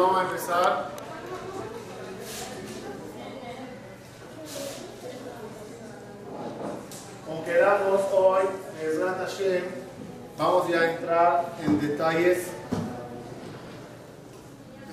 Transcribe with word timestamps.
Vamos 0.00 0.16
a 0.16 0.22
empezar. 0.22 0.90
Como 7.26 7.44
quedamos 7.44 8.00
hoy, 8.10 8.44
Hashem, 9.18 9.62
vamos 10.38 10.68
ya 10.68 10.80
a 10.80 10.92
entrar 10.92 11.52
en 11.62 11.80
detalles 11.82 12.46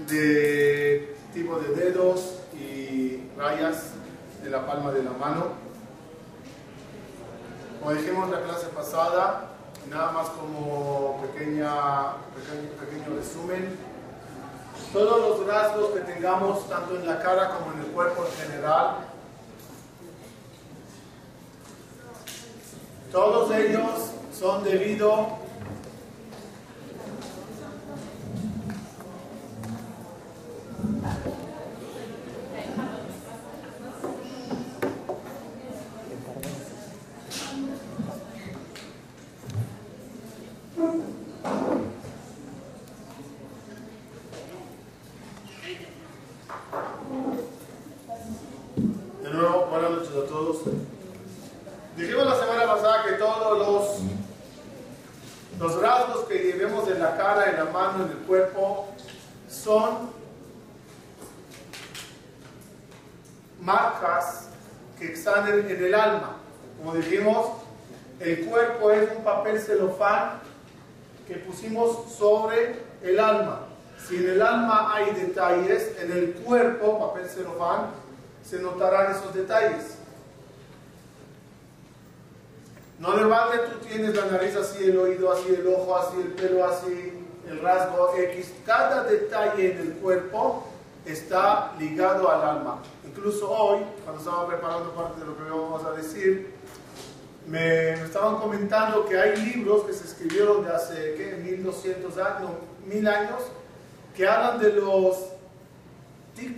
de 0.10 1.16
tipo 1.34 1.58
de 1.58 1.74
dedos 1.74 2.40
y 2.54 3.30
rayas 3.38 3.92
de 4.44 4.50
la 4.50 4.68
palma 4.68 4.92
de 4.92 5.04
la 5.04 5.12
mano. 5.12 5.54
Como 7.80 7.94
dijimos 7.94 8.30
la 8.30 8.42
clase 8.42 8.68
pasada, 8.76 9.52
nada 9.90 10.12
más 10.12 10.28
como 10.32 11.22
pequeña, 11.22 12.18
pequeño, 12.36 12.70
pequeño 12.78 13.16
resumen, 13.16 13.87
todos 14.94 15.40
los 15.40 15.48
rasgos 15.48 15.92
que 15.92 16.00
tengamos, 16.02 16.68
tanto 16.70 16.96
en 16.96 17.08
la 17.08 17.20
cara 17.20 17.50
como 17.58 17.74
en 17.74 17.80
el 17.80 17.88
cuerpo 17.88 18.26
en 18.26 18.50
general, 18.50 18.96
todos 23.12 23.52
ellos 23.52 24.12
son 24.38 24.64
debido 24.64 25.48
De 49.28 49.34
nuevo, 49.34 49.66
buenas 49.66 49.92
noches 49.92 50.10
a 50.10 50.28
todos. 50.28 50.58
Dijimos 51.98 52.26
la 52.28 52.36
semana 52.36 52.66
pasada 52.66 53.04
que 53.06 53.14
todos 53.14 53.58
los, 53.58 54.00
los 55.60 55.82
rasgos 55.82 56.26
que 56.26 56.36
llevemos 56.36 56.88
en 56.88 57.00
la 57.00 57.18
cara, 57.18 57.50
en 57.50 57.58
la 57.58 57.66
mano, 57.66 58.06
en 58.06 58.12
el 58.12 58.18
cuerpo, 58.20 58.88
son 59.50 60.12
marcas 63.60 64.50
que 65.00 65.12
están 65.12 65.48
en, 65.48 65.70
en 65.70 65.84
el 65.84 65.94
alma. 65.96 66.38
Como 66.78 66.94
dijimos, 66.94 67.48
el 68.20 68.46
cuerpo 68.46 68.92
es 68.92 69.10
un 69.18 69.24
papel 69.24 69.60
celofán 69.60 70.40
que 71.28 71.36
pusimos 71.36 72.14
sobre 72.14 72.80
el 73.02 73.20
alma. 73.20 73.62
Si 74.08 74.16
en 74.16 74.30
el 74.30 74.42
alma 74.42 74.87
hay 74.98 75.14
detalles, 75.14 75.92
en 76.00 76.12
el 76.12 76.34
cuerpo, 76.34 77.00
papel 77.00 77.30
celofán, 77.30 77.92
se 78.44 78.60
notarán 78.60 79.12
esos 79.12 79.34
detalles. 79.34 79.98
No 83.00 83.16
de 83.16 83.26
balde 83.26 83.60
tú 83.70 83.86
tienes 83.88 84.16
la 84.16 84.26
nariz 84.26 84.56
así, 84.56 84.84
el 84.86 84.98
oído 84.98 85.32
así, 85.32 85.54
el 85.54 85.68
ojo 85.68 85.96
así, 85.98 86.18
el 86.20 86.32
pelo 86.32 86.66
así, 86.66 87.14
el 87.48 87.60
rasgo 87.62 88.14
X. 88.18 88.54
Cada 88.66 89.04
detalle 89.04 89.74
en 89.74 89.78
el 89.80 89.94
cuerpo 89.94 90.64
está 91.06 91.74
ligado 91.78 92.30
al 92.30 92.42
alma. 92.42 92.80
Incluso 93.06 93.50
hoy, 93.52 93.82
cuando 94.04 94.22
estaba 94.22 94.48
preparando 94.48 94.92
parte 94.94 95.20
de 95.20 95.28
lo 95.28 95.38
que 95.38 95.44
vamos 95.44 95.86
a 95.86 95.92
decir, 95.92 96.56
me, 97.46 97.94
estaban 97.94 98.38
comentando 98.38 99.06
que 99.06 99.18
hay 99.18 99.38
libros 99.38 99.84
que 99.84 99.94
se 99.94 100.06
escribieron 100.06 100.66
de 100.66 100.72
hace, 100.72 101.16
¿qué? 101.16 101.40
1200 101.44 102.18
años, 102.18 102.42
no, 102.42 102.50
1000 102.88 103.08
años, 103.08 103.42
que 104.18 104.28
hablan 104.28 104.60
de 104.60 104.74
los 104.74 105.16
tic, 106.36 106.58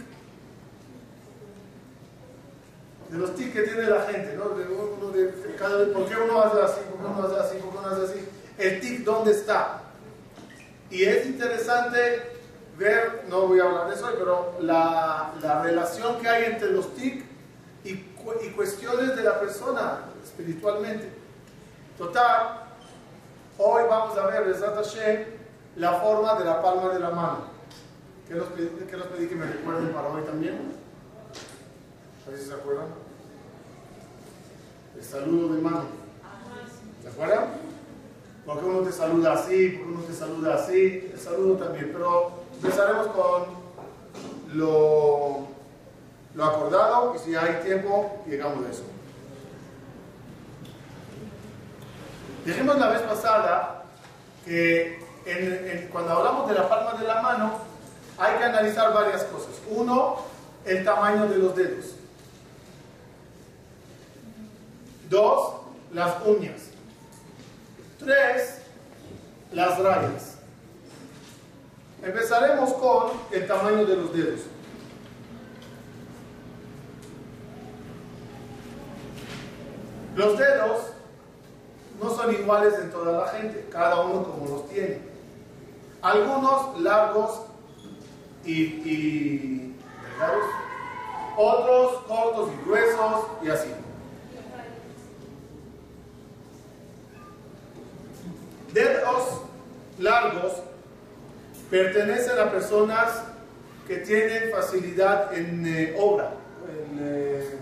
de 3.10 3.18
los 3.18 3.36
tics 3.36 3.54
que 3.54 3.64
tiene 3.64 3.84
la 3.84 4.04
gente, 4.04 4.34
¿no? 4.38 4.50
De 4.52 4.64
uno 4.66 5.12
de, 5.12 5.56
cada 5.58 5.86
¿por 5.94 6.08
qué 6.08 6.16
uno 6.16 6.42
hace 6.42 6.62
así? 6.62 6.80
¿Por 6.90 7.02
qué 7.02 7.06
uno 7.06 7.28
hace 7.28 7.38
así? 7.38 7.58
¿Por 7.58 7.72
qué 7.72 7.78
uno 7.78 7.88
hace 7.90 8.14
así? 8.14 8.30
El 8.58 8.80
tic, 8.80 9.04
¿dónde 9.04 9.32
está? 9.32 9.82
Y 10.90 11.04
es 11.04 11.26
interesante 11.26 12.32
ver, 12.78 13.26
no 13.28 13.48
voy 13.48 13.60
a 13.60 13.66
hablar 13.66 13.90
de 13.90 13.96
eso 13.96 14.10
pero 14.18 14.56
la, 14.62 15.34
la 15.42 15.62
relación 15.62 16.18
que 16.22 16.30
hay 16.30 16.46
entre 16.46 16.72
los 16.72 16.96
tic 16.96 17.26
y, 17.84 17.90
y 17.90 18.50
cuestiones 18.56 19.18
de 19.18 19.24
la 19.24 19.38
persona 19.38 20.00
espiritualmente. 20.24 21.10
Total, 21.98 22.70
hoy 23.58 23.84
vamos 23.90 24.18
a 24.18 24.28
ver, 24.28 24.46
Besat 24.46 24.76
Hashem, 24.76 25.26
la 25.76 26.00
forma 26.00 26.36
de 26.36 26.46
la 26.46 26.62
palma 26.62 26.94
de 26.94 27.00
la 27.00 27.10
mano. 27.10 27.49
¿Qué 28.30 28.36
los 28.36 28.48
pedí, 29.08 29.28
que 29.28 29.36
me 29.36 29.48
recuerden 29.48 29.92
para 29.92 30.10
hoy 30.10 30.22
también? 30.22 30.72
A 32.28 32.38
se 32.38 32.54
acuerdan. 32.54 32.86
El 34.96 35.04
saludo 35.04 35.56
de 35.56 35.62
mano. 35.64 35.86
¿Se 37.02 37.10
acuerdan? 37.10 37.48
Porque 38.46 38.66
uno 38.66 38.82
te 38.82 38.92
saluda 38.92 39.34
así, 39.34 39.70
porque 39.70 39.94
uno 39.94 40.04
te 40.04 40.14
saluda 40.14 40.54
así, 40.54 41.10
el 41.12 41.20
saludo 41.20 41.56
también. 41.56 41.90
Pero 41.92 42.44
empezaremos 42.54 43.08
con 43.08 43.46
lo, 44.54 45.48
lo 46.36 46.46
acordado 46.46 47.16
y 47.16 47.18
si 47.18 47.36
hay 47.36 47.64
tiempo, 47.64 48.24
llegamos 48.28 48.64
a 48.64 48.70
eso. 48.70 48.84
Dijimos 52.46 52.78
la 52.78 52.90
vez 52.90 53.02
pasada 53.02 53.86
que 54.46 55.00
cuando 55.92 56.12
hablamos 56.12 56.48
de 56.48 56.54
la 56.54 56.70
palma 56.70 56.94
de 56.94 57.08
la 57.08 57.22
mano, 57.24 57.69
hay 58.20 58.38
que 58.38 58.44
analizar 58.44 58.94
varias 58.94 59.24
cosas. 59.24 59.52
Uno, 59.70 60.18
el 60.66 60.84
tamaño 60.84 61.28
de 61.28 61.38
los 61.38 61.56
dedos. 61.56 61.86
Dos, 65.10 65.54
las 65.94 66.16
uñas. 66.26 66.62
Tres, 67.98 68.60
las 69.54 69.80
rayas. 69.80 70.36
Empezaremos 72.04 72.74
con 72.74 73.12
el 73.32 73.48
tamaño 73.48 73.86
de 73.86 73.96
los 73.96 74.14
dedos. 74.14 74.42
Los 80.16 80.38
dedos 80.38 80.82
no 82.02 82.10
son 82.10 82.34
iguales 82.34 82.74
en 82.82 82.92
toda 82.92 83.26
la 83.26 83.32
gente, 83.32 83.68
cada 83.72 84.02
uno 84.02 84.24
como 84.24 84.46
los 84.48 84.70
tiene. 84.70 85.00
Algunos 86.02 86.80
largos 86.82 87.49
y, 88.50 89.76
otros 91.38 92.04
cortos 92.08 92.50
y 92.54 92.66
gruesos 92.66 93.26
y 93.44 93.50
así. 93.50 93.70
Dedos 98.74 99.42
largos 99.98 100.54
pertenecen 101.70 102.40
a 102.40 102.52
personas 102.52 103.24
que 103.88 103.98
tienen 103.98 104.52
facilidad 104.52 105.34
en 105.34 105.66
eh, 105.66 105.96
obra. 105.98 106.32
En, 106.68 107.00
eh, 107.02 107.58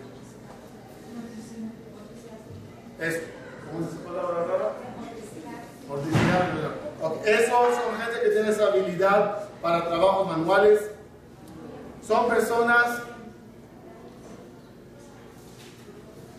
esto. 2.99 3.27
¿Cómo 3.71 3.87
se 3.87 3.95
palabra 3.97 4.45
rara? 4.45 4.73
Esos 7.25 7.49
son 7.49 7.97
gente 8.01 8.21
que 8.23 8.29
tiene 8.29 8.49
esa 8.49 8.65
habilidad 8.67 9.46
para 9.61 9.87
trabajos 9.87 10.27
manuales. 10.27 10.91
Son 12.05 12.27
personas 12.27 13.01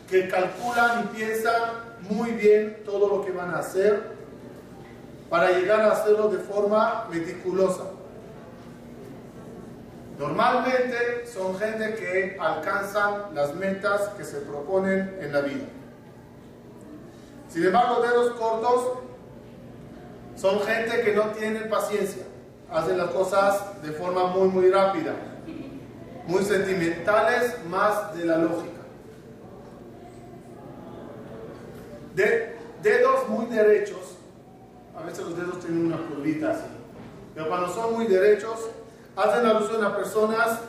que 0.09 0.29
calculan 0.29 1.05
y 1.05 1.17
piensan 1.17 1.63
muy 2.09 2.33
bien 2.33 2.83
todo 2.85 3.17
lo 3.17 3.25
que 3.25 3.33
van 3.33 3.51
a 3.51 3.59
hacer 3.59 4.17
para 5.29 5.51
llegar 5.51 5.81
a 5.81 5.93
hacerlo 5.93 6.29
de 6.29 6.39
forma 6.39 7.07
meticulosa. 7.11 7.85
Normalmente 10.19 11.27
son 11.33 11.57
gente 11.59 11.95
que 11.95 12.37
alcanzan 12.41 13.35
las 13.35 13.55
metas 13.55 14.09
que 14.17 14.25
se 14.25 14.39
proponen 14.39 15.17
en 15.21 15.33
la 15.33 15.43
vida. 15.43 15.67
Sin 17.49 17.65
embargo, 17.65 18.03
dedos 18.03 18.33
cortos 18.33 18.99
son 20.37 20.61
gente 20.61 21.03
que 21.03 21.15
no 21.15 21.31
tiene 21.31 21.61
paciencia, 21.63 22.25
hacen 22.71 22.99
las 22.99 23.11
cosas 23.11 23.83
de 23.83 23.93
forma 23.93 24.27
muy, 24.29 24.49
muy 24.49 24.71
rápida, 24.71 25.15
muy 26.27 26.45
sentimentales, 26.45 27.55
más 27.69 28.17
de 28.17 28.25
la 28.25 28.39
lógica. 28.39 28.79
De, 32.15 32.57
dedos 32.83 33.29
muy 33.29 33.47
derechos, 33.47 34.17
a 34.97 35.03
veces 35.03 35.25
los 35.25 35.37
dedos 35.37 35.61
tienen 35.61 35.87
una 35.87 35.97
curvita 35.97 36.51
así, 36.51 36.65
pero 37.35 37.49
cuando 37.49 37.73
son 37.73 37.95
muy 37.95 38.07
derechos, 38.07 38.69
hacen 39.17 39.47
alusión 39.47 39.85
a 39.85 39.97
personas 39.97 40.61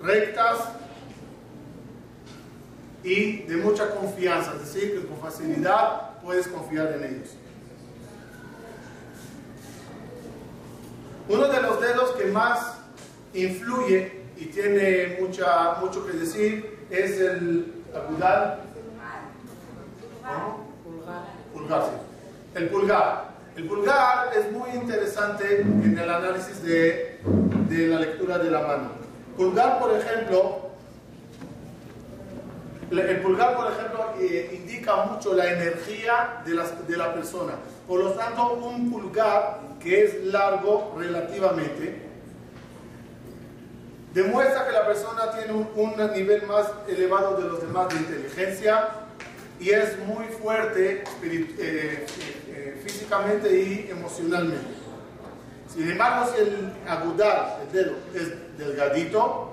rectas 0.00 0.58
y 3.04 3.42
de 3.42 3.56
mucha 3.56 3.90
confianza, 3.94 4.52
es 4.54 4.72
decir, 4.72 5.00
que 5.00 5.06
con 5.06 5.18
facilidad 5.18 6.18
puedes 6.20 6.46
confiar 6.48 6.92
en 6.92 7.04
ellos. 7.04 7.36
Uno 11.32 11.48
de 11.48 11.62
los 11.62 11.80
dedos 11.80 12.10
que 12.10 12.26
más 12.26 12.74
influye 13.32 14.20
y 14.36 14.44
tiene 14.46 15.16
mucha, 15.18 15.76
mucho 15.80 16.06
que 16.06 16.12
decir 16.12 16.86
es 16.90 17.18
el. 17.18 17.72
Pulgar. 21.54 21.88
El 22.54 22.68
pulgar. 22.68 23.32
El 23.56 23.64
pulgar 23.66 24.30
es 24.36 24.52
muy 24.52 24.70
interesante 24.74 25.62
en 25.62 25.98
el 25.98 26.10
análisis 26.10 26.62
de, 26.62 27.18
de 27.70 27.86
la 27.86 28.00
lectura 28.00 28.36
de 28.36 28.50
la 28.50 28.60
mano. 28.60 28.90
Pulgar, 29.34 29.78
por 29.78 29.96
ejemplo, 29.96 30.70
el 32.90 33.20
pulgar, 33.22 33.56
por 33.56 33.72
ejemplo, 33.72 34.12
eh, 34.20 34.50
indica 34.52 34.96
mucho 35.06 35.32
la 35.32 35.50
energía 35.50 36.42
de 36.44 36.52
la, 36.52 36.64
de 36.86 36.96
la 36.98 37.14
persona. 37.14 37.54
Por 37.88 38.00
lo 38.00 38.10
tanto, 38.10 38.52
un 38.52 38.90
pulgar 38.90 39.71
que 39.82 40.04
es 40.04 40.24
largo 40.24 40.94
relativamente, 40.96 42.02
demuestra 44.14 44.66
que 44.66 44.72
la 44.72 44.86
persona 44.86 45.30
tiene 45.32 45.52
un, 45.52 46.12
nivel 46.14 46.46
más 46.46 46.68
elevado 46.88 47.36
de 47.36 47.48
los 47.48 47.62
demás 47.62 47.88
de 47.88 47.96
inteligencia 47.96 48.88
y 49.58 49.70
es 49.70 49.98
muy 50.06 50.26
fuerte 50.26 51.04
eh, 51.22 52.06
eh, 52.48 52.80
físicamente 52.84 53.50
y 53.50 53.90
emocionalmente. 53.90 54.82
Sin 55.72 55.90
embargo, 55.90 56.30
si 56.32 56.42
el 56.42 56.72
agudar, 56.86 57.60
el 57.62 57.72
dedo, 57.72 57.96
es 58.14 58.58
delgadito, 58.58 59.51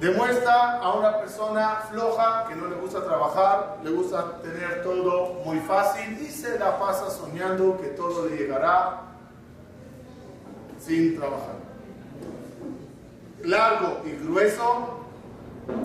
demuestra 0.00 0.78
a 0.80 0.94
una 0.94 1.18
persona 1.18 1.82
floja 1.90 2.46
que 2.48 2.56
no 2.56 2.66
le 2.66 2.76
gusta 2.76 3.04
trabajar, 3.04 3.78
le 3.82 3.90
gusta 3.90 4.38
tener 4.42 4.82
todo 4.82 5.34
muy 5.44 5.58
fácil 5.60 6.18
y 6.20 6.30
se 6.30 6.58
la 6.58 6.78
pasa 6.78 7.10
soñando 7.10 7.78
que 7.78 7.88
todo 7.88 8.26
le 8.26 8.36
llegará 8.36 9.02
sin 10.78 11.16
trabajar. 11.16 11.54
Largo 13.42 14.02
y 14.04 14.12
grueso, 14.24 15.04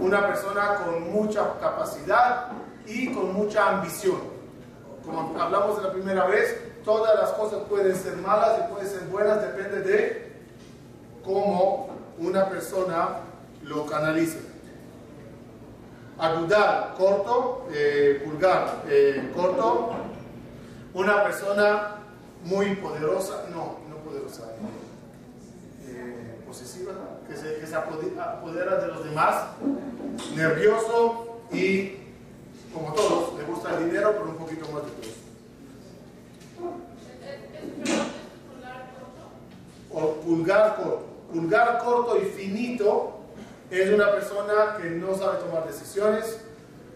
una 0.02 0.28
persona 0.28 0.76
con 0.86 1.12
mucha 1.12 1.60
capacidad 1.60 2.48
y 2.86 3.14
con 3.14 3.34
mucha 3.34 3.70
ambición. 3.70 4.20
Como 5.06 5.40
hablamos 5.40 5.82
la 5.82 5.92
primera 5.92 6.26
vez, 6.26 6.58
todas 6.84 7.20
las 7.20 7.32
cosas 7.32 7.60
pueden 7.70 7.96
ser 7.96 8.18
malas 8.18 8.60
y 8.60 8.74
pueden 8.74 8.88
ser 8.88 9.02
buenas, 9.08 9.42
depende 9.42 9.82
de 9.82 10.32
cómo 11.24 11.90
una 12.18 12.50
persona 12.50 13.29
lo 13.70 13.86
canaliza. 13.86 14.40
Agudar, 16.18 16.96
corto, 16.98 17.68
eh, 17.72 18.22
pulgar, 18.26 18.84
eh, 18.90 19.32
corto. 19.34 19.92
Una 20.94 21.24
persona 21.24 21.98
muy 22.44 22.76
poderosa, 22.76 23.46
no, 23.52 23.78
no 23.90 23.98
poderosa, 24.04 24.44
eh, 25.88 26.36
posesiva, 26.46 26.94
que 27.28 27.38
se, 27.38 27.60
que 27.60 27.68
se 27.68 27.76
apodera 27.76 28.76
de 28.78 28.88
los 28.88 29.04
demás, 29.06 29.50
nervioso 30.36 31.42
y, 31.54 31.98
como 32.74 32.92
todos, 32.94 33.38
le 33.38 33.46
gusta 33.46 33.78
el 33.78 33.86
dinero, 33.86 34.14
pero 34.14 34.32
un 34.32 34.38
poquito 34.38 34.66
más 34.72 34.84
de 34.84 34.92
todo. 34.92 35.20
O 39.92 40.14
pulgar 40.22 40.76
corto. 40.76 41.06
Pulgar 41.32 41.78
corto 41.84 42.18
y 42.18 42.26
finito 42.26 43.19
es 43.72 43.90
una 43.90 44.12
persona 44.12 44.78
que 44.82 44.90
no 44.90 45.16
sabe 45.16 45.40
tomar 45.40 45.68
decisiones, 45.68 46.40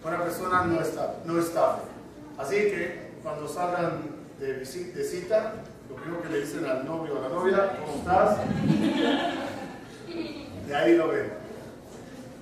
una 0.03 0.23
persona 0.23 0.63
no 0.65 0.81
estable. 0.81 1.15
No 1.25 1.39
estable. 1.39 1.83
Así 2.37 2.55
que 2.55 3.11
cuando 3.21 3.47
salgan 3.47 4.01
de, 4.39 4.53
de 4.55 5.03
cita, 5.03 5.53
lo 5.89 5.95
primero 5.95 6.21
que 6.23 6.29
le 6.29 6.41
dicen 6.41 6.65
al 6.65 6.85
novio 6.85 7.15
o 7.15 7.17
a 7.19 7.21
la 7.21 7.29
novia, 7.29 7.77
¿cómo 7.79 7.97
estás? 7.97 8.37
De 10.67 10.75
ahí 10.75 10.97
lo 10.97 11.09
ven. 11.09 11.31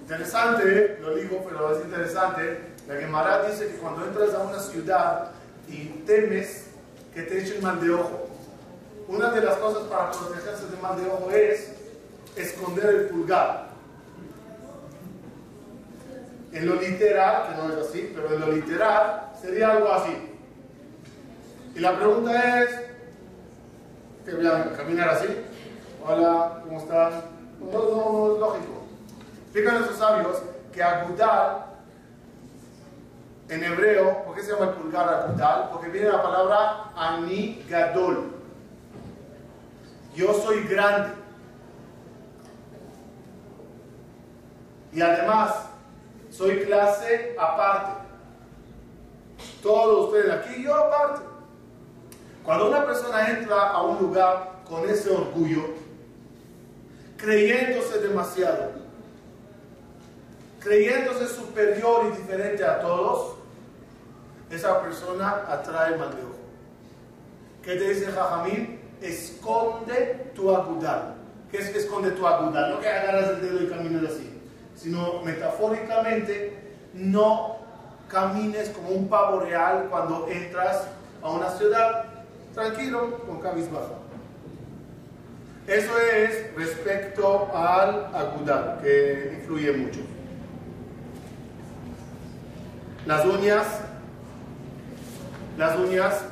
Interesante, 0.01 0.97
lo 1.01 1.15
digo, 1.15 1.45
pero 1.47 1.77
es 1.77 1.85
interesante. 1.85 2.71
La 2.87 2.95
Gemara 2.95 3.45
dice 3.45 3.67
que 3.67 3.75
cuando 3.75 4.05
entras 4.05 4.33
a 4.33 4.39
una 4.43 4.59
ciudad 4.59 5.31
y 5.67 5.85
temes 6.05 6.67
que 7.13 7.23
te 7.23 7.41
echen 7.41 7.61
mal 7.61 7.79
de 7.79 7.91
ojo, 7.91 8.27
una 9.07 9.31
de 9.31 9.41
las 9.41 9.57
cosas 9.57 9.83
para 9.83 10.11
protegerse 10.11 10.67
de 10.67 10.81
mal 10.81 10.97
de 11.01 11.09
ojo 11.09 11.29
es 11.31 11.73
esconder 12.35 12.85
el 12.85 13.05
pulgar. 13.07 13.70
En 16.51 16.67
lo 16.67 16.75
literal, 16.75 17.47
que 17.47 17.55
no 17.55 17.71
es 17.71 17.87
así, 17.87 18.11
pero 18.13 18.33
en 18.33 18.41
lo 18.41 18.51
literal 18.51 19.29
sería 19.41 19.71
algo 19.71 19.91
así. 19.91 20.11
Y 21.75 21.79
la 21.79 21.95
pregunta 21.95 22.63
es, 22.63 22.69
¿te 24.25 24.33
voy 24.35 24.47
a 24.47 24.73
caminar 24.75 25.09
así? 25.09 25.27
Hola, 26.05 26.59
¿cómo 26.63 26.79
estás? 26.79 27.13
No, 27.59 27.71
no, 27.71 28.33
es 28.33 28.39
lógico. 28.39 28.83
Explican 29.43 29.83
esos 29.83 29.97
sabios 29.97 30.41
que 30.73 30.83
agudal 30.83 31.65
en 33.47 33.63
hebreo, 33.63 34.23
¿por 34.23 34.35
qué 34.35 34.43
se 34.43 34.51
llama 34.51 34.71
el 34.71 34.75
pulgar 34.75 35.07
agudal? 35.07 35.69
Porque 35.71 35.89
viene 35.89 36.09
la 36.09 36.23
palabra 36.23 36.91
anigadol. 36.95 38.31
Yo 40.15 40.33
soy 40.33 40.63
grande. 40.63 41.09
Y 44.93 45.01
además, 45.01 45.70
soy 46.31 46.61
clase 46.61 47.35
aparte. 47.37 48.01
Todos 49.61 50.07
ustedes 50.07 50.31
aquí, 50.31 50.63
yo 50.63 50.73
aparte. 50.73 51.21
Cuando 52.43 52.69
una 52.69 52.85
persona 52.85 53.29
entra 53.29 53.69
a 53.69 53.83
un 53.83 53.99
lugar 53.99 54.61
con 54.67 54.89
ese 54.89 55.11
orgullo, 55.11 55.61
creyéndose 57.17 57.99
demasiado, 57.99 58.71
creyéndose 60.59 61.27
superior 61.27 62.05
y 62.07 62.17
diferente 62.17 62.63
a 62.63 62.79
todos, 62.81 63.35
esa 64.49 64.81
persona 64.81 65.45
atrae 65.47 65.97
mal 65.97 66.15
de 66.15 66.23
ojo. 66.23 66.35
¿Qué 67.61 67.75
te 67.75 67.89
dice 67.89 68.11
Jajamín? 68.11 68.79
Esconde 69.01 70.31
tu 70.33 70.53
agudal. 70.53 71.15
¿Qué 71.51 71.57
es 71.57 71.69
que 71.69 71.79
esconde 71.79 72.11
tu 72.11 72.25
agudal? 72.25 72.71
No 72.71 72.79
que 72.79 72.87
agarras 72.87 73.29
el 73.29 73.41
dedo 73.41 73.63
y 73.63 73.67
caminas 73.67 74.11
así 74.11 74.30
sino 74.81 75.21
metafóricamente, 75.21 76.57
no 76.93 77.57
camines 78.09 78.69
como 78.69 78.89
un 78.89 79.07
pavo 79.07 79.41
real 79.41 79.87
cuando 79.89 80.27
entras 80.27 80.87
a 81.21 81.29
una 81.29 81.49
ciudad 81.51 82.05
tranquilo, 82.53 83.19
con 83.27 83.39
cabizbaja. 83.39 83.93
Eso 85.67 85.97
es 85.99 86.55
respecto 86.55 87.49
al 87.53 88.07
agudal, 88.13 88.79
que 88.81 89.37
influye 89.39 89.71
mucho. 89.71 89.99
Las 93.05 93.25
uñas, 93.25 93.67
las 95.57 95.77
uñas, 95.77 96.25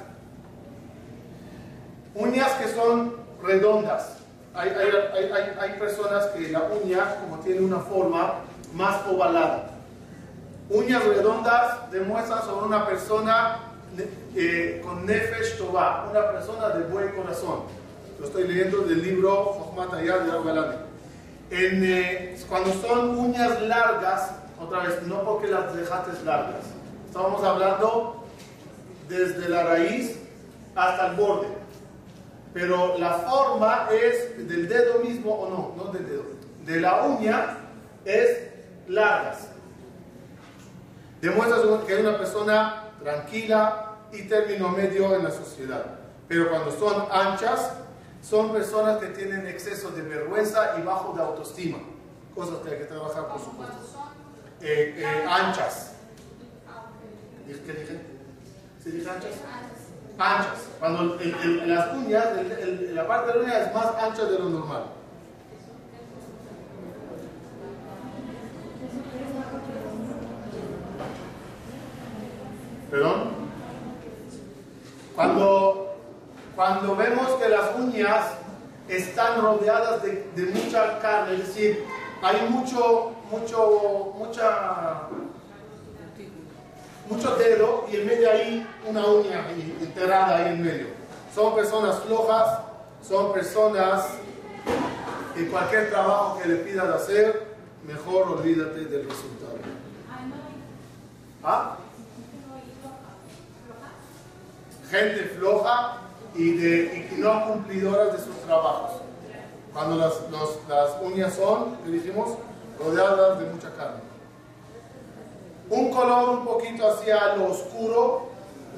uñas 2.15 2.51
que 2.53 2.68
son 2.70 3.15
redondas, 3.44 4.19
hay, 4.53 4.70
hay, 4.70 5.32
hay, 5.32 5.56
hay, 5.60 5.79
personas 5.79 6.25
que 6.27 6.50
la 6.50 6.63
uña, 6.63 7.15
como 7.22 7.38
tiene 7.39 7.62
una 7.62 7.79
forma 7.79 8.36
más 8.74 9.01
ovalada, 9.08 9.70
uñas 10.70 11.03
redondas 11.03 11.91
demuestran 11.91 12.44
sobre 12.44 12.65
una 12.65 12.86
persona 12.86 13.60
eh, 14.36 14.82
con 14.84 15.06
nefesh 15.06 15.58
tová, 15.58 16.08
una 16.10 16.32
persona 16.32 16.70
de 16.70 16.84
buen 16.86 17.10
corazón. 17.10 17.62
Lo 18.20 18.27
estoy 18.27 18.48
leyendo 18.48 18.79
del 18.82 19.01
libro 19.01 19.46
Jochmat 19.46 19.94
de 19.94 20.12
Arbalani. 20.12 20.75
En, 21.51 21.84
eh, 21.84 22.38
cuando 22.48 22.74
son 22.74 23.18
uñas 23.18 23.62
largas, 23.62 24.32
otra 24.62 24.84
vez, 24.84 25.01
no 25.03 25.24
porque 25.24 25.48
las 25.48 25.75
dejaste 25.75 26.24
largas, 26.25 26.65
estamos 27.08 27.44
hablando 27.44 28.24
desde 29.08 29.50
la 29.50 29.63
raíz 29.63 30.20
hasta 30.75 31.08
el 31.08 31.15
borde 31.15 31.59
pero 32.53 32.98
la 32.98 33.13
forma 33.20 33.89
es 33.91 34.48
del 34.48 34.68
dedo 34.68 35.00
mismo 35.00 35.34
o 35.34 35.50
no, 35.50 35.84
no 35.84 35.91
del 35.91 36.08
dedo, 36.08 36.24
de 36.65 36.82
la 36.82 37.03
uña 37.03 37.58
es 38.06 38.50
largas. 38.88 39.50
Demuestra 41.22 41.58
que 41.86 41.94
es 41.94 42.00
una 42.00 42.18
persona 42.18 42.84
tranquila 43.03 43.98
y 44.12 44.24
término 44.24 44.70
medio 44.70 45.13
en 45.15 45.24
la 45.24 45.32
sociedad. 45.32 45.86
Pero 46.27 46.50
cuando 46.50 46.72
son 46.72 47.06
anchas, 47.12 47.74
son 48.22 48.51
personas 48.51 49.00
que 49.00 49.08
tienen 49.08 49.48
exceso 49.48 49.91
de 49.91 50.01
vergüenza 50.01 50.75
y 50.79 50.82
bajo 50.82 51.13
de 51.13 51.22
autoestima. 51.22 51.79
Cosas 52.34 52.60
que 52.63 52.72
hay 52.72 52.77
que 52.79 52.86
trabajar, 52.86 53.27
por 53.27 53.39
supuesto. 53.39 53.75
Eh, 54.62 54.96
eh, 54.98 55.25
anchas. 55.27 55.94
¿Qué 57.48 57.74
dije? 57.74 58.00
¿Sí 58.84 58.91
dije 58.91 59.10
anchas? 59.10 59.32
Anchas. 60.20 60.68
Cuando 60.80 61.18
las 61.66 61.94
uñas, 61.96 62.26
la 62.94 63.08
parte 63.08 63.32
de 63.32 63.40
la 63.40 63.44
uña 63.44 63.60
es 63.60 63.74
más 63.74 63.88
ancha 64.02 64.26
de 64.26 64.40
lo 64.40 64.50
normal. 64.50 64.84
¿Perdón? 72.92 73.30
Cuando, 75.16 75.96
cuando 76.56 76.96
vemos 76.96 77.28
que 77.34 77.50
las 77.50 77.76
uñas 77.78 78.26
están 78.88 79.42
rodeadas 79.42 80.02
de, 80.02 80.28
de 80.36 80.46
mucha 80.52 81.00
carne, 81.00 81.36
es 81.36 81.48
decir, 81.48 81.86
hay 82.22 82.50
mucho, 82.50 83.12
mucho, 83.30 84.14
mucha, 84.18 85.04
mucho 87.10 87.36
dedo 87.36 87.86
y 87.92 87.98
en 87.98 88.08
medio 88.08 88.32
hay 88.32 88.68
una 88.86 89.06
uña 89.06 89.46
enterrada 89.82 90.38
ahí 90.38 90.54
en 90.54 90.62
medio. 90.62 90.88
Son 91.34 91.56
personas 91.56 92.00
flojas, 92.00 92.60
son 93.08 93.34
personas 93.34 94.06
que 95.36 95.48
cualquier 95.48 95.89
trabajo 95.89 96.39
que 96.39 96.50
le 96.50 96.56
pidas 96.58 96.88
hacer, 96.89 97.48
mejor 97.86 98.39
olvídate 98.39 98.86
del 98.86 99.10
resultado. 99.10 99.58
¿Ah? 101.44 101.78
Gente 104.92 105.24
floja 105.38 105.98
y, 106.36 106.58
de, 106.58 107.10
no 107.18 107.46
cumplidoras 107.46 108.13
de 108.13 108.18
sus 108.24 108.36
trabajos. 108.46 109.01
Cuando 109.74 109.96
las, 109.96 110.13
las 110.68 111.01
uñas 111.01 111.34
son, 111.36 111.78
le 111.86 111.92
dijimos, 111.92 112.38
rodeadas 112.80 113.39
de 113.39 113.46
mucha 113.46 113.72
carne. 113.75 114.09
Un 115.70 115.92
color 115.92 116.30
un 116.30 116.46
poquito 116.46 116.88
hacia 116.88 117.36
lo 117.36 117.52
oscuro, 117.52 118.30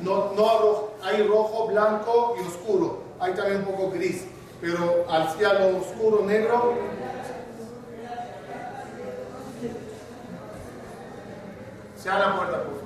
no, 0.02 0.34
no 0.34 0.90
hay 1.04 1.24
rojo, 1.24 1.68
blanco 1.68 2.36
y 2.38 2.48
oscuro. 2.48 3.04
Hay 3.20 3.34
también 3.34 3.60
un 3.60 3.66
poco 3.66 3.92
gris, 3.92 4.26
pero 4.60 5.06
hacia 5.10 5.54
lo 5.54 5.78
oscuro, 5.78 6.26
negro. 6.26 6.74
Se 11.96 12.10
la 12.10 12.36
puerta, 12.36 12.58
por 12.64 12.66
favor. 12.66 12.82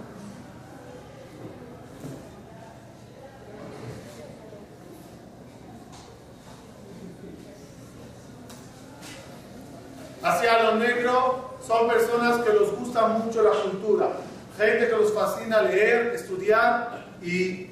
Hacia 10.21 10.63
lo 10.63 10.75
negro 10.75 11.44
son 11.65 11.87
personas 11.87 12.41
que 12.41 12.53
les 12.53 12.71
gusta 12.77 13.07
mucho 13.07 13.41
la 13.41 13.51
cultura, 13.51 14.09
gente 14.57 14.87
que 14.87 14.97
les 14.97 15.11
fascina 15.11 15.61
leer, 15.61 16.13
estudiar 16.13 17.05
y 17.21 17.71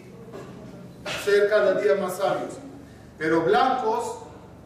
ser 1.24 1.50
cada 1.50 1.80
día 1.80 1.96
más 1.96 2.18
sabios. 2.18 2.54
Pero 3.18 3.42
blancos, 3.42 4.20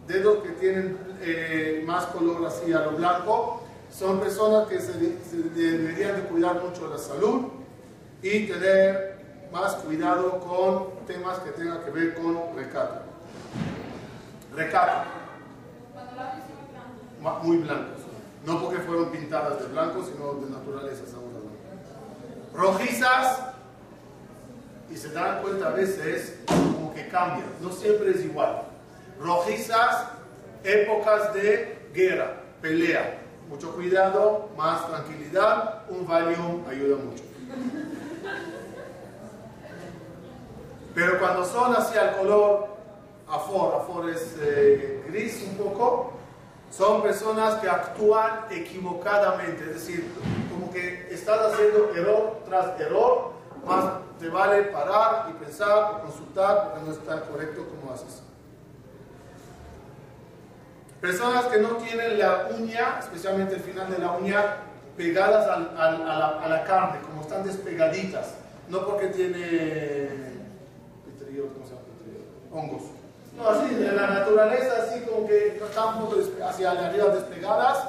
dedos 0.07 0.43
que 0.43 0.49
tienen 0.51 0.97
eh, 1.21 1.83
más 1.85 2.05
color 2.05 2.45
hacia 2.45 2.79
lo 2.81 2.91
blanco, 2.91 3.63
son 3.91 4.19
personas 4.19 4.67
que 4.67 4.79
se, 4.79 4.93
deberían 4.93 6.15
de 6.15 6.21
cuidar 6.23 6.61
mucho 6.61 6.87
la 6.87 6.97
salud 6.97 7.47
y 8.21 8.47
tener 8.47 9.17
más 9.51 9.75
cuidado 9.75 10.39
con 10.39 11.05
temas 11.05 11.39
que 11.39 11.51
tengan 11.51 11.83
que 11.83 11.91
ver 11.91 12.15
con 12.15 12.55
recato. 12.55 13.01
Recato 14.55 15.17
muy 17.43 17.57
blancos. 17.57 17.96
No 18.47 18.61
porque 18.61 18.77
fueron 18.77 19.09
pintadas 19.09 19.59
de 19.59 19.67
blanco, 19.67 20.05
sino 20.05 20.35
de 20.35 20.49
naturaleza 20.49 21.03
Rojizas, 22.53 23.39
y 24.89 24.95
se 24.95 25.09
dan 25.09 25.41
cuenta 25.41 25.67
a 25.67 25.71
veces 25.71 26.39
como 26.47 26.93
que 26.93 27.09
cambian, 27.09 27.49
no 27.61 27.69
siempre 27.71 28.11
es 28.11 28.23
igual. 28.23 28.63
Rojizas, 29.19 30.07
épocas 30.63 31.33
de 31.33 31.89
guerra, 31.93 32.41
pelea. 32.61 33.19
Mucho 33.49 33.75
cuidado, 33.75 34.49
más 34.57 34.87
tranquilidad, 34.87 35.83
un 35.89 36.07
Valium 36.07 36.65
ayuda 36.69 36.97
mucho. 37.03 37.23
Pero 40.95 41.19
cuando 41.19 41.45
son 41.45 41.75
hacia 41.75 42.11
el 42.11 42.17
color 42.17 42.67
afor, 43.27 43.75
afor 43.75 44.09
es 44.09 44.35
eh, 44.39 45.03
gris 45.09 45.45
un 45.49 45.57
poco, 45.57 46.16
son 46.69 47.01
personas 47.01 47.55
que 47.55 47.69
actúan 47.69 48.45
equivocadamente, 48.49 49.63
es 49.63 49.73
decir, 49.73 50.11
como 50.51 50.71
que 50.71 51.07
estás 51.11 51.53
haciendo 51.53 51.91
error 51.95 52.39
tras 52.45 52.79
error, 52.79 53.31
más 53.65 53.85
te 54.19 54.29
vale 54.29 54.63
parar 54.63 55.29
y 55.29 55.33
pensar, 55.43 56.01
consultar, 56.01 56.63
porque 56.69 56.85
no 56.85 56.91
está 56.91 57.21
correcto 57.21 57.65
como 57.67 57.93
haces. 57.93 58.23
Personas 61.01 61.45
que 61.45 61.59
no 61.59 61.69
tienen 61.77 62.17
la 62.17 62.47
uña, 62.57 62.97
especialmente 62.99 63.55
el 63.55 63.61
final 63.61 63.89
de 63.89 63.99
la 63.99 64.11
uña, 64.13 64.57
pegadas 64.95 65.47
a, 65.47 65.59
la, 65.59 66.27
a, 66.43 66.47
la, 66.47 66.63
carne, 66.63 66.99
como 67.01 67.21
están 67.21 67.43
despegaditas, 67.43 68.33
no 68.67 68.83
porque 68.83 69.07
tiene 69.07 70.37
hongos. 72.51 72.96
No, 73.37 73.49
así, 73.49 73.75
de 73.75 73.91
la 73.91 74.07
naturaleza, 74.07 74.81
así 74.81 75.01
como 75.01 75.27
que 75.27 75.57
están 75.57 75.99
hacia 76.43 76.71
arriba 76.71 77.09
despegadas, 77.09 77.83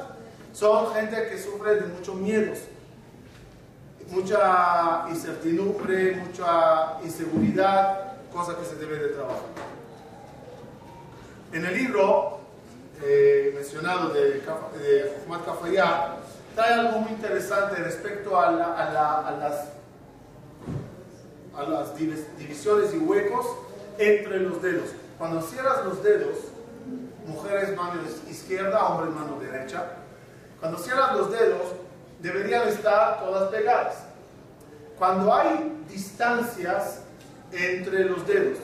son 0.53 0.93
gente 0.93 1.29
que 1.31 1.39
sufre 1.39 1.77
de 1.77 1.87
muchos 1.87 2.15
miedos, 2.17 2.59
mucha 4.09 5.07
incertidumbre, 5.09 6.17
mucha 6.17 6.99
inseguridad, 7.03 8.13
cosa 8.31 8.57
que 8.59 8.65
se 8.67 8.77
debe 8.77 8.99
de 8.99 9.09
trabajar. 9.09 9.41
En 11.53 11.65
el 11.65 11.75
libro 11.75 12.41
eh, 13.03 13.53
mencionado 13.55 14.11
de, 14.11 14.33
de 14.33 14.43
Kafayá, 15.47 16.17
trae 16.55 16.75
algo 16.75 16.99
muy 17.01 17.13
interesante 17.13 17.77
respecto 17.77 18.39
a 18.39 18.51
las 21.67 21.97
divisiones 21.97 22.93
y 22.93 22.99
huecos 22.99 23.47
entre 23.99 24.41
los 24.41 24.61
dedos. 24.61 24.91
Cuando 25.19 25.43
cierras 25.43 25.85
los 25.85 26.03
dedos, 26.03 26.37
mujeres 27.27 27.77
mano 27.77 28.01
izquierda, 28.31 28.87
hombres 28.87 29.15
mano 29.15 29.39
derecha, 29.41 29.85
cuando 30.61 30.79
cierras 30.79 31.17
los 31.17 31.31
dedos, 31.31 31.63
deberían 32.21 32.69
estar 32.69 33.19
todas 33.21 33.51
pegadas. 33.51 33.97
Cuando 34.99 35.33
hay 35.33 35.85
distancias 35.89 37.03
entre 37.53 38.05
los 38.05 38.27
dedos, 38.27 38.59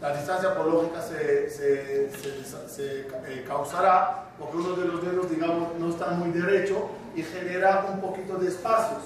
la 0.00 0.16
distancia 0.16 0.54
por 0.54 0.66
lógica 0.66 1.02
se, 1.02 1.50
se, 1.50 2.04
eh, 2.06 3.44
causará 3.46 4.26
porque 4.38 4.56
uno 4.56 4.76
de 4.76 4.86
los 4.86 5.02
dedos, 5.02 5.28
digamos, 5.28 5.74
no 5.78 5.90
está 5.90 6.10
muy 6.10 6.30
derecho 6.30 6.88
y 7.16 7.22
genera 7.22 7.86
un 7.92 8.00
poquito 8.00 8.36
de 8.36 8.48
espacios. 8.48 9.00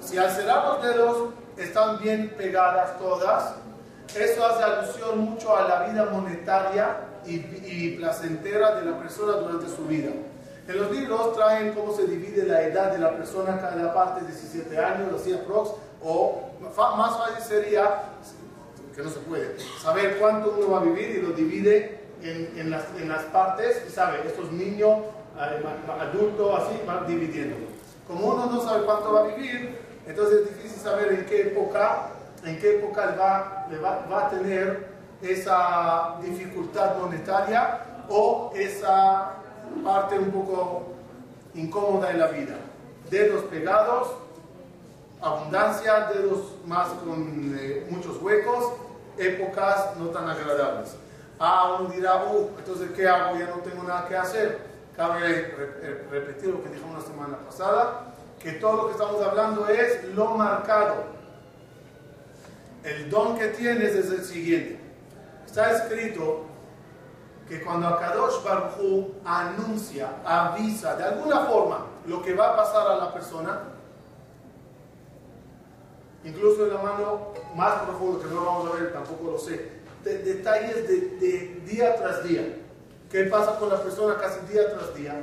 Si 0.00 0.16
al 0.16 0.30
cerrar 0.30 0.64
los 0.64 0.82
dedos 0.82 1.28
están 1.56 1.98
bien 2.00 2.34
pegadas 2.36 2.98
todas, 2.98 3.54
eso 4.14 4.46
hace 4.46 4.62
alusión 4.62 5.18
mucho 5.18 5.56
a 5.56 5.68
la 5.68 5.86
vida 5.86 6.06
monetaria 6.10 6.96
y, 7.26 7.96
placentera 7.96 8.76
de 8.76 8.90
la 8.90 8.98
persona 8.98 9.32
durante 9.32 9.74
su 9.74 9.86
vida. 9.86 10.10
En 10.66 10.78
los 10.78 10.90
libros 10.90 11.34
traen 11.34 11.72
cómo 11.72 11.94
se 11.94 12.06
divide 12.06 12.44
la 12.44 12.62
edad 12.62 12.92
de 12.92 12.98
la 12.98 13.16
persona 13.16 13.60
cada 13.60 13.92
parte, 13.92 14.22
de 14.22 14.28
17 14.28 14.78
años, 14.78 15.20
así 15.20 15.32
aprox, 15.32 15.70
o 16.02 16.50
más 16.60 17.16
fácil 17.16 17.44
sería, 17.44 18.02
que 18.94 19.02
no 19.02 19.10
se 19.10 19.20
puede, 19.20 19.56
saber 19.82 20.18
cuánto 20.18 20.54
uno 20.56 20.70
va 20.70 20.80
a 20.80 20.84
vivir 20.84 21.16
y 21.16 21.22
lo 21.22 21.30
divide 21.30 22.00
en, 22.22 22.70
las, 22.70 23.22
partes 23.24 23.84
y 23.86 23.90
sabe, 23.90 24.20
estos 24.26 24.52
niños, 24.52 25.00
eh, 25.38 25.64
adultos, 26.00 26.62
así, 26.62 26.80
van 26.86 27.06
dividiendo. 27.06 27.56
Como 28.06 28.28
uno 28.28 28.46
no 28.46 28.62
sabe 28.62 28.84
cuánto 28.84 29.12
va 29.12 29.20
a 29.20 29.26
vivir, 29.34 29.78
entonces 30.06 30.42
es 30.42 30.56
difícil 30.56 30.80
saber 30.80 31.12
en 31.12 31.26
qué 31.26 31.42
época 31.48 32.10
en 32.44 32.58
qué 32.58 32.76
época 32.78 33.16
va, 33.18 33.66
va, 34.10 34.26
a 34.26 34.30
tener 34.30 34.86
esa 35.22 36.16
dificultad 36.22 36.96
monetaria 36.98 37.80
o 38.08 38.52
esa 38.54 39.36
parte 39.82 40.18
un 40.18 40.30
poco 40.30 40.82
incómoda 41.54 42.10
en 42.10 42.20
la 42.20 42.28
vida. 42.28 42.56
Dedos 43.10 43.44
pegados, 43.44 44.08
abundancia, 45.20 46.10
dedos 46.12 46.56
más 46.66 46.88
con 47.04 47.56
eh, 47.58 47.86
muchos 47.90 48.20
huecos, 48.20 48.72
épocas 49.16 49.96
no 49.98 50.08
tan 50.08 50.28
agradables. 50.28 50.96
Ah, 51.38 51.78
uno 51.80 51.90
dirá, 51.90 52.24
uh, 52.24 52.50
entonces 52.58 52.90
¿qué 52.94 53.08
hago? 53.08 53.38
Ya 53.38 53.46
no 53.46 53.56
tengo 53.58 53.82
nada 53.82 54.06
que 54.06 54.16
hacer. 54.16 54.74
Cabe 54.96 55.54
repetir 56.10 56.50
lo 56.50 56.62
que 56.62 56.68
dijimos 56.68 57.02
la 57.02 57.10
semana 57.10 57.38
pasada, 57.38 58.14
que 58.38 58.52
todo 58.52 58.76
lo 58.76 58.86
que 58.86 58.92
estamos 58.92 59.20
hablando 59.22 59.66
es 59.66 60.04
lo 60.14 60.26
marcado 60.36 61.23
el 62.84 63.08
don 63.10 63.38
que 63.38 63.48
tienes 63.48 63.94
es 63.94 64.10
el 64.10 64.24
siguiente. 64.24 64.78
Está 65.46 65.72
escrito 65.72 66.44
que 67.48 67.62
cuando 67.62 67.88
Akadosh 67.88 68.42
Baruch 68.44 69.14
anuncia, 69.24 70.10
avisa 70.24 70.94
de 70.96 71.04
alguna 71.04 71.40
forma 71.40 71.86
lo 72.06 72.22
que 72.22 72.34
va 72.34 72.50
a 72.50 72.56
pasar 72.56 72.86
a 72.88 72.96
la 72.96 73.12
persona, 73.12 73.60
incluso 76.24 76.66
en 76.66 76.74
la 76.74 76.82
mano 76.82 77.32
más 77.54 77.82
profundo, 77.82 78.20
que 78.20 78.28
no 78.28 78.44
vamos 78.44 78.70
a 78.70 78.76
ver, 78.76 78.92
tampoco 78.92 79.32
lo 79.32 79.38
sé, 79.38 79.72
detalles 80.02 80.86
de, 80.86 81.00
de, 81.18 81.62
día 81.66 81.96
tras 81.96 82.24
día. 82.24 82.58
¿Qué 83.10 83.24
pasa 83.24 83.58
con 83.58 83.70
la 83.70 83.82
persona 83.82 84.16
casi 84.18 84.40
día 84.52 84.74
tras 84.74 84.94
día? 84.94 85.14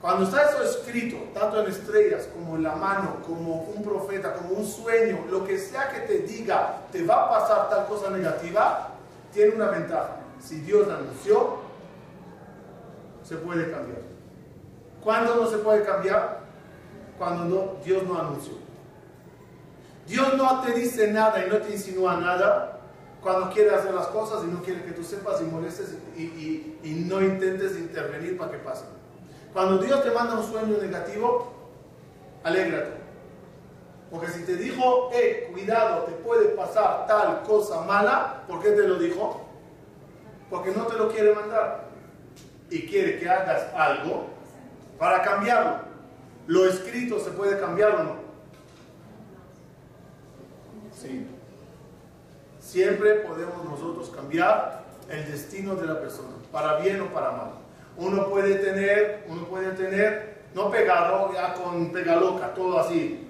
Cuando 0.00 0.24
está 0.24 0.48
eso 0.48 0.62
escrito, 0.62 1.16
tanto 1.34 1.60
en 1.60 1.70
estrellas 1.70 2.26
como 2.32 2.56
en 2.56 2.62
la 2.62 2.74
mano, 2.74 3.16
como 3.26 3.64
un 3.64 3.82
profeta, 3.82 4.32
como 4.32 4.54
un 4.54 4.66
sueño, 4.66 5.26
lo 5.30 5.44
que 5.44 5.58
sea 5.58 5.90
que 5.90 6.00
te 6.00 6.20
diga, 6.20 6.86
te 6.90 7.04
va 7.04 7.26
a 7.26 7.28
pasar 7.28 7.68
tal 7.68 7.86
cosa 7.86 8.08
negativa, 8.08 8.92
tiene 9.32 9.56
una 9.56 9.68
ventaja. 9.68 10.16
Si 10.40 10.60
Dios 10.60 10.88
anunció, 10.88 11.58
se 13.22 13.36
puede 13.36 13.70
cambiar. 13.70 14.00
¿Cuándo 15.04 15.34
no 15.34 15.46
se 15.46 15.58
puede 15.58 15.84
cambiar? 15.84 16.40
Cuando 17.18 17.78
Dios 17.84 18.02
no 18.04 18.18
anunció. 18.18 18.54
Dios 20.06 20.34
no 20.34 20.62
te 20.62 20.72
dice 20.72 21.12
nada 21.12 21.44
y 21.44 21.50
no 21.50 21.58
te 21.58 21.72
insinúa 21.72 22.16
nada 22.16 22.80
cuando 23.20 23.50
quiere 23.50 23.74
hacer 23.74 23.92
las 23.92 24.06
cosas 24.06 24.44
y 24.44 24.46
no 24.46 24.62
quiere 24.62 24.82
que 24.82 24.92
tú 24.92 25.04
sepas 25.04 25.42
y 25.42 25.44
molestes 25.44 25.94
y, 26.16 26.78
y 26.82 27.04
no 27.06 27.20
intentes 27.20 27.78
intervenir 27.78 28.38
para 28.38 28.52
que 28.52 28.58
pase. 28.58 28.84
Cuando 29.52 29.78
Dios 29.78 30.02
te 30.02 30.10
manda 30.10 30.34
un 30.34 30.44
sueño 30.44 30.78
negativo, 30.80 31.52
alégrate. 32.44 33.00
Porque 34.10 34.28
si 34.28 34.44
te 34.44 34.56
dijo, 34.56 35.10
eh, 35.12 35.48
cuidado, 35.52 36.04
te 36.04 36.12
puede 36.12 36.48
pasar 36.50 37.06
tal 37.06 37.42
cosa 37.42 37.82
mala, 37.82 38.42
¿por 38.46 38.62
qué 38.62 38.70
te 38.70 38.86
lo 38.86 38.96
dijo? 38.96 39.46
Porque 40.48 40.70
no 40.72 40.86
te 40.86 40.96
lo 40.96 41.10
quiere 41.10 41.34
mandar. 41.34 41.88
Y 42.70 42.86
quiere 42.86 43.18
que 43.18 43.28
hagas 43.28 43.72
algo 43.74 44.26
para 44.98 45.22
cambiarlo. 45.22 45.78
Lo 46.46 46.66
escrito 46.66 47.18
se 47.18 47.30
puede 47.30 47.58
cambiar 47.58 47.92
o 47.92 48.02
no. 48.04 48.16
Sí. 50.92 51.26
Siempre 52.60 53.14
podemos 53.16 53.64
nosotros 53.64 54.10
cambiar 54.10 54.84
el 55.08 55.28
destino 55.30 55.74
de 55.74 55.86
la 55.86 56.00
persona, 56.00 56.30
para 56.52 56.76
bien 56.78 57.00
o 57.00 57.06
para 57.06 57.32
mal 57.32 57.60
uno 58.00 58.30
puede 58.30 58.54
tener, 58.56 59.24
uno 59.28 59.44
puede 59.44 59.72
tener, 59.72 60.40
no 60.54 60.70
pegado, 60.70 61.32
ya 61.34 61.52
con 61.52 61.92
pegaloca, 61.92 62.54
todo 62.54 62.80
así. 62.80 63.26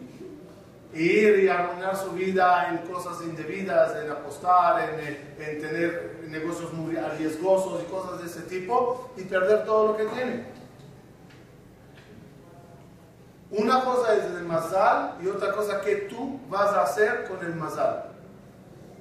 Ir 0.95 1.41
y 1.41 1.49
arruinar 1.49 1.97
su 1.97 2.13
vida 2.13 2.69
en 2.71 2.79
cosas 2.91 3.21
indebidas, 3.23 3.97
en 3.97 4.11
apostar, 4.11 4.91
en, 4.91 5.45
en 5.45 5.61
tener 5.61 6.21
negocios 6.29 6.73
muy 6.73 6.97
arriesgosos 6.97 7.83
y 7.83 7.91
cosas 7.91 8.21
de 8.21 8.27
ese 8.27 8.43
tipo 8.43 9.11
y 9.17 9.23
perder 9.23 9.65
todo 9.65 9.89
lo 9.89 9.97
que 9.97 10.05
tiene. 10.05 10.45
Una 13.51 13.85
cosa 13.85 14.15
es 14.15 14.25
el 14.25 14.45
mazal 14.45 15.17
y 15.21 15.27
otra 15.27 15.53
cosa 15.53 15.81
que 15.81 15.97
tú 16.09 16.39
vas 16.49 16.73
a 16.73 16.83
hacer 16.83 17.25
con 17.25 17.45
el 17.45 17.57
mazal. 17.57 18.05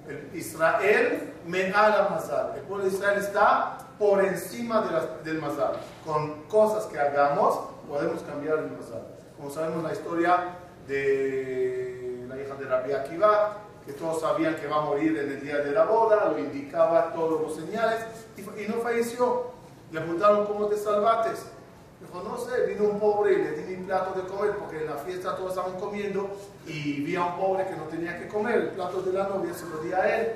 El 0.07 0.35
Israel 0.35 1.31
me 1.45 1.67
haga 1.67 2.09
mazal. 2.09 2.53
El 2.55 2.61
pueblo 2.63 2.85
de 2.85 2.91
Israel 2.91 3.19
está 3.19 3.77
por 3.99 4.23
encima 4.23 4.81
de 4.81 5.29
del 5.29 5.41
mazal. 5.41 5.73
Con 6.05 6.43
cosas 6.43 6.85
que 6.85 6.97
hagamos 6.97 7.59
podemos 7.87 8.23
cambiar 8.23 8.59
el 8.59 8.71
mazal. 8.71 9.03
Como 9.35 9.51
sabemos 9.51 9.83
la 9.83 9.91
historia 9.91 10.55
de 10.87 12.25
la 12.27 12.41
hija 12.41 12.55
de 12.55 12.65
Rabbi 12.65 12.93
Akiva, 12.93 13.57
que 13.85 13.93
todos 13.93 14.21
sabían 14.21 14.55
que 14.55 14.67
va 14.67 14.77
a 14.77 14.81
morir 14.81 15.17
en 15.17 15.29
el 15.29 15.41
día 15.41 15.57
de 15.57 15.71
la 15.71 15.83
boda, 15.83 16.31
lo 16.31 16.39
indicaba 16.39 17.11
todos 17.13 17.41
los 17.41 17.55
señales 17.55 18.05
y, 18.37 18.71
no 18.71 18.75
falleció. 18.81 19.51
Le 19.91 20.01
preguntaron 20.01 20.45
cómo 20.45 20.67
te 20.67 20.77
salvates. 20.77 21.45
Dijo, 21.99 22.23
no 22.23 22.37
sé, 22.37 22.67
vino 22.67 22.85
un 22.85 22.99
pobre 22.99 23.33
y 23.33 23.35
le 23.37 23.51
di 23.51 23.75
mi 23.75 23.85
plato 23.85 24.17
de 24.17 24.25
comer 24.27 24.55
porque 24.57 24.77
en 24.77 24.85
la 24.85 24.95
fiesta 24.95 25.35
todos 25.35 25.49
estaban 25.49 25.77
comiendo 25.77 26.29
y 26.65 27.01
vi 27.01 27.15
a 27.17 27.25
un 27.25 27.35
pobre 27.37 27.65
que 27.65 27.75
no 27.75 27.83
tenía 27.83 28.17
que 28.17 28.29
comer. 28.29 28.55
El 28.55 28.69
plato 28.69 29.01
de 29.01 29.11
la 29.11 29.27
novia 29.27 29.53
se 29.53 29.65
lo 29.65 29.79
di 29.79 29.91
a 29.91 30.17
él. 30.17 30.35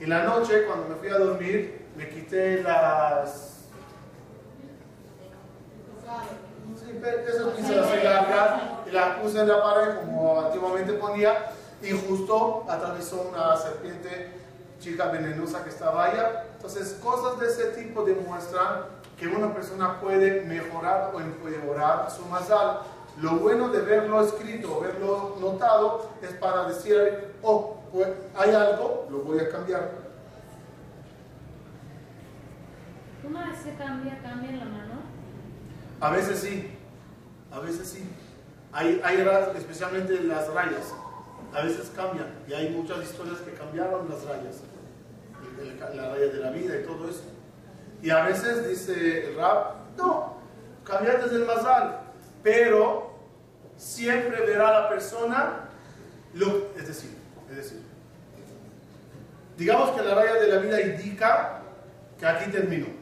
Y 0.00 0.06
la 0.06 0.24
noche, 0.24 0.64
cuando 0.66 0.88
me 0.88 0.96
fui 0.96 1.08
a 1.08 1.18
dormir, 1.18 1.77
me 1.98 2.08
quité 2.08 2.62
las... 2.62 3.56
Sí, 6.76 7.00
eso 7.26 7.54
quise 7.56 7.74
las 7.74 8.04
largas 8.04 8.60
y 8.86 8.90
las 8.92 9.18
puse 9.18 9.40
en 9.40 9.48
la 9.48 9.60
pared 9.60 9.96
como 9.96 10.40
antiguamente 10.40 10.92
ponía 10.92 11.50
y 11.82 11.90
justo 11.90 12.64
atravesó 12.68 13.28
una 13.28 13.56
serpiente 13.56 14.30
chica 14.78 15.06
venenosa 15.06 15.64
que 15.64 15.70
estaba 15.70 16.04
allá. 16.04 16.44
Entonces, 16.54 16.98
cosas 17.02 17.40
de 17.40 17.48
ese 17.48 17.64
tipo 17.82 18.04
demuestran 18.04 18.84
que 19.18 19.26
una 19.26 19.52
persona 19.52 20.00
puede 20.00 20.42
mejorar 20.42 21.10
o 21.12 21.20
empeorar 21.20 22.08
su 22.12 22.24
masal. 22.26 22.82
Lo 23.20 23.32
bueno 23.38 23.70
de 23.70 23.80
verlo 23.80 24.22
escrito, 24.22 24.80
verlo 24.80 25.36
notado, 25.40 26.10
es 26.22 26.30
para 26.34 26.68
decir, 26.68 27.34
oh, 27.42 27.78
pues 27.92 28.08
hay 28.36 28.54
algo, 28.54 29.08
lo 29.10 29.18
voy 29.18 29.40
a 29.40 29.48
cambiar. 29.48 29.97
¿Cómo 33.30 33.40
se 33.62 33.74
cambia, 33.74 34.18
cambia 34.22 34.52
la 34.52 34.64
mano? 34.64 34.94
A 36.00 36.10
veces 36.12 36.38
sí, 36.38 36.70
a 37.52 37.58
veces 37.60 37.86
sí. 37.86 38.08
Hay, 38.72 39.02
hay 39.04 39.16
especialmente 39.54 40.18
las 40.20 40.48
rayas, 40.54 40.94
a 41.52 41.62
veces 41.62 41.92
cambian. 41.94 42.28
Y 42.48 42.54
hay 42.54 42.70
muchas 42.70 43.02
historias 43.04 43.40
que 43.40 43.52
cambiaron 43.52 44.08
las 44.08 44.24
rayas, 44.24 44.62
la 45.94 46.08
raya 46.08 46.26
de 46.26 46.38
la 46.38 46.50
vida 46.52 46.80
y 46.80 46.84
todo 46.84 47.10
eso. 47.10 47.24
Y 48.00 48.08
a 48.08 48.22
veces 48.22 48.66
dice 48.66 49.28
el 49.28 49.36
rap, 49.36 49.74
no, 49.98 50.38
cambiar 50.82 51.22
desde 51.22 51.36
el 51.36 51.44
mazal, 51.44 52.00
pero 52.42 53.12
siempre 53.76 54.40
verá 54.46 54.70
la 54.72 54.88
persona, 54.88 55.68
lo, 56.32 56.68
es 56.78 56.88
decir, 56.88 57.10
es 57.50 57.56
decir, 57.56 57.82
digamos 59.58 59.90
que 59.90 60.02
la 60.02 60.14
raya 60.14 60.34
de 60.36 60.48
la 60.48 60.58
vida 60.60 60.80
indica 60.80 61.60
que 62.18 62.24
aquí 62.24 62.50
terminó 62.50 62.97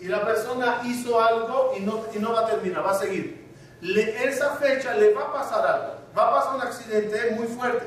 y 0.00 0.06
la 0.06 0.24
persona 0.24 0.80
hizo 0.84 1.20
algo 1.20 1.74
y 1.76 1.80
no, 1.80 2.04
y 2.14 2.18
no 2.18 2.32
va 2.32 2.40
a 2.40 2.46
terminar, 2.46 2.84
va 2.84 2.92
a 2.92 2.98
seguir. 2.98 3.48
Esa 3.82 4.56
fecha 4.56 4.94
le 4.94 5.12
va 5.12 5.24
a 5.24 5.32
pasar 5.32 5.66
algo, 5.66 5.94
va 6.16 6.28
a 6.28 6.34
pasar 6.34 6.54
un 6.54 6.62
accidente 6.62 7.30
muy 7.32 7.46
fuerte, 7.46 7.86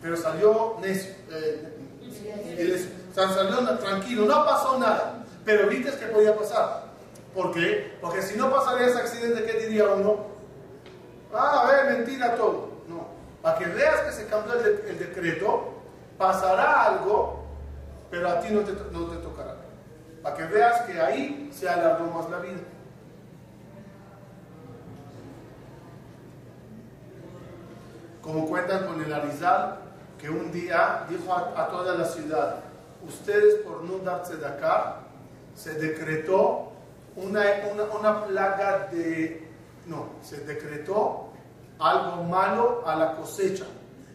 pero 0.00 0.16
salió 0.16 0.76
necio, 0.80 1.12
eh, 1.30 2.88
salió 3.14 3.78
tranquilo, 3.78 4.24
no 4.24 4.44
pasó 4.44 4.78
nada, 4.78 5.24
pero 5.44 5.68
viste 5.68 5.96
que 5.98 6.06
podía 6.06 6.34
pasar. 6.34 6.88
¿Por 7.34 7.52
qué? 7.52 7.96
Porque 8.00 8.22
si 8.22 8.36
no 8.36 8.50
pasaría 8.50 8.86
ese 8.86 8.98
accidente, 8.98 9.44
¿qué 9.44 9.66
diría 9.66 9.84
uno? 9.84 10.26
Ah, 11.32 11.62
a 11.62 11.70
ver, 11.70 11.98
mentira 11.98 12.34
todo. 12.36 12.68
No, 12.88 13.06
para 13.42 13.58
que 13.58 13.66
veas 13.66 14.00
que 14.00 14.12
se 14.12 14.26
cambió 14.26 14.54
el, 14.54 14.98
decreto, 14.98 15.74
pasará 16.16 16.84
algo, 16.84 17.44
pero 18.10 18.30
a 18.30 18.40
ti 18.40 18.48
no 18.50 18.60
te, 18.60 18.72
no 18.92 19.06
te 19.06 19.16
tocará 19.18 19.57
para 20.22 20.36
que 20.36 20.44
veas 20.44 20.82
que 20.82 21.00
ahí 21.00 21.50
se 21.52 21.68
alargó 21.68 22.06
más 22.06 22.30
la 22.30 22.38
vida. 22.38 22.60
Como 28.22 28.46
cuentan 28.46 28.86
con 28.86 29.02
el 29.02 29.12
Arizal, 29.12 29.78
que 30.18 30.28
un 30.28 30.50
día 30.52 31.06
dijo 31.08 31.32
a, 31.32 31.68
toda 31.68 31.94
la 31.94 32.04
ciudad, 32.04 32.56
ustedes 33.06 33.56
por 33.56 33.84
no 33.84 33.98
darse 33.98 34.36
de 34.36 34.46
acá, 34.46 35.00
se 35.54 35.74
decretó 35.74 36.72
una, 37.16 37.42
una, 37.72 37.84
una 37.84 38.24
plaga 38.26 38.88
de, 38.90 39.48
no, 39.86 40.10
se 40.22 40.38
decretó 40.40 41.28
algo 41.78 42.24
malo 42.24 42.82
a 42.86 42.96
la 42.96 43.12
cosecha. 43.16 43.64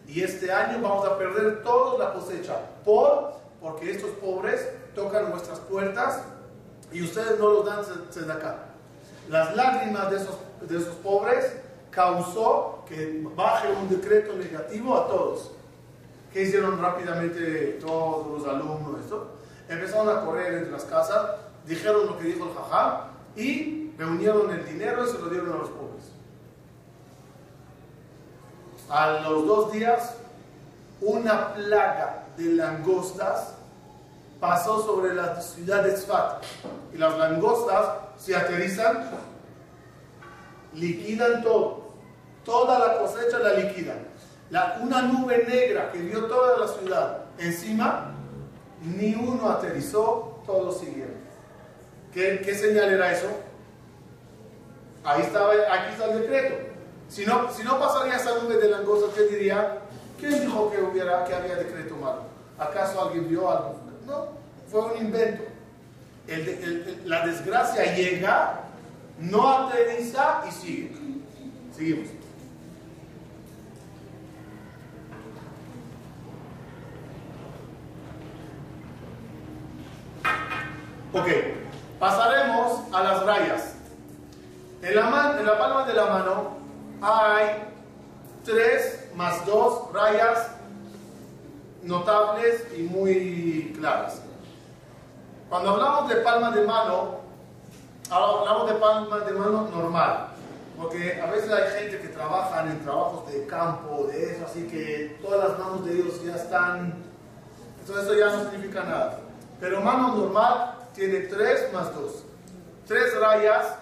Y 0.06 0.22
este 0.22 0.52
año 0.52 0.80
vamos 0.82 1.06
a 1.06 1.18
perder 1.18 1.62
toda 1.62 1.98
la 1.98 2.12
cosecha. 2.12 2.56
¿Por? 2.84 3.34
Porque 3.60 3.90
estos 3.90 4.10
pobres 4.12 4.68
tocan 4.94 5.30
nuestras 5.30 5.58
puertas 5.60 6.22
y 6.92 7.02
ustedes 7.02 7.38
no 7.38 7.50
los 7.50 7.66
dan 7.66 8.30
acá. 8.30 8.56
Las 9.28 9.54
lágrimas 9.56 10.10
de 10.10 10.16
esos, 10.16 10.36
de 10.60 10.78
esos 10.78 10.94
pobres 10.96 11.56
causó 11.90 12.84
que 12.88 13.24
baje 13.34 13.68
un 13.72 13.88
decreto 13.88 14.34
negativo 14.34 14.96
a 14.96 15.08
todos. 15.08 15.52
¿Qué 16.32 16.42
hicieron 16.42 16.80
rápidamente 16.80 17.78
todos 17.80 18.26
los 18.26 18.48
alumnos? 18.48 19.00
Esto? 19.00 19.28
Empezaron 19.68 20.08
a 20.08 20.24
correr 20.24 20.54
entre 20.54 20.72
las 20.72 20.84
casas, 20.84 21.30
dijeron 21.66 22.06
lo 22.06 22.18
que 22.18 22.24
dijo 22.24 22.46
el 22.46 22.54
jajá 22.54 23.08
y 23.36 23.92
reunieron 23.96 24.50
el 24.50 24.64
dinero 24.66 25.04
y 25.04 25.08
se 25.08 25.18
lo 25.18 25.28
dieron 25.28 25.52
a 25.52 25.56
los 25.56 25.68
pobres. 25.70 26.04
A 28.90 29.20
los 29.20 29.46
dos 29.46 29.72
días, 29.72 30.16
una 31.00 31.54
plaga 31.54 32.26
de 32.36 32.44
langostas 32.44 33.53
pasó 34.44 34.84
sobre 34.84 35.14
la 35.14 35.40
ciudad 35.40 35.82
de 35.82 35.96
Sfat. 35.96 36.44
Y 36.92 36.98
las 36.98 37.16
langostas 37.16 37.86
se 38.18 38.36
aterrizan, 38.36 39.08
liquidan 40.74 41.42
todo. 41.42 41.94
Toda 42.44 42.78
la 42.78 42.98
cosecha 42.98 43.38
la 43.38 43.54
liquidan. 43.54 44.06
Una 44.82 45.00
nube 45.00 45.46
negra 45.48 45.90
que 45.90 45.98
vio 45.98 46.26
toda 46.26 46.58
la 46.58 46.68
ciudad 46.68 47.18
encima, 47.38 48.12
ni 48.82 49.14
uno 49.14 49.48
aterrizó, 49.48 50.42
todos 50.44 50.78
siguieron. 50.78 51.24
¿Qué, 52.12 52.54
señal 52.54 52.92
era 52.92 53.12
eso? 53.12 53.28
Ahí 55.04 55.22
estaba, 55.22 55.52
aquí 55.52 55.92
está 55.92 56.04
el 56.12 56.20
decreto. 56.20 56.54
Si 57.08 57.24
no, 57.24 57.50
si 57.50 57.62
no 57.64 57.80
pasaría 57.80 58.16
esa 58.16 58.34
nube 58.42 58.58
de 58.58 58.68
langostas, 58.68 59.14
¿qué 59.14 59.22
diría? 59.22 59.78
¿Quién 60.20 60.38
dijo 60.42 60.70
que, 60.70 60.82
hubiera, 60.82 61.24
que 61.24 61.34
había 61.34 61.56
decreto 61.56 61.96
malo? 61.96 62.24
¿Acaso 62.58 63.00
alguien 63.00 63.26
vio 63.26 63.50
algo? 63.50 63.83
No, 64.06 64.28
fue 64.70 64.80
un 64.92 65.06
invento. 65.06 65.44
la 67.04 67.26
desgracia 67.26 67.94
llega 67.94 68.60
no 69.18 69.48
aterriza 69.48 70.42
y 70.48 70.52
sigue. 70.52 70.92
Seguimos. 71.74 72.08
Ok, 81.12 81.28
pasaremos 82.00 82.92
a 82.92 83.02
las 83.02 83.24
rayas. 83.24 83.74
En 84.82 84.96
la, 84.96 85.36
en 85.38 85.46
la 85.46 85.58
palma 85.58 85.86
de 85.86 85.94
la 85.94 86.06
mano 86.06 86.58
hay 87.00 87.62
tres 88.44 89.08
más 89.14 89.46
dos 89.46 89.92
rayas 89.92 90.48
notables 91.84 92.66
y 92.76 92.82
muy 92.82 93.74
claras. 93.78 94.20
Cuando 95.48 95.70
hablamos 95.70 96.08
de 96.08 96.16
palma 96.16 96.50
de 96.50 96.66
mano, 96.66 97.20
hablamos 98.10 98.68
de 98.68 98.74
palma 98.74 99.18
de 99.20 99.32
mano 99.32 99.68
normal, 99.72 100.28
porque 100.76 101.20
a 101.20 101.30
veces 101.30 101.50
hay 101.52 101.82
gente 101.82 102.00
que 102.00 102.08
trabaja 102.08 102.62
en 102.62 102.80
trabajos 102.82 103.30
de 103.30 103.46
campo, 103.46 104.08
de 104.10 104.32
eso, 104.32 104.46
así 104.46 104.66
que 104.66 105.18
todas 105.22 105.48
las 105.48 105.58
manos 105.58 105.84
de 105.84 105.92
ellos 105.94 106.24
ya 106.24 106.34
están, 106.34 106.94
entonces 107.80 108.04
eso 108.04 108.14
ya 108.14 108.30
no 108.30 108.50
significa 108.50 108.82
nada. 108.82 109.20
Pero 109.60 109.80
mano 109.80 110.16
normal 110.16 110.74
tiene 110.94 111.20
3 111.20 111.72
más 111.72 111.94
2. 111.94 112.24
Tres 112.86 113.18
rayas. 113.20 113.76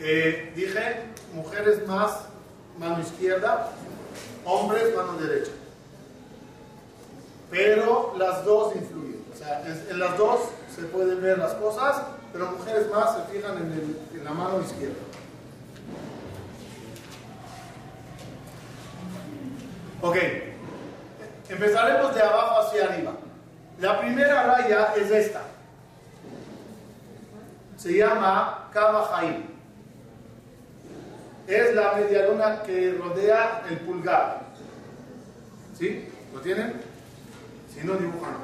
Eh, 0.00 0.52
dije, 0.54 1.02
mujeres 1.34 1.86
más 1.88 2.20
mano 2.78 3.00
izquierda, 3.00 3.70
hombres 4.44 4.94
mano 4.94 5.14
derecha. 5.14 5.52
Pero 7.50 8.14
las 8.18 8.44
dos 8.44 8.76
influyen. 8.76 9.24
O 9.32 9.36
sea, 9.36 9.62
en, 9.66 9.98
las 9.98 10.16
dos 10.18 10.40
se 10.74 10.82
pueden 10.82 11.22
ver 11.22 11.38
las 11.38 11.54
cosas, 11.54 12.02
pero 12.32 12.50
mujeres 12.52 12.90
más 12.90 13.16
se 13.16 13.32
fijan 13.32 13.56
en, 13.56 14.18
en 14.18 14.24
la 14.24 14.32
mano 14.32 14.60
izquierda. 14.60 14.96
Ok, 20.00 20.16
empezaremos 21.48 22.14
de 22.14 22.22
abajo 22.22 22.60
hacia 22.60 22.84
arriba. 22.84 23.12
La 23.80 24.00
primera 24.00 24.44
raya 24.44 24.94
es 24.96 25.10
esta. 25.10 25.42
Se 27.76 27.96
llama 27.96 28.68
Kama 28.72 29.08
Es 31.48 31.74
la 31.74 31.94
media 31.94 32.26
luna 32.26 32.62
que 32.62 32.92
rodea 32.92 33.62
el 33.70 33.78
pulgar. 33.78 34.42
¿Sí? 35.78 36.06
¿Lo 36.34 36.40
tienen? 36.42 36.74
Si 37.72 37.86
no, 37.86 37.94
dibujan. 37.94 38.34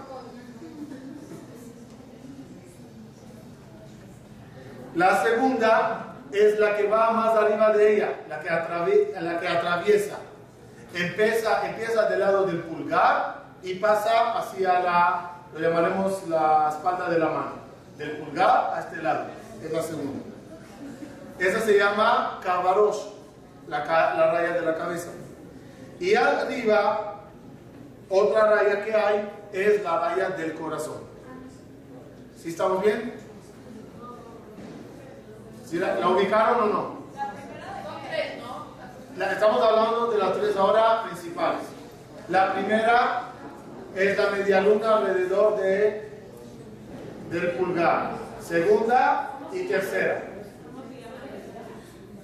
La 4.95 5.23
segunda 5.23 6.14
es 6.33 6.59
la 6.59 6.77
que 6.79 6.88
va 6.88 7.11
más 7.11 7.37
arriba 7.37 7.77
de 7.77 7.95
ella, 7.95 8.09
la 8.27 8.40
que, 8.40 8.49
la 9.21 9.38
que 9.38 9.49
atraviesa. 9.49 10.17
Empieza, 10.95 11.69
empieza 11.69 12.09
del 12.09 12.21
lado 12.21 12.47
del 12.47 12.61
pulgar 12.61 13.43
y 13.62 13.75
pasa 13.75 14.38
hacia 14.38 14.81
la, 14.81 15.31
lo 15.53 15.61
llamaremos 15.61 16.27
la 16.29 16.71
espalda 16.71 17.11
de 17.11 17.19
la 17.19 17.27
mano, 17.27 17.53
del 17.99 18.12
pulgar 18.12 18.73
a 18.75 18.81
este 18.81 19.03
lado, 19.03 19.27
es 19.62 19.71
la 19.71 19.83
segunda. 19.83 20.34
Esa 21.38 21.61
se 21.61 21.79
llama 21.79 22.40
Kavarosh, 22.42 22.99
la, 23.68 23.79
la 23.85 24.33
raya 24.33 24.53
de 24.53 24.61
la 24.62 24.77
cabeza. 24.77 25.09
Y 25.99 26.14
arriba, 26.14 27.23
otra 28.09 28.51
raya 28.51 28.85
que 28.85 28.94
hay 28.94 29.31
es 29.53 29.83
la 29.83 30.01
raya 30.01 30.29
del 30.31 30.55
corazón. 30.55 30.99
¿Sí 32.40 32.51
estamos 32.51 32.83
bien? 32.83 33.14
¿Sí 35.64 35.79
la, 35.79 36.09
ubicaron 36.09 36.62
o 36.62 36.66
no? 36.66 37.05
La, 39.16 39.33
estamos 39.33 39.62
hablando 39.62 40.11
de 40.11 40.18
las 40.18 40.35
tres 40.35 40.57
ahora 40.57 41.05
principales. 41.05 41.62
La 42.29 42.53
primera 42.53 43.23
es 43.94 44.18
la 44.18 44.31
media 44.31 44.61
luna 44.61 44.97
alrededor 44.97 45.57
de, 45.57 46.11
del 47.31 47.51
pulgar. 47.53 48.11
Segunda 48.40 49.31
y 49.53 49.64
tercera. 49.64 50.34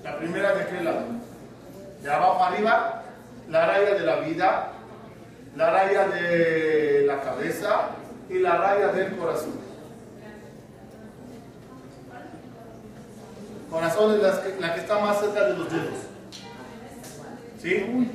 La 0.02 0.16
primera 0.16 0.54
de 0.54 0.66
qué 0.66 0.82
lado? 0.82 1.02
De 2.02 2.10
abajo 2.10 2.42
arriba, 2.42 3.02
la 3.48 3.66
raya 3.66 3.94
de 3.94 4.00
la 4.00 4.16
vida, 4.20 4.72
la 5.56 5.70
raya 5.70 6.08
de 6.08 7.04
la 7.06 7.20
cabeza 7.20 7.90
y 8.28 8.38
la 8.38 8.56
raya 8.56 8.88
del 8.88 9.16
corazón. 9.16 9.60
Corazón 13.70 14.14
es 14.14 14.22
la 14.22 14.42
que, 14.42 14.60
la 14.60 14.74
que 14.74 14.80
está 14.80 14.98
más 14.98 15.20
cerca 15.20 15.44
de 15.44 15.54
los 15.54 15.70
dedos. 15.70 15.98
¿Sí? 17.60 18.10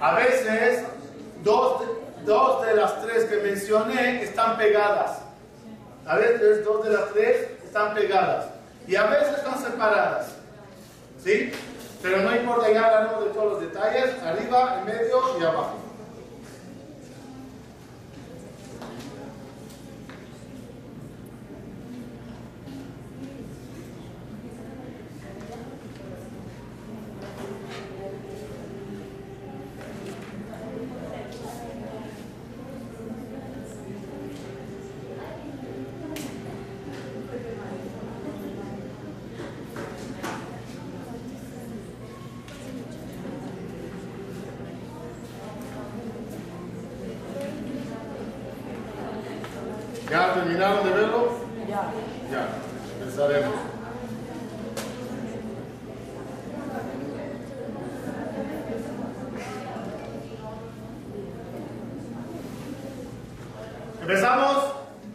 A 0.00 0.14
veces, 0.14 0.84
dos, 1.42 1.84
dos 2.24 2.66
de 2.66 2.74
las 2.74 3.02
tres 3.02 3.24
que 3.24 3.36
mencioné 3.36 4.22
están 4.22 4.58
pegadas. 4.58 5.20
A 6.06 6.16
veces 6.16 6.64
dos 6.64 6.84
de 6.84 6.92
las 6.92 7.12
tres 7.12 7.48
están 7.64 7.94
pegadas. 7.94 8.46
Y 8.86 8.96
a 8.96 9.06
veces 9.06 9.38
están 9.38 9.58
separadas. 9.58 10.35
¿Sí? 11.26 11.50
Pero 12.02 12.18
no 12.22 12.36
importa, 12.36 12.70
ya 12.70 12.86
hablaremos 12.86 13.24
de 13.24 13.30
todos 13.30 13.52
los 13.54 13.60
detalles, 13.60 14.22
arriba, 14.22 14.78
en 14.78 14.84
medio 14.84 15.40
y 15.40 15.42
abajo. 15.42 15.82
¿Terminaron 50.34 50.84
de 50.84 50.90
verlo? 50.90 51.28
Ya. 51.68 51.90
Ya, 52.30 52.48
empezaremos. 53.00 53.54
Empezamos 64.02 64.64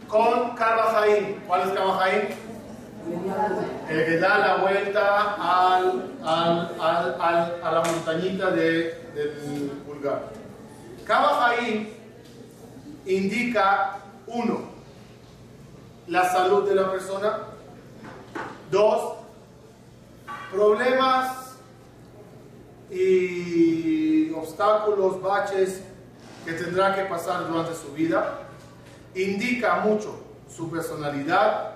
con 0.08 0.54
Carvajaín. 0.56 1.42
¿Cuál 1.46 1.60
es 1.62 1.68
Carvajaín? 1.68 2.22
El 3.88 4.04
que 4.04 4.18
da 4.18 4.38
la 4.38 4.56
vuelta 4.56 5.34
al, 5.34 6.10
al, 6.24 6.76
al, 6.80 7.60
a 7.62 7.72
la 7.72 7.82
montañita 7.84 8.50
de, 8.50 9.08
del 9.14 9.70
pulgar. 9.86 10.30
Carvajaín 11.06 11.92
indica 13.06 13.98
uno, 14.26 14.72
la 16.08 16.28
salud 16.30 16.68
de 16.68 16.74
la 16.74 16.90
persona. 16.90 17.38
Dos, 18.70 19.14
problemas 20.50 21.56
y 22.90 24.30
obstáculos, 24.32 25.22
baches 25.22 25.82
que 26.52 26.64
tendrá 26.64 26.94
que 26.94 27.04
pasar 27.04 27.48
durante 27.48 27.74
su 27.74 27.92
vida. 27.92 28.40
Indica 29.14 29.76
mucho 29.76 30.20
su 30.48 30.70
personalidad 30.70 31.72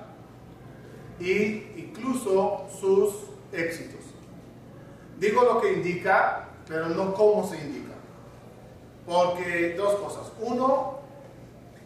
e 1.21 1.73
incluso 1.77 2.67
sus 2.81 3.15
éxitos. 3.53 4.01
Digo 5.19 5.43
lo 5.45 5.61
que 5.61 5.73
indica, 5.73 6.49
pero 6.69 6.89
no 6.89 7.15
cómo 7.15 7.47
se 7.49 7.57
indica. 7.59 7.95
Porque 9.07 9.75
dos 9.77 9.95
cosas. 9.95 10.33
Uno, 10.41 10.99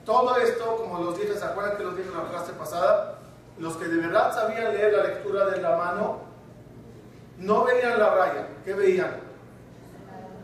todo 0.04 0.36
esto, 0.38 0.76
como 0.76 1.04
los 1.04 1.18
dije, 1.18 1.36
¿se 1.36 1.44
acuerdan 1.44 1.76
que 1.76 1.84
los 1.84 1.96
dije 1.96 2.08
en 2.08 2.16
la 2.16 2.28
clase 2.28 2.52
pasada? 2.54 3.18
Los 3.58 3.76
que 3.76 3.86
de 3.86 3.98
verdad 3.98 4.34
sabían 4.34 4.72
leer 4.72 4.94
la 4.94 5.04
lectura 5.04 5.46
de 5.46 5.60
la 5.60 5.76
mano, 5.76 6.20
no 7.38 7.64
veían 7.64 7.98
la 7.98 8.14
raya. 8.14 8.48
¿Qué 8.64 8.74
veían? 8.74 9.16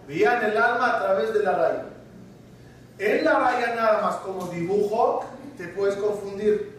Veían 0.06 0.44
el 0.44 0.56
alma 0.56 0.96
a 0.96 1.02
través 1.02 1.32
de 1.32 1.42
la 1.42 1.52
raya. 1.52 1.95
En 2.98 3.24
la 3.24 3.38
raya 3.38 3.74
nada 3.74 4.02
más 4.02 4.16
como 4.16 4.46
dibujo 4.46 5.24
te 5.56 5.68
puedes 5.68 5.96
confundir. 5.96 6.76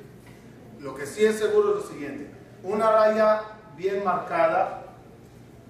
Lo 0.80 0.96
que 0.96 1.06
sí 1.06 1.26
es 1.26 1.38
seguro 1.40 1.78
es 1.78 1.86
lo 1.86 1.92
siguiente. 1.92 2.30
Una 2.64 2.92
raya 2.92 3.42
bien 3.76 4.04
marcada, 4.04 4.84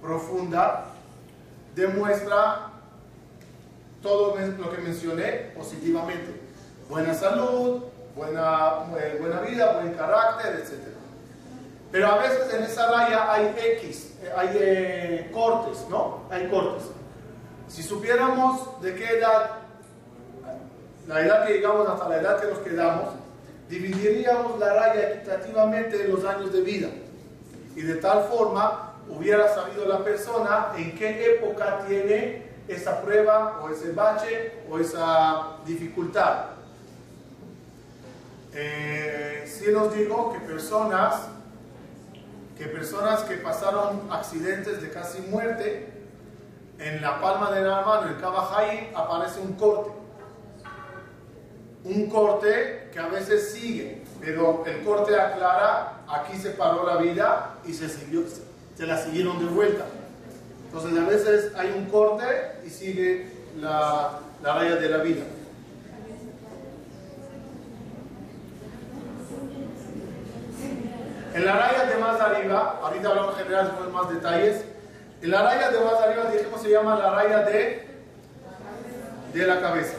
profunda, 0.02 0.86
demuestra 1.76 2.72
todo 4.02 4.36
lo 4.36 4.72
que 4.72 4.82
mencioné 4.82 5.52
positivamente 5.56 6.48
buena 6.90 7.14
salud, 7.14 7.84
buena, 8.16 8.86
eh, 9.00 9.18
buena 9.20 9.42
vida, 9.42 9.74
buen 9.74 9.94
carácter, 9.94 10.56
etc. 10.56 10.74
Pero 11.92 12.08
a 12.08 12.18
veces 12.18 12.54
en 12.54 12.64
esa 12.64 12.90
raya 12.92 13.32
hay 13.32 13.56
X, 13.80 14.14
eh, 14.22 14.32
hay 14.36 14.50
eh, 14.54 15.32
cortes, 15.34 15.86
¿no? 15.90 16.22
Hay 16.30 16.50
cortes. 16.50 16.84
Si 17.68 17.84
supiéramos 17.84 18.82
de 18.82 18.96
qué 18.96 19.18
edad, 19.18 19.57
la 21.08 21.22
edad 21.22 21.46
que 21.46 21.54
llegamos 21.54 21.88
hasta 21.88 22.10
la 22.10 22.18
edad 22.18 22.42
que 22.42 22.48
nos 22.48 22.60
quedamos, 22.60 23.14
dividiríamos 23.70 24.60
la 24.60 24.74
raya 24.74 25.12
equitativamente 25.12 26.04
en 26.04 26.12
los 26.12 26.24
años 26.26 26.52
de 26.52 26.62
vida. 26.62 26.90
Y 27.76 27.82
de 27.82 27.96
tal 27.96 28.24
forma 28.24 28.94
hubiera 29.10 29.48
sabido 29.54 29.86
la 29.86 30.04
persona 30.04 30.74
en 30.78 30.96
qué 30.96 31.36
época 31.36 31.86
tiene 31.88 32.48
esa 32.68 33.02
prueba 33.02 33.60
o 33.64 33.70
ese 33.70 33.92
bache 33.92 34.64
o 34.70 34.80
esa 34.80 35.58
dificultad. 35.66 36.46
Eh, 38.54 39.44
sí 39.48 39.72
nos 39.72 39.94
digo 39.94 40.34
que 40.34 40.40
personas 40.40 41.30
que 42.58 42.66
personas 42.66 43.22
que 43.22 43.36
pasaron 43.38 44.08
accidentes 44.12 44.82
de 44.82 44.90
casi 44.90 45.22
muerte, 45.22 45.94
en 46.80 47.02
la 47.02 47.22
palma 47.22 47.52
de 47.52 47.62
la 47.62 47.82
mano, 47.82 48.08
en 48.10 48.16
Kabajai, 48.16 48.92
aparece 48.96 49.40
un 49.40 49.54
corte. 49.54 49.92
Un 51.88 52.10
corte 52.10 52.90
que 52.92 53.00
a 53.00 53.08
veces 53.08 53.54
sigue, 53.54 54.02
pero 54.20 54.66
el 54.66 54.84
corte 54.84 55.18
aclara, 55.18 56.02
aquí 56.10 56.38
se 56.38 56.50
paró 56.50 56.86
la 56.86 56.98
vida 56.98 57.56
y 57.66 57.74
se, 57.74 57.88
siguió, 57.88 58.24
se 58.76 58.86
la 58.86 59.02
siguieron 59.02 59.40
de 59.40 59.46
vuelta. 59.46 59.86
Entonces 60.66 61.00
a 61.00 61.06
veces 61.06 61.56
hay 61.56 61.74
un 61.78 61.86
corte 61.86 62.26
y 62.66 62.70
sigue 62.70 63.32
la, 63.58 64.20
la 64.44 64.54
raya 64.54 64.76
de 64.76 64.90
la 64.90 64.98
vida. 64.98 65.24
En 71.34 71.46
la 71.46 71.56
raya 71.56 71.86
de 71.86 71.98
más 72.00 72.20
arriba, 72.20 72.80
ahorita 72.84 73.10
hablamos 73.10 73.38
en 73.38 73.46
general 73.46 73.68
después 73.68 73.92
más 73.92 74.10
detalles, 74.10 74.66
en 75.22 75.32
la 75.32 75.42
raya 75.42 75.72
de 75.72 75.80
más 75.80 75.94
arriba 75.94 76.32
dijimos 76.32 76.62
se 76.62 76.70
llama 76.70 77.00
la 77.00 77.12
raya 77.12 77.40
de, 77.44 77.88
de 79.34 79.48
la 79.48 79.62
cabeza. 79.62 79.98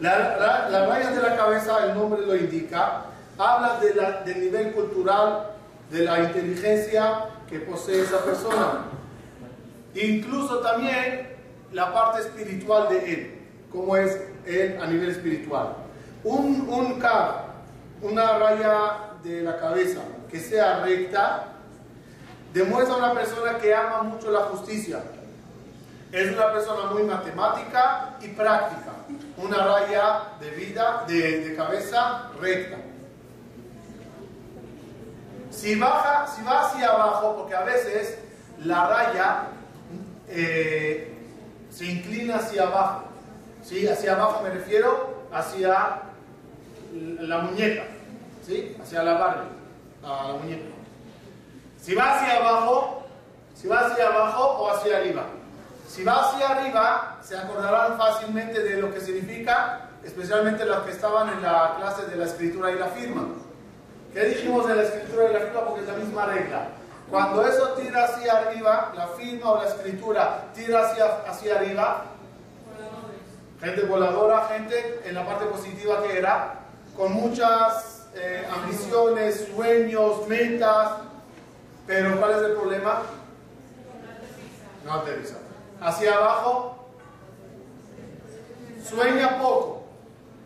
La, 0.00 0.68
la, 0.70 0.86
raya 0.86 1.10
de 1.10 1.22
la 1.22 1.36
cabeza, 1.36 1.86
el 1.86 1.94
nombre 1.94 2.26
lo 2.26 2.34
indica, 2.34 3.04
habla 3.38 3.78
de 3.80 3.94
la, 3.94 4.22
del 4.22 4.40
nivel 4.40 4.72
cultural, 4.72 5.50
de 5.90 6.04
la 6.04 6.20
inteligencia 6.20 7.26
que 7.48 7.60
posee 7.60 8.02
esa 8.02 8.24
persona. 8.24 8.86
Incluso 9.94 10.58
también 10.58 11.28
la 11.72 11.92
parte 11.92 12.22
espiritual 12.22 12.88
de 12.88 13.12
él, 13.12 13.40
cómo 13.70 13.96
es 13.96 14.20
él 14.46 14.78
a 14.82 14.86
nivel 14.86 15.10
espiritual. 15.10 15.74
Un, 16.24 16.66
un 16.68 17.02
una 18.02 18.38
raya 18.38 19.14
de 19.22 19.42
la 19.42 19.58
cabeza 19.58 20.00
que 20.30 20.38
sea 20.38 20.80
recta, 20.80 21.54
demuestra 22.52 22.96
una 22.96 23.14
persona 23.14 23.58
que 23.58 23.74
ama 23.74 24.02
mucho 24.02 24.30
la 24.30 24.40
justicia. 24.40 25.00
Es 26.14 26.32
una 26.32 26.52
persona 26.52 26.92
muy 26.92 27.02
matemática 27.02 28.14
y 28.20 28.28
práctica. 28.28 28.92
Una 29.36 29.66
raya 29.66 30.22
de 30.38 30.50
vida, 30.50 31.04
de, 31.08 31.56
cabeza 31.56 32.30
recta. 32.40 32.76
Si, 35.50 35.74
baja, 35.74 36.28
si 36.28 36.42
va 36.44 36.66
hacia 36.68 36.88
abajo, 36.88 37.34
porque 37.38 37.56
a 37.56 37.64
veces 37.64 38.16
la 38.62 38.86
raya 38.86 39.42
eh, 40.28 41.18
se 41.68 41.84
inclina 41.84 42.36
hacia 42.36 42.62
abajo. 42.62 43.06
¿sí? 43.64 43.88
Hacia 43.88 44.12
abajo 44.12 44.40
me 44.44 44.50
refiero 44.50 45.26
hacia 45.32 46.00
la 46.92 47.38
muñeca. 47.38 47.86
¿sí? 48.46 48.76
hacia 48.80 49.02
la 49.02 49.14
barba, 49.14 49.46
la 50.00 50.32
muñeca. 50.40 50.68
Si 51.80 51.92
va 51.92 52.14
hacia 52.14 52.36
abajo, 52.36 53.04
si 53.56 53.66
va 53.66 53.80
hacia 53.80 54.06
abajo 54.06 54.44
o 54.44 54.70
hacia 54.70 54.98
arriba. 54.98 55.26
Si 55.88 56.02
va 56.02 56.28
hacia 56.28 56.48
arriba, 56.48 57.18
se 57.22 57.36
acordarán 57.36 57.96
fácilmente 57.96 58.62
de 58.62 58.76
lo 58.80 58.92
que 58.92 59.00
significa, 59.00 59.88
especialmente 60.02 60.64
los 60.64 60.78
que 60.78 60.90
estaban 60.90 61.28
en 61.28 61.42
la 61.42 61.76
clase 61.78 62.06
de 62.06 62.16
la 62.16 62.24
escritura 62.24 62.72
y 62.72 62.78
la 62.78 62.88
firma. 62.88 63.26
¿Qué 64.12 64.24
dijimos 64.24 64.66
de 64.68 64.76
la 64.76 64.82
escritura 64.82 65.30
y 65.30 65.32
la 65.32 65.40
firma? 65.40 65.64
Porque 65.66 65.80
es 65.82 65.88
la 65.88 65.94
misma 65.94 66.26
regla. 66.26 66.68
Cuando 67.10 67.46
eso 67.46 67.68
tira 67.70 68.04
hacia 68.04 68.38
arriba, 68.38 68.92
la 68.96 69.08
firma 69.08 69.50
o 69.50 69.62
la 69.62 69.68
escritura 69.68 70.44
tira 70.54 70.86
hacia, 70.86 71.06
hacia 71.28 71.56
arriba, 71.56 72.04
gente 73.60 73.82
voladora, 73.82 74.48
gente 74.48 75.00
en 75.04 75.14
la 75.14 75.24
parte 75.24 75.44
positiva 75.46 76.02
que 76.02 76.18
era, 76.18 76.60
con 76.96 77.12
muchas 77.12 78.06
eh, 78.14 78.46
ambiciones, 78.52 79.48
sueños, 79.54 80.26
metas, 80.28 80.92
pero 81.86 82.18
¿cuál 82.18 82.30
es 82.32 82.42
el 82.42 82.52
problema? 82.52 83.02
No 84.84 84.92
aterriza. 84.92 85.43
Hacia 85.84 86.14
abajo, 86.14 86.76
sueña 88.88 89.38
poco, 89.38 89.82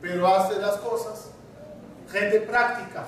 pero 0.03 0.27
hace 0.27 0.61
las 0.61 0.79
cosas. 0.79 1.31
Gente 2.11 2.41
práctica. 2.41 3.05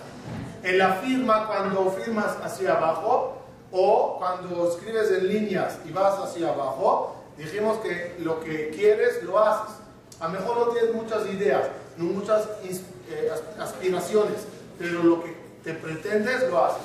En 0.63 0.79
la 0.79 0.93
firma, 0.95 1.49
cuando 1.49 1.91
firmas 1.91 2.37
hacia 2.41 2.77
abajo, 2.77 3.37
o 3.73 4.17
cuando 4.21 4.71
escribes 4.71 5.11
en 5.11 5.27
líneas 5.27 5.79
y 5.85 5.91
vas 5.91 6.21
hacia 6.21 6.51
abajo, 6.51 7.17
dijimos 7.37 7.79
que 7.79 8.15
lo 8.21 8.39
que 8.39 8.71
quieres 8.71 9.25
lo 9.25 9.37
haces. 9.41 9.75
A 10.21 10.29
lo 10.29 10.39
mejor 10.39 10.57
no 10.57 10.73
tienes 10.73 10.95
muchas 10.95 11.27
ideas, 11.27 11.67
no 11.97 12.05
muchas 12.05 12.49
eh, 12.63 13.33
aspiraciones, 13.59 14.47
pero 14.79 15.03
lo 15.03 15.25
que 15.25 15.37
te 15.65 15.75
pretendes 15.75 16.49
lo 16.49 16.65
haces. 16.65 16.83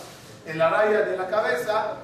En 0.47 0.57
la 0.57 0.71
raya 0.71 1.01
de 1.01 1.15
la 1.15 1.27
cabeza 1.27 1.97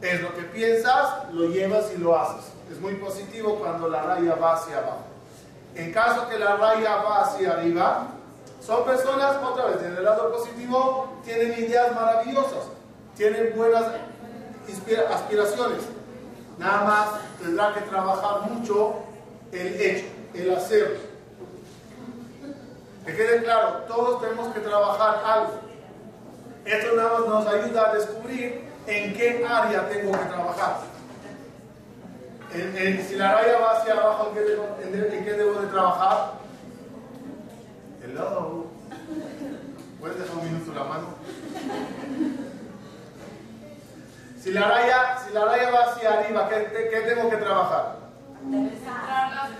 es 0.00 0.22
lo 0.22 0.34
que 0.34 0.42
piensas, 0.42 1.30
lo 1.34 1.48
llevas 1.48 1.92
y 1.94 1.98
lo 1.98 2.18
haces. 2.18 2.57
Es 2.70 2.80
muy 2.80 2.94
positivo 2.94 3.56
cuando 3.56 3.88
la 3.88 4.02
raya 4.02 4.34
va 4.34 4.54
hacia 4.54 4.78
abajo. 4.78 5.04
En 5.74 5.92
caso 5.92 6.28
que 6.28 6.38
la 6.38 6.56
raya 6.56 6.96
va 6.96 7.22
hacia 7.22 7.52
arriba, 7.52 8.08
son 8.60 8.84
personas, 8.84 9.36
otra 9.42 9.66
vez, 9.66 9.82
en 9.82 9.96
el 9.96 10.04
lado 10.04 10.32
positivo, 10.32 11.20
tienen 11.24 11.52
ideas 11.52 11.94
maravillosas, 11.94 12.64
tienen 13.16 13.54
buenas 13.56 13.84
aspiraciones. 15.10 15.80
Nada 16.58 16.84
más 16.84 17.08
tendrá 17.40 17.72
que 17.72 17.80
trabajar 17.82 18.50
mucho 18.50 18.96
el 19.52 19.80
hecho, 19.80 20.06
el 20.34 20.54
hacerlo. 20.54 20.98
Que 23.06 23.16
quede 23.16 23.42
claro, 23.42 23.84
todos 23.86 24.20
tenemos 24.20 24.52
que 24.52 24.60
trabajar 24.60 25.22
algo. 25.24 25.52
Esto 26.64 26.96
nada 26.96 27.20
más 27.20 27.28
nos 27.28 27.46
ayuda 27.46 27.90
a 27.90 27.94
descubrir 27.94 28.68
en 28.86 29.14
qué 29.14 29.46
área 29.48 29.88
tengo 29.88 30.12
que 30.12 30.24
trabajar. 30.26 30.97
En, 32.54 33.06
si 33.06 33.16
la 33.16 33.34
raya 33.34 33.58
va 33.58 33.78
hacia 33.78 33.92
abajo, 33.92 34.28
¿en 34.28 34.34
qué 34.34 34.40
debo, 34.40 34.64
en, 34.82 35.24
qué 35.24 35.32
debo 35.34 35.60
de 35.60 35.66
trabajar? 35.66 36.32
Hello. 38.02 38.66
¿Puedes 40.00 40.18
dejar 40.18 40.36
un 40.36 40.44
minuto 40.44 40.72
la 40.72 40.84
mano? 40.84 41.08
Si 44.40 44.50
la 44.52 44.68
raya, 44.68 45.18
si 45.26 45.34
la 45.34 45.44
raya 45.44 45.70
va 45.70 45.92
hacia 45.92 46.14
arriba, 46.14 46.48
¿qué, 46.48 46.88
qué 46.90 47.00
tengo 47.00 47.28
que 47.28 47.36
trabajar? 47.36 47.96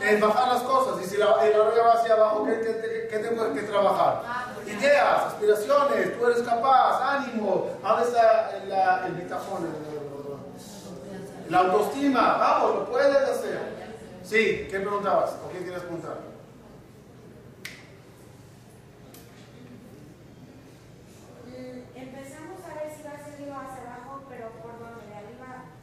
En 0.01 0.21
bajar 0.21 0.49
las 0.49 0.63
cosas. 0.63 1.05
Y 1.05 1.09
si 1.09 1.19
la, 1.19 1.27
la 1.27 1.83
va 1.83 1.93
hacia 1.93 2.15
abajo, 2.15 2.47
¿qué, 2.47 3.19
tengo 3.19 3.53
que 3.53 3.63
trabajar? 3.63 4.23
Ideas, 4.67 5.27
aspiraciones, 5.27 6.19
tú 6.19 6.27
eres 6.27 6.43
capaz, 6.43 7.03
ánimo. 7.03 7.69
¿Dónde 7.83 8.05
está 8.05 8.51
el, 8.57 8.73
el 9.07 9.13
bitajón? 9.21 9.98
La 11.49 11.61
autoestima, 11.61 12.37
vamos, 12.37 12.75
lo 12.75 12.91
puedes 12.91 13.17
hacer. 13.17 13.59
Sí, 14.23 14.69
¿qué 14.71 14.81
preguntabas? 14.81 15.37
¿O 15.45 15.51
qué 15.51 15.59
quieres 15.61 15.81
preguntar? 15.81 16.19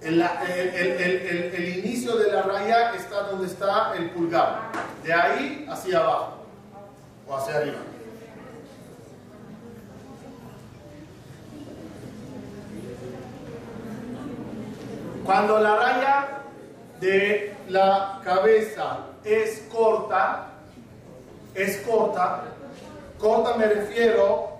El, 0.02 0.22
el, 0.22 1.78
inicio 1.80 2.16
de 2.18 2.32
la 2.32 2.44
raya 2.44 2.94
está 2.94 3.24
donde 3.24 3.48
está 3.48 3.96
el 3.98 4.12
pulgar. 4.12 4.72
De 5.04 5.12
ahí 5.12 5.66
hacia 5.68 5.98
abajo 5.98 6.46
o 7.28 7.36
hacia 7.36 7.56
arriba. 7.56 7.80
Cuando 15.26 15.60
la 15.60 15.76
raya 15.76 16.28
de 17.00 17.56
la 17.68 18.22
cabeza 18.24 19.00
es 19.24 19.68
corta, 19.72 20.48
es 21.54 21.78
corta, 21.78 22.44
corta 23.20 23.58
me 23.58 23.66
refiero 23.66 24.60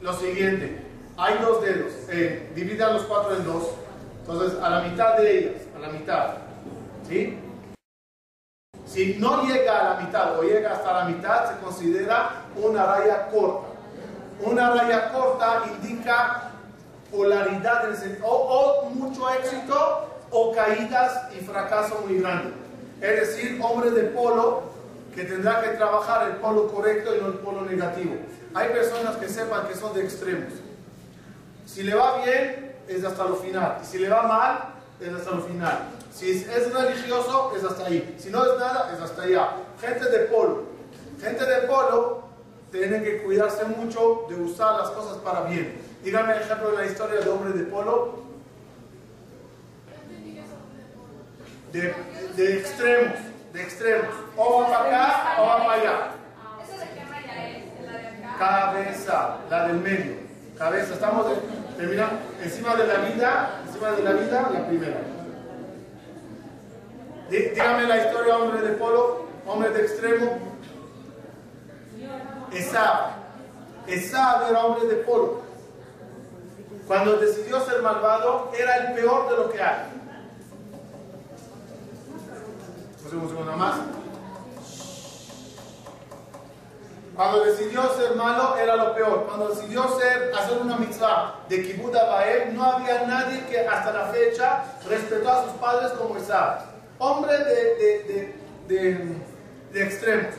lo 0.00 0.12
siguiente. 0.12 0.78
Hay 1.16 1.38
dos 1.38 1.62
dedos, 1.62 1.92
eh, 2.08 2.50
dividan 2.54 2.94
los 2.94 3.04
cuatro 3.04 3.36
en 3.36 3.44
dos 3.44 3.70
entonces, 4.22 4.62
a 4.62 4.70
la 4.70 4.80
mitad 4.82 5.16
de 5.16 5.38
ellas, 5.38 5.62
a 5.76 5.78
la 5.80 5.88
mitad. 5.88 6.34
¿Sí? 7.08 7.38
Si 8.86 9.16
no 9.18 9.42
llega 9.42 9.80
a 9.80 9.94
la 9.94 10.00
mitad 10.00 10.38
o 10.38 10.42
llega 10.42 10.74
hasta 10.74 10.92
la 10.92 11.04
mitad, 11.06 11.50
se 11.50 11.60
considera 11.60 12.44
una 12.54 12.86
raya 12.86 13.28
corta. 13.28 13.68
Una 14.44 14.70
raya 14.70 15.12
corta 15.12 15.62
indica 15.66 16.51
polaridad 17.12 17.84
o, 18.22 18.90
mucho 18.94 19.30
éxito 19.30 20.08
o 20.30 20.52
caídas 20.52 21.32
y 21.38 21.44
fracaso 21.44 22.02
muy 22.06 22.18
grande. 22.20 22.54
Es 23.00 23.20
decir, 23.20 23.60
hombre 23.62 23.90
de 23.90 24.04
polo 24.04 24.62
que 25.14 25.24
tendrá 25.24 25.60
que 25.60 25.76
trabajar 25.76 26.30
el 26.30 26.36
polo 26.36 26.72
correcto 26.72 27.14
y 27.14 27.20
no 27.20 27.28
el 27.28 27.34
polo 27.34 27.62
negativo. 27.62 28.16
Hay 28.54 28.70
personas 28.70 29.16
que 29.16 29.28
sepan 29.28 29.68
que 29.68 29.74
son 29.74 29.94
de 29.94 30.02
extremos. 30.02 30.52
Si 31.66 31.82
le 31.82 31.94
va 31.94 32.24
bien, 32.24 32.76
es 32.88 33.04
hasta 33.04 33.24
lo 33.24 33.36
final. 33.36 33.78
Si 33.82 33.98
le 33.98 34.08
va 34.08 34.22
mal, 34.22 34.74
es 35.00 35.12
hasta 35.12 35.30
lo 35.32 35.42
final. 35.42 35.78
Si 36.12 36.30
es 36.30 36.72
religioso, 36.72 37.52
es 37.56 37.64
hasta 37.64 37.86
ahí. 37.86 38.16
Si 38.18 38.30
no 38.30 38.44
es 38.44 38.58
nada, 38.58 38.92
es 38.94 39.00
hasta 39.00 39.22
allá. 39.22 39.50
Gente 39.80 40.08
de 40.08 40.18
polo. 40.26 40.64
Gente 41.20 41.44
de 41.44 41.66
polo 41.66 42.31
tienen 42.72 43.04
que 43.04 43.22
cuidarse 43.22 43.64
mucho 43.66 44.26
de 44.28 44.36
usar 44.36 44.80
las 44.80 44.90
cosas 44.90 45.18
para 45.18 45.42
bien. 45.42 45.78
Díganme 46.02 46.34
el 46.34 46.42
ejemplo 46.42 46.70
de 46.70 46.76
la 46.78 46.86
historia 46.86 47.20
de 47.20 47.30
hombre 47.30 47.52
de 47.52 47.64
polo. 47.64 48.22
De, 51.70 52.58
extremos, 52.58 53.14
de 53.52 53.62
extremos. 53.62 54.14
O 54.36 54.60
va 54.62 54.68
para 54.68 54.86
acá 54.86 55.42
o 55.42 55.46
va 55.46 55.58
para 55.58 55.72
allá. 55.72 56.08
Cabeza, 58.38 59.38
la 59.48 59.68
del 59.68 59.76
medio. 59.76 60.16
Cabeza, 60.58 60.94
estamos 60.94 61.26
terminando. 61.76 62.18
Encima 62.42 62.74
de 62.74 62.86
la 62.86 62.94
vida, 62.94 63.60
encima 63.66 63.90
de 63.92 64.02
la 64.02 64.12
vida, 64.12 64.50
la 64.52 64.66
primera. 64.66 65.00
Dígame 67.30 67.86
la 67.86 68.06
historia, 68.06 68.36
hombre 68.36 68.60
de 68.62 68.72
polo, 68.76 69.26
hombre 69.46 69.70
de 69.70 69.82
extremo. 69.82 70.51
Esab. 72.54 73.12
Esab 73.86 74.50
era 74.50 74.64
hombre 74.64 74.86
de 74.86 74.96
polo. 75.02 75.42
Cuando 76.86 77.16
decidió 77.16 77.64
ser 77.64 77.82
malvado, 77.82 78.50
era 78.58 78.76
el 78.76 78.94
peor 78.94 79.30
de 79.30 79.36
lo 79.36 79.50
que 79.50 79.62
hay. 79.62 79.92
Un 83.12 83.28
segundo 83.28 83.52
más. 83.56 83.76
Cuando 87.14 87.44
decidió 87.44 87.94
ser 87.94 88.16
malo 88.16 88.56
era 88.56 88.76
lo 88.76 88.94
peor. 88.94 89.26
Cuando 89.26 89.48
decidió 89.48 89.86
ser, 89.98 90.32
hacer 90.34 90.58
una 90.58 90.76
mitzvah 90.76 91.40
de 91.48 91.62
Kibbutz 91.62 91.92
Bael, 91.92 92.54
no 92.54 92.64
había 92.64 93.06
nadie 93.06 93.44
que 93.46 93.60
hasta 93.60 93.92
la 93.92 94.06
fecha 94.06 94.64
respetó 94.88 95.30
a 95.30 95.44
sus 95.44 95.52
padres 95.54 95.92
como 95.92 96.16
Isaac. 96.16 96.62
Hombre 96.98 97.36
de, 97.36 98.34
de, 98.66 99.14
de, 99.72 99.82
extremos. 99.82 100.34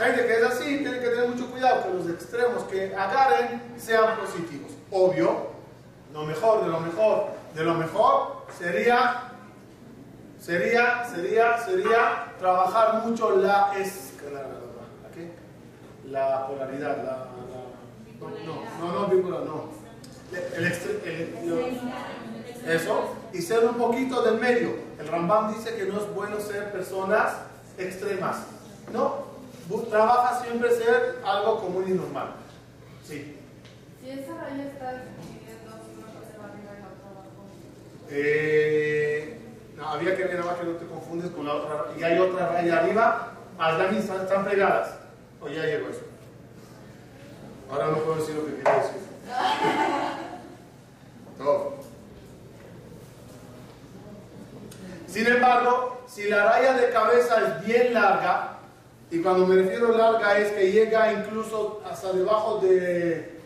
Gente 0.00 0.26
que 0.26 0.32
es 0.38 0.42
así 0.42 0.64
tiene 0.78 0.98
que 0.98 1.08
tener 1.08 1.28
mucho 1.28 1.50
cuidado 1.50 1.82
que 1.82 1.94
los 1.94 2.08
extremos 2.08 2.64
que 2.64 2.94
agarren 2.96 3.60
sean 3.76 4.16
positivos. 4.16 4.72
Obvio, 4.90 5.48
lo 6.14 6.24
mejor 6.24 6.64
de 6.64 6.70
lo 6.70 6.80
mejor 6.80 7.26
de 7.54 7.64
lo 7.64 7.74
mejor 7.74 8.46
sería 8.58 9.24
sería 10.40 11.04
sería 11.04 11.58
sería 11.58 12.32
trabajar 12.38 13.06
mucho 13.06 13.36
la 13.36 13.72
escala 13.78 14.46
la 16.10 16.46
polaridad, 16.46 17.04
la, 17.04 17.26
no, 18.18 18.30
no, 18.80 19.00
no, 19.00 19.06
bipolar, 19.06 19.42
no. 19.42 19.68
Eso, 22.66 23.14
y 23.32 23.40
ser 23.40 23.64
un 23.64 23.74
poquito 23.74 24.22
del 24.22 24.40
medio. 24.40 24.74
El 24.98 25.06
Rambam 25.06 25.54
dice 25.54 25.76
que 25.76 25.84
no 25.84 26.00
es 26.00 26.12
bueno 26.12 26.40
ser 26.40 26.72
personas 26.72 27.34
extremas. 27.78 28.38
No, 28.92 29.29
trabaja 29.90 30.42
siempre 30.42 30.70
ser 30.70 31.20
algo 31.24 31.60
común 31.60 31.84
y 31.88 31.92
normal. 31.92 32.34
Sí. 33.04 33.36
Si 34.00 34.10
esa 34.10 34.34
raya 34.34 34.64
está 34.64 34.92
dividiendo 34.92 35.70
una 35.96 36.06
cosa 36.06 36.44
arriba 36.44 36.72
y 36.76 36.80
la 36.80 36.88
otra 36.88 37.08
abajo. 37.10 37.46
Eh, 38.10 39.38
no, 39.76 39.88
había 39.88 40.16
que 40.16 40.24
ver 40.24 40.44
más 40.44 40.56
que 40.56 40.64
no 40.64 40.72
te 40.72 40.86
confundes 40.86 41.30
con 41.30 41.46
la 41.46 41.54
otra. 41.54 41.86
Y 41.98 42.02
hay 42.02 42.18
otra 42.18 42.48
raya 42.48 42.78
arriba, 42.78 43.32
las 43.58 43.92
están 43.92 44.44
pegadas. 44.44 44.98
O 45.40 45.48
ya 45.48 45.64
llegó 45.64 45.88
eso. 45.88 46.02
Ahora 47.70 47.86
no 47.88 47.98
puedo 47.98 48.16
decir 48.16 48.34
lo 48.34 48.46
que 48.46 48.56
quería 48.56 48.74
decir. 48.74 49.00
Todo. 51.38 51.74
Sin 55.06 55.26
embargo, 55.26 56.02
si 56.06 56.28
la 56.28 56.44
raya 56.44 56.74
de 56.74 56.90
cabeza 56.90 57.40
es 57.40 57.66
bien 57.66 57.94
larga, 57.94 58.59
y 59.10 59.20
cuando 59.20 59.46
me 59.46 59.56
refiero 59.56 59.96
larga 59.96 60.38
es 60.38 60.52
que 60.52 60.70
llega 60.70 61.12
incluso 61.12 61.82
hasta 61.84 62.12
debajo 62.12 62.58
de 62.58 63.40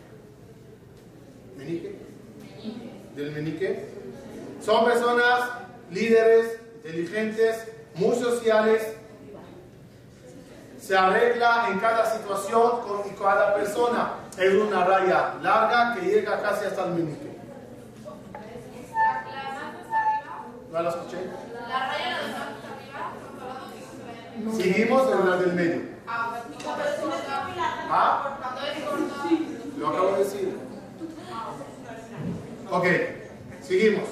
menique, 1.57 1.95
del 3.15 3.31
menique, 3.31 3.89
son 4.61 4.85
personas 4.85 5.49
líderes, 5.89 6.59
inteligentes, 6.77 7.67
muy 7.95 8.15
sociales, 8.15 8.95
se 10.79 10.95
arregla 10.95 11.69
en 11.71 11.79
cada 11.79 12.05
situación 12.05 12.81
con, 12.81 13.11
y 13.11 13.15
cada 13.15 13.55
persona. 13.55 14.13
Es 14.37 14.53
una 14.53 14.83
raya 14.83 15.33
larga 15.41 15.95
que 15.95 16.01
llega 16.05 16.41
casi 16.41 16.65
hasta 16.65 16.85
el 16.85 16.91
meñique. 16.91 17.35
¿No 20.71 20.81
la 20.83 20.89
escuché? 20.89 21.17
La 21.67 21.87
raya 21.87 22.54
Seguimos 24.53 25.11
en 25.11 25.29
la 25.29 25.37
del 25.37 25.53
medio. 25.53 25.81
Ah, 26.07 26.41
¿Ah? 27.89 28.37
Lo 29.77 29.87
acabo 29.87 30.11
de 30.11 30.23
decir. 30.23 30.57
Ok, 32.71 32.85
seguimos. 33.61 34.03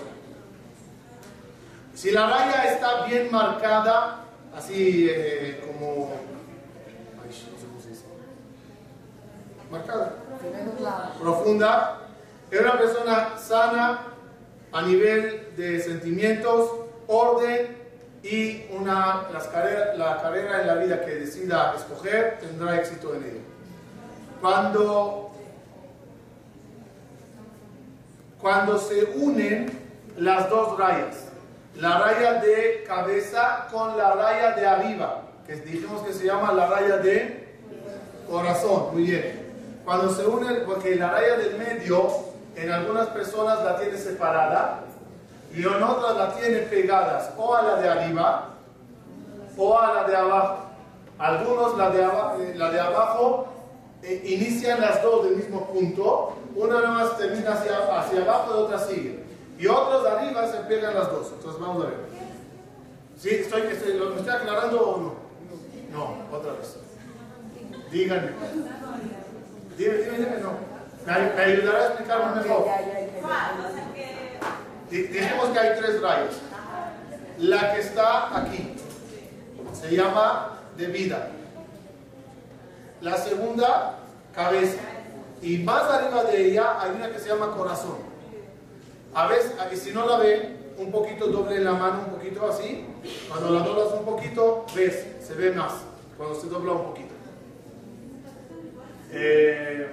Si 1.94 2.12
la 2.12 2.28
raya 2.30 2.74
está 2.74 3.06
bien 3.06 3.30
marcada, 3.32 4.26
así 4.56 5.08
eh, 5.10 5.64
como 5.66 6.12
marcada. 9.72 10.16
Profunda. 11.20 12.00
Es 12.50 12.60
una 12.60 12.78
persona 12.78 13.38
sana 13.38 14.08
a 14.72 14.82
nivel 14.82 15.56
de 15.56 15.80
sentimientos, 15.80 16.70
orden 17.08 17.83
y 18.24 18.66
una, 18.72 19.28
las 19.34 19.48
carrera, 19.48 19.96
la 19.96 20.22
carrera 20.22 20.62
en 20.62 20.68
la 20.68 20.76
vida 20.76 21.06
que 21.06 21.16
decida 21.16 21.74
escoger 21.76 22.40
tendrá 22.40 22.80
éxito 22.80 23.14
en 23.16 23.24
ello. 23.24 23.40
Cuando, 24.40 25.32
cuando 28.42 28.78
se 28.78 29.04
unen 29.18 29.70
las 30.18 30.50
dos 30.50 30.78
rayas, 30.78 31.28
la 31.76 32.00
raya 32.00 32.34
de 32.36 32.86
cabeza 32.88 33.68
con 33.70 33.98
la 33.98 34.14
raya 34.14 34.52
de 34.52 34.68
arriba, 34.68 35.24
que 35.46 35.58
dijimos 35.58 36.02
que 36.04 36.14
se 36.14 36.26
llama 36.26 36.54
la 36.54 36.68
raya 36.68 36.98
de 36.98 37.56
corazón, 38.30 38.94
muy 38.94 39.04
bien. 39.04 39.44
Cuando 39.84 40.14
se 40.14 40.26
une, 40.26 40.62
porque 40.62 40.96
la 40.96 41.12
raya 41.12 41.36
del 41.36 41.58
medio 41.58 42.08
en 42.56 42.72
algunas 42.72 43.08
personas 43.08 43.62
la 43.64 43.78
tiene 43.78 43.98
separada 43.98 44.84
y 45.54 45.62
en 45.62 45.84
otras 45.84 46.18
la 46.18 46.36
tiene 46.36 46.60
pegadas 46.60 47.32
o 47.38 47.56
a 47.56 47.62
la 47.62 47.76
de 47.76 47.90
arriba 47.90 48.50
o 49.56 49.80
a 49.80 49.94
la 49.94 50.04
de 50.06 50.16
abajo. 50.16 50.58
Algunos 51.20 51.78
la 51.78 51.90
de, 51.92 52.04
abajo, 52.04 52.42
eh, 52.42 52.54
la 52.56 52.72
de 52.72 52.80
abajo 52.80 53.48
eh, 54.02 54.22
inician 54.26 54.82
las 54.82 55.02
dos 55.04 55.26
del 55.26 55.38
mismo 55.38 55.68
punto, 55.68 56.34
una 56.56 56.82
nada 56.82 56.90
más 56.90 57.18
termina 57.18 57.54
hacia, 57.54 57.78
hacia 58.00 58.22
abajo 58.22 58.52
y 58.52 58.64
otra 58.64 58.80
sigue. 58.80 59.24
Y 59.60 59.68
otros 59.68 60.04
de 60.04 60.10
arriba 60.10 60.48
se 60.48 60.58
pegan 60.62 60.96
las 60.96 61.12
dos. 61.12 61.32
Entonces 61.38 61.62
vamos 61.62 61.86
a 61.86 61.88
ver. 61.88 61.98
¿Sí? 63.20 63.30
¿Estoy, 63.30 63.62
estoy, 63.62 63.94
¿Me 63.94 64.16
estoy 64.18 64.34
aclarando 64.34 64.90
o 64.90 64.98
no? 64.98 65.14
No, 65.92 66.36
otra 66.36 66.54
vez. 66.54 66.78
Díganme. 67.92 68.32
Dime, 69.78 69.94
dime, 69.94 70.18
dime, 70.18 70.38
no. 70.42 70.74
Me, 71.06 71.42
ayudará 71.44 71.80
a 71.80 71.86
explicarme 71.88 72.42
mejor. 72.42 72.66
Dijimos 75.02 75.50
que 75.50 75.60
hay 75.60 75.80
tres 75.80 76.02
rayos. 76.02 76.36
La 77.40 77.74
que 77.74 77.80
está 77.82 78.38
aquí 78.38 78.76
se 79.74 79.96
llama 79.96 80.60
de 80.78 80.86
vida. 80.86 81.30
La 83.02 83.18
segunda, 83.18 83.98
cabeza. 84.36 84.82
Y 85.42 85.58
más 85.58 85.84
arriba 85.84 86.24
de 86.26 86.46
ella 86.46 86.80
hay 86.80 86.92
una 86.92 87.12
que 87.12 87.18
se 87.18 87.30
llama 87.30 87.56
corazón. 87.56 87.98
A 89.16 89.28
veces, 89.28 89.54
si 89.82 89.92
no 89.92 90.06
la 90.06 90.18
ven, 90.18 90.74
un 90.78 90.92
poquito 90.92 91.28
doble 91.28 91.60
la 91.60 91.74
mano, 91.74 92.04
un 92.08 92.14
poquito 92.14 92.48
así. 92.48 92.86
Cuando 93.28 93.50
la 93.50 93.62
doblas 93.62 93.94
un 93.94 94.06
poquito, 94.06 94.66
ves, 94.76 95.06
se 95.20 95.34
ve 95.34 95.52
más. 95.52 95.74
Cuando 96.18 96.40
se 96.40 96.48
dobla 96.48 96.74
un 96.74 96.84
poquito. 96.86 97.14
Eh, 99.12 99.88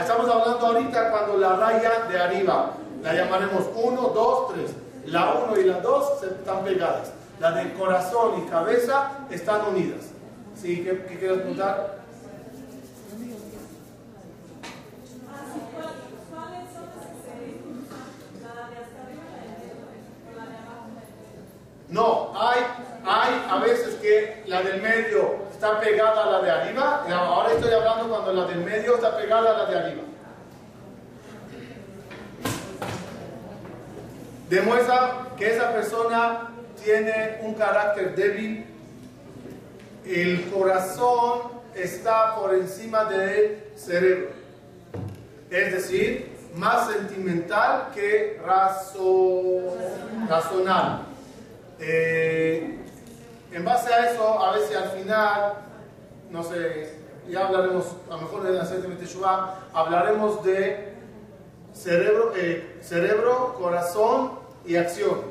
estamos 0.00 0.30
hablando 0.30 0.66
ahorita 0.66 1.10
cuando 1.10 1.38
la 1.38 1.56
raya 1.56 2.06
de 2.10 2.18
arriba 2.18 2.74
la 3.08 3.14
llamaremos 3.14 3.64
1, 3.74 4.00
2, 4.14 4.52
3. 4.52 4.70
La 5.06 5.32
1 5.32 5.60
y 5.60 5.64
la 5.64 5.80
2 5.80 6.22
están 6.24 6.62
pegadas. 6.62 7.10
la 7.40 7.52
de 7.52 7.72
corazón 7.72 8.42
y 8.42 8.50
cabeza, 8.50 9.12
están 9.30 9.64
unidas. 9.66 10.10
¿Sí? 10.60 10.84
¿Qué, 10.84 11.06
qué 11.08 11.18
quieres 11.18 11.38
preguntar? 11.38 11.96
No, 21.88 22.32
hay, 22.38 22.60
hay 23.06 23.46
a 23.48 23.58
veces 23.60 23.94
que 24.02 24.42
la 24.46 24.60
del 24.60 24.82
medio 24.82 25.36
está 25.50 25.80
pegada 25.80 26.24
a 26.24 26.30
la 26.32 26.40
de 26.42 26.50
arriba. 26.50 27.06
Ahora 27.10 27.52
estoy 27.54 27.72
hablando 27.72 28.08
cuando 28.10 28.34
la 28.34 28.44
del 28.44 28.58
medio 28.58 28.96
está 28.96 29.16
pegada 29.16 29.54
a 29.54 29.58
la 29.58 29.64
de 29.64 29.78
arriba. 29.78 30.02
Demuestra 34.48 35.28
que 35.36 35.54
esa 35.54 35.72
persona 35.72 36.48
tiene 36.82 37.38
un 37.42 37.54
carácter 37.54 38.14
débil. 38.14 38.64
El 40.06 40.50
corazón 40.50 41.58
está 41.74 42.34
por 42.34 42.54
encima 42.54 43.04
del 43.04 43.64
cerebro. 43.76 44.30
Es 45.50 45.72
decir, 45.72 46.36
más 46.54 46.90
sentimental 46.90 47.90
que 47.94 48.40
razonal. 50.28 51.02
Eh, 51.78 52.78
en 53.52 53.64
base 53.64 53.92
a 53.92 54.10
eso, 54.10 54.42
a 54.42 54.52
veces 54.52 54.76
al 54.76 54.90
final, 54.90 55.54
no 56.30 56.42
sé, 56.42 56.98
ya 57.28 57.46
hablaremos, 57.46 57.96
a 58.10 58.14
lo 58.14 58.22
mejor 58.22 58.46
en 58.46 58.56
la 58.56 58.64
séptima 58.64 58.96
hablaremos 59.72 60.42
de 60.44 60.94
cerebro, 61.72 62.32
eh, 62.34 62.78
cerebro, 62.80 63.54
corazón 63.58 64.37
y 64.68 64.76
acción, 64.76 65.22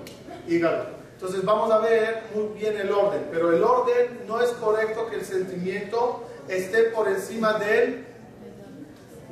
hígado. 0.47 0.87
Entonces 1.13 1.45
vamos 1.45 1.71
a 1.71 1.77
ver 1.77 2.23
muy 2.35 2.47
bien 2.59 2.75
el 2.75 2.91
orden, 2.91 3.27
pero 3.31 3.53
el 3.53 3.63
orden 3.63 4.23
no 4.27 4.41
es 4.41 4.49
correcto 4.51 5.07
que 5.09 5.17
el 5.17 5.25
sentimiento 5.25 6.27
esté 6.47 6.85
por 6.85 7.07
encima 7.07 7.53
de, 7.53 8.05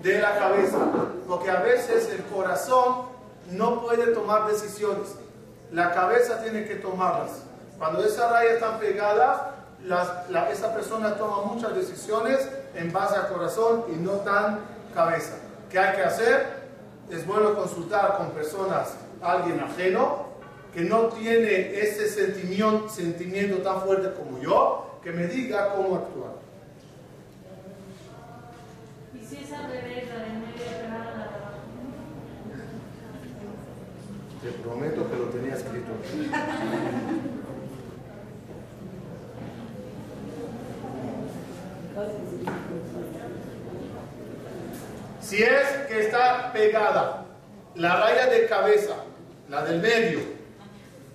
de 0.01 0.19
la 0.19 0.37
cabeza, 0.37 0.77
porque 1.27 1.49
a 1.49 1.61
veces 1.61 2.09
el 2.11 2.23
corazón 2.25 3.07
no 3.51 3.81
puede 3.81 4.13
tomar 4.13 4.47
decisiones, 4.47 5.15
la 5.71 5.91
cabeza 5.91 6.41
tiene 6.41 6.65
que 6.65 6.75
tomarlas. 6.75 7.41
Cuando 7.77 8.03
esas 8.03 8.31
rayas 8.31 8.53
están 8.53 8.79
pegadas, 8.79 9.41
esa 10.51 10.73
persona 10.73 11.15
toma 11.17 11.41
muchas 11.51 11.75
decisiones 11.75 12.47
en 12.75 12.91
base 12.91 13.15
al 13.15 13.27
corazón 13.27 13.85
y 13.93 13.95
no 13.97 14.13
tan 14.19 14.59
cabeza. 14.93 15.33
¿Qué 15.69 15.79
hay 15.79 15.95
que 15.95 16.03
hacer? 16.03 16.65
Es 17.09 17.25
bueno 17.25 17.53
consultar 17.55 18.17
con 18.17 18.31
personas, 18.31 18.95
alguien 19.32 19.59
ajeno, 19.59 20.26
que 20.73 20.82
no 20.82 21.07
tiene 21.07 21.80
ese 21.80 22.09
sentimiento, 22.09 22.89
sentimiento 22.89 23.57
tan 23.57 23.82
fuerte 23.82 24.11
como 24.13 24.41
yo, 24.41 24.99
que 25.03 25.11
me 25.11 25.28
diga 25.28 25.73
cómo 25.73 25.95
actuar. 25.95 26.34
¿Y 29.13 29.26
si 29.26 29.43
es 29.43 29.53
al 29.53 29.71
revés, 29.71 30.09
la 30.09 30.23
de 30.23 30.30
medio 30.32 30.65
la 30.65 30.80
de 30.80 30.88
abajo? 30.88 31.55
Te 34.41 34.51
prometo 34.51 35.09
que 35.09 35.15
lo 35.15 35.26
tenía 35.26 35.55
escrito. 35.55 35.91
Si 45.21 45.41
es 45.41 45.67
que 45.88 46.01
está 46.01 46.51
pegada 46.53 47.26
la 47.76 47.95
raya 47.99 48.28
de 48.28 48.45
cabeza, 48.45 48.95
la 49.49 49.63
del 49.63 49.81
medio, 49.81 50.19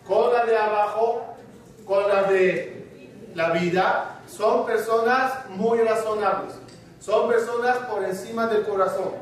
con 0.06 0.32
la 0.32 0.44
de 0.44 0.56
abajo, 0.56 1.36
con 1.84 2.08
la 2.08 2.24
de 2.24 3.30
la 3.34 3.50
vida, 3.50 4.20
son 4.26 4.66
personas 4.66 5.48
muy 5.50 5.78
razonables. 5.80 6.54
Son 7.00 7.28
personas 7.28 7.78
por 7.78 8.04
encima 8.04 8.46
del 8.46 8.62
corazón. 8.62 9.12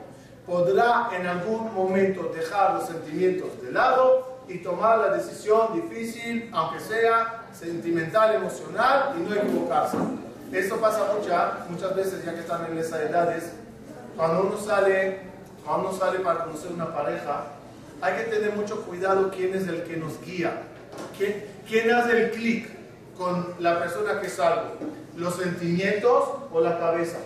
Podrá 0.47 1.11
en 1.15 1.27
algún 1.27 1.73
momento 1.75 2.33
dejar 2.35 2.75
los 2.75 2.87
sentimientos 2.87 3.63
de 3.63 3.73
lado 3.73 4.39
y 4.49 4.59
tomar 4.59 4.99
la 4.99 5.11
decisión 5.11 5.75
difícil, 5.75 6.51
aunque 6.53 6.81
sea 6.81 7.45
sentimental, 7.53 8.35
emocional, 8.35 9.15
y 9.17 9.21
no 9.21 9.35
equivocarse. 9.35 9.99
Esto 10.53 10.77
pasa 10.77 11.13
muchas, 11.17 11.69
muchas 11.69 11.95
veces, 11.95 12.25
ya 12.25 12.35
que 12.35 12.41
están 12.41 12.65
en 12.65 12.79
esas 12.79 13.01
edades, 13.03 13.53
cuando 14.17 14.43
uno 14.45 14.57
sale, 14.57 15.21
cuando 15.65 15.91
uno 15.91 15.99
sale 15.99 16.21
para 16.21 16.45
conocer 16.45 16.73
una 16.73 16.93
pareja, 16.93 17.45
hay 18.01 18.17
que 18.17 18.31
tener 18.31 18.53
mucho 18.53 18.83
cuidado 18.83 19.31
quién 19.31 19.55
es 19.55 19.67
el 19.67 19.83
que 19.85 19.97
nos 19.97 20.21
guía. 20.21 20.63
¿Quién, 21.17 21.91
hace 21.91 22.25
el 22.25 22.31
clic 22.31 22.69
con 23.17 23.55
la 23.59 23.79
persona 23.79 24.21
que 24.21 24.29
salgo? 24.29 24.75
¿Los 25.17 25.37
sentimientos 25.37 26.29
o 26.53 26.61
la 26.61 26.79
cabeza? 26.79 27.19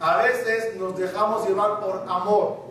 A 0.00 0.22
veces 0.22 0.76
nos 0.76 0.98
dejamos 0.98 1.48
llevar 1.48 1.80
por 1.80 2.04
amor, 2.08 2.66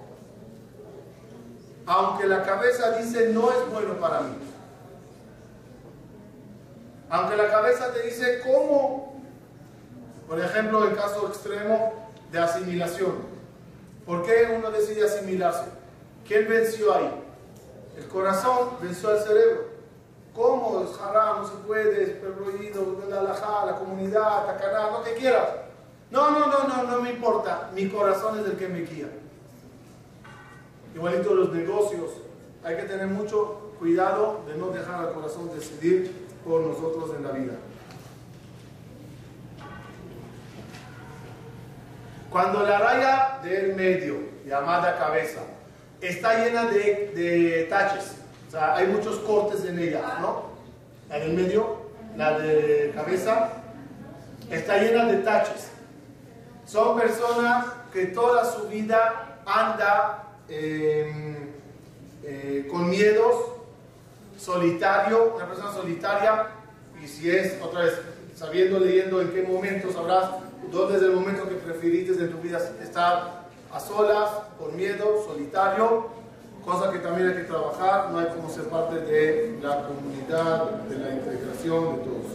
aunque 1.87 2.27
la 2.27 2.43
cabeza 2.43 2.91
dice 2.97 3.29
no 3.29 3.49
es 3.49 3.69
bueno 3.71 3.93
para 3.95 4.21
mí. 4.21 4.35
Aunque 7.09 7.37
la 7.37 7.49
cabeza 7.49 7.93
te 7.93 8.01
dice 8.03 8.41
cómo, 8.43 9.21
por 10.27 10.39
ejemplo, 10.39 10.87
el 10.87 10.95
caso 10.95 11.27
extremo 11.27 12.09
de 12.31 12.39
asimilación. 12.39 13.35
¿Por 14.05 14.23
qué 14.25 14.55
uno 14.57 14.69
decide 14.69 15.05
asimilarse? 15.05 15.65
¿Quién 16.27 16.47
venció 16.47 16.93
ahí? 16.93 17.11
El 17.97 18.07
corazón 18.07 18.69
venció 18.81 19.09
al 19.09 19.19
cerebro. 19.19 19.75
¿Cómo? 20.33 20.83
Es 20.83 20.99
haram, 20.99 21.41
no 21.41 21.47
se 21.47 21.55
puede, 21.65 22.03
es 22.03 22.09
prohibido, 22.09 22.97
la 23.07 23.21
la 23.65 23.75
comunidad, 23.77 24.45
tacaná, 24.45 24.91
lo 24.91 25.03
que 25.03 25.13
quieras. 25.13 25.47
No, 26.11 26.31
no, 26.31 26.47
no, 26.47 26.67
no, 26.67 26.83
no 26.83 27.01
me 27.01 27.11
importa. 27.11 27.69
Mi 27.73 27.87
corazón 27.89 28.39
es 28.39 28.45
el 28.45 28.57
que 28.57 28.67
me 28.67 28.81
guía. 28.81 29.07
Igualito 30.93 31.33
los 31.33 31.53
negocios. 31.53 32.11
Hay 32.63 32.75
que 32.75 32.83
tener 32.83 33.07
mucho 33.07 33.71
cuidado 33.79 34.41
de 34.47 34.55
no 34.55 34.69
dejar 34.69 34.95
al 34.95 35.13
corazón 35.13 35.49
decidir 35.55 36.25
por 36.43 36.61
nosotros 36.61 37.11
en 37.15 37.23
la 37.23 37.31
vida. 37.31 37.53
Cuando 42.29 42.63
la 42.63 42.79
raya 42.79 43.39
del 43.43 43.75
medio, 43.75 44.17
llamada 44.45 44.97
cabeza, 44.97 45.41
está 46.01 46.45
llena 46.45 46.65
de, 46.65 47.11
de 47.15 47.67
taches, 47.69 48.15
hay 48.59 48.87
muchos 48.87 49.17
cortes 49.19 49.65
en 49.65 49.79
ella, 49.79 50.17
¿no? 50.21 50.43
La 51.09 51.19
del 51.19 51.33
medio, 51.33 51.77
la 52.15 52.39
de 52.39 52.91
cabeza, 52.95 53.49
está 54.49 54.77
llena 54.77 55.05
de 55.05 55.17
taches. 55.17 55.69
Son 56.65 56.97
personas 56.97 57.65
que 57.93 58.07
toda 58.07 58.45
su 58.45 58.67
vida 58.67 59.39
anda 59.45 60.23
em, 60.49 61.49
eh, 62.23 62.67
con 62.69 62.89
miedos, 62.89 63.35
solitario, 64.37 65.35
una 65.35 65.47
persona 65.47 65.71
solitaria, 65.71 66.47
y 67.01 67.07
si 67.07 67.29
es, 67.29 67.61
otra 67.61 67.81
vez, 67.81 67.93
sabiendo, 68.35 68.79
leyendo 68.79 69.21
en 69.21 69.29
qué 69.29 69.43
momento 69.43 69.91
sabrás 69.91 70.29
dónde 70.71 70.97
es 70.97 71.03
el 71.03 71.11
momento 71.11 71.47
que 71.47 71.55
preferiste 71.55 72.13
en 72.13 72.31
tu 72.31 72.37
vida 72.39 72.59
estar 72.81 73.44
a 73.75 73.79
solas, 73.81 74.29
con 74.57 74.73
miedo, 74.73 75.21
solitario, 75.27 76.07
cosa 76.63 76.93
que 76.93 76.99
también 76.99 77.27
hay 77.27 77.35
que 77.35 77.43
trabajar, 77.43 78.09
no 78.09 78.19
hay 78.19 78.27
como 78.27 78.49
ser 78.49 78.69
parte 78.69 79.01
de 79.01 79.59
la 79.61 79.85
comunidad, 79.85 80.63
de 80.87 80.97
la 80.97 81.09
integración 81.09 81.97
de 81.97 82.03
todos. 82.03 82.25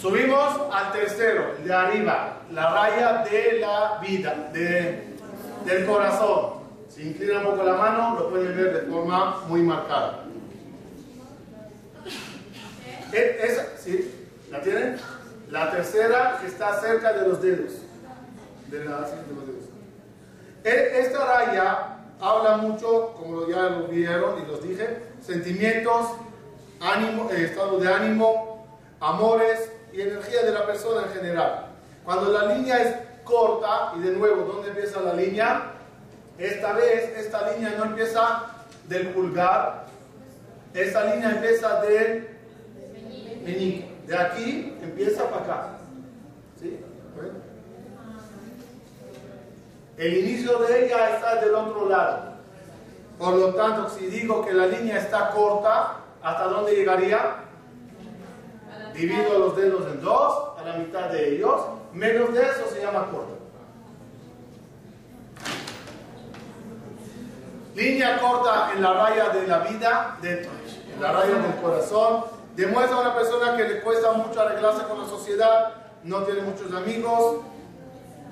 Subimos 0.00 0.60
al 0.72 0.92
tercero, 0.92 1.54
de 1.64 1.72
arriba, 1.72 2.40
la 2.50 2.70
raya 2.70 3.24
de 3.24 3.60
la 3.60 4.00
vida, 4.00 4.50
de, 4.52 5.14
del 5.64 5.86
corazón. 5.86 6.56
Si 6.88 7.08
inclina 7.08 7.38
un 7.38 7.44
poco 7.44 7.62
la 7.62 7.74
mano, 7.74 8.16
lo 8.18 8.30
pueden 8.30 8.56
ver 8.56 8.82
de 8.82 8.90
forma 8.90 9.42
muy 9.46 9.62
marcada. 9.62 10.25
E, 13.12 13.38
esa, 13.42 13.66
¿sí? 13.78 14.28
¿La 14.50 14.60
tienen? 14.60 14.98
La 15.50 15.70
tercera 15.70 16.40
está 16.44 16.80
cerca 16.80 17.12
de 17.12 17.28
los 17.28 17.40
dedos. 17.40 17.72
De, 18.68 18.84
la, 18.84 19.00
de 19.00 19.34
los 19.34 19.46
dedos. 19.46 19.64
E, 20.64 21.00
esta 21.00 21.24
raya 21.24 21.96
habla 22.20 22.56
mucho, 22.56 23.14
como 23.16 23.46
ya 23.48 23.68
lo 23.68 23.88
vieron 23.88 24.42
y 24.42 24.46
los 24.46 24.62
dije, 24.62 25.02
sentimientos, 25.24 26.12
ánimo, 26.80 27.30
eh, 27.30 27.44
estado 27.44 27.78
de 27.78 27.92
ánimo, 27.92 28.66
amores 29.00 29.70
y 29.92 30.00
energía 30.00 30.42
de 30.42 30.52
la 30.52 30.66
persona 30.66 31.06
en 31.06 31.12
general. 31.20 31.66
Cuando 32.04 32.32
la 32.32 32.54
línea 32.54 32.82
es 32.82 32.94
corta, 33.24 33.92
y 33.96 34.00
de 34.00 34.12
nuevo, 34.12 34.44
¿dónde 34.44 34.70
empieza 34.70 35.00
la 35.00 35.14
línea? 35.14 35.72
Esta 36.38 36.72
vez, 36.72 37.16
esta 37.16 37.52
línea 37.52 37.74
no 37.78 37.84
empieza 37.84 38.46
del 38.88 39.08
pulgar, 39.08 39.86
esta 40.74 41.14
línea 41.14 41.30
empieza 41.30 41.80
del 41.80 42.35
De 43.46 44.18
aquí 44.18 44.76
empieza 44.82 45.30
para 45.30 45.42
acá. 45.44 45.68
¿Sí? 46.60 46.80
El 49.96 50.16
inicio 50.18 50.58
de 50.58 50.86
ella 50.86 51.14
está 51.14 51.36
del 51.36 51.54
otro 51.54 51.88
lado. 51.88 52.34
Por 53.18 53.34
lo 53.34 53.54
tanto, 53.54 53.88
si 53.88 54.06
digo 54.06 54.44
que 54.44 54.52
la 54.52 54.66
línea 54.66 54.98
está 54.98 55.30
corta, 55.30 55.98
¿hasta 56.22 56.44
dónde 56.44 56.74
llegaría? 56.74 57.36
Divido 58.92 59.38
los 59.38 59.56
dedos 59.56 59.86
en 59.92 60.02
dos, 60.02 60.58
a 60.58 60.64
la 60.64 60.76
mitad 60.78 61.08
de 61.10 61.36
ellos. 61.36 61.60
Menos 61.92 62.34
de 62.34 62.42
eso 62.42 62.68
se 62.70 62.82
llama 62.82 63.06
corta. 63.10 63.32
Línea 67.76 68.18
corta 68.20 68.72
en 68.74 68.82
la 68.82 68.92
raya 68.92 69.28
de 69.28 69.46
la 69.46 69.58
vida, 69.60 70.18
de, 70.20 70.42
en 70.42 71.00
la 71.00 71.12
raya 71.12 71.34
del 71.34 71.54
corazón. 71.62 72.35
Demuestra 72.56 72.96
a 72.96 73.00
una 73.02 73.14
persona 73.14 73.54
que 73.54 73.64
le 73.64 73.80
cuesta 73.82 74.12
mucho 74.12 74.40
arreglarse 74.40 74.84
con 74.84 74.98
la 75.02 75.06
sociedad, 75.06 75.74
no 76.02 76.22
tiene 76.22 76.40
muchos 76.40 76.72
amigos, 76.72 77.42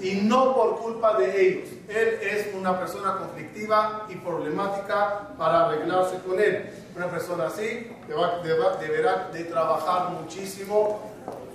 y 0.01 0.23
no 0.23 0.55
por 0.55 0.79
culpa 0.81 1.19
de 1.19 1.47
ellos. 1.47 1.69
Él 1.89 2.19
es 2.23 2.55
una 2.55 2.79
persona 2.79 3.19
conflictiva 3.19 4.07
y 4.09 4.17
problemática 4.17 5.29
para 5.37 5.67
arreglarse 5.67 6.19
con 6.27 6.41
él. 6.41 6.71
Una 6.97 7.11
persona 7.11 7.49
así 7.49 7.95
deberá 8.81 9.29
de 9.33 9.45
trabajar 9.45 10.11
muchísimo 10.11 11.01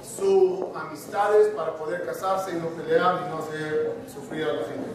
sus 0.04 0.76
amistades 0.76 1.48
para 1.50 1.76
poder 1.76 2.06
casarse 2.06 2.52
y 2.52 2.56
no 2.56 2.68
pelear 2.70 3.26
y 3.26 3.30
no 3.30 3.40
hacer 3.40 3.96
sufrir 4.08 4.44
a 4.44 4.54
la 4.54 4.64
gente. 4.66 4.90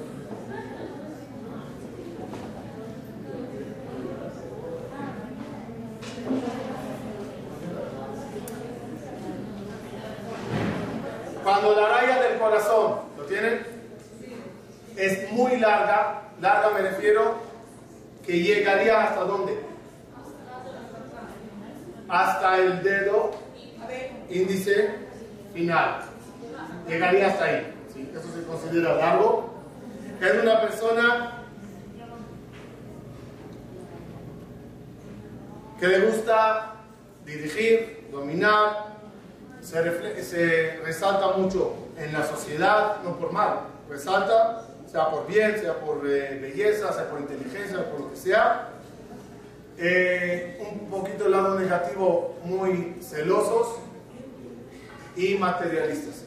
Cuando 11.44 11.74
la 11.78 11.88
raya 11.88 12.22
del 12.22 12.38
corazón, 12.38 13.00
¿lo 13.18 13.24
tienen? 13.24 13.66
Es 14.96 15.30
muy 15.30 15.58
larga, 15.58 16.22
larga 16.40 16.70
me 16.70 16.80
refiero 16.80 17.34
que 18.24 18.42
llegaría 18.42 19.02
hasta 19.02 19.20
dónde? 19.24 19.58
Hasta 22.08 22.56
el 22.56 22.82
dedo 22.82 23.32
índice 24.30 24.94
final. 25.52 26.00
Llegaría 26.88 27.28
hasta 27.28 27.44
ahí. 27.44 27.74
Eso 27.90 28.32
se 28.34 28.44
considera 28.44 28.94
largo. 28.94 29.52
Es 30.22 30.42
una 30.42 30.62
persona 30.62 31.42
que 35.78 35.88
le 35.88 36.00
gusta 36.06 36.76
dirigir, 37.26 38.08
dominar, 38.10 38.93
se, 39.64 40.80
resalta 40.84 41.36
mucho 41.36 41.74
en 41.98 42.12
la 42.12 42.26
sociedad, 42.26 43.02
no 43.02 43.18
por 43.18 43.32
mal, 43.32 43.60
resalta, 43.88 44.66
sea 44.90 45.10
por 45.10 45.26
bien, 45.26 45.58
sea 45.58 45.80
por 45.80 46.06
eh, 46.06 46.38
belleza, 46.40 46.92
sea 46.92 47.08
por 47.08 47.20
inteligencia, 47.20 47.90
por 47.90 48.00
lo 48.00 48.10
que 48.10 48.16
sea. 48.16 48.70
Eh, 49.76 50.62
un 50.70 50.88
poquito 50.88 51.26
el 51.26 51.32
lado 51.32 51.58
negativo, 51.58 52.36
muy 52.44 52.96
celosos 53.02 53.78
y 55.16 55.34
materialistas. 55.34 56.24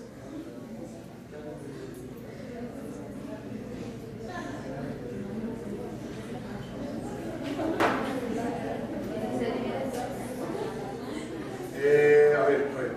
Eh, 11.79 12.35
a 12.35 12.41
ver, 12.41 12.67
a 12.75 12.81
ver. 12.81 12.91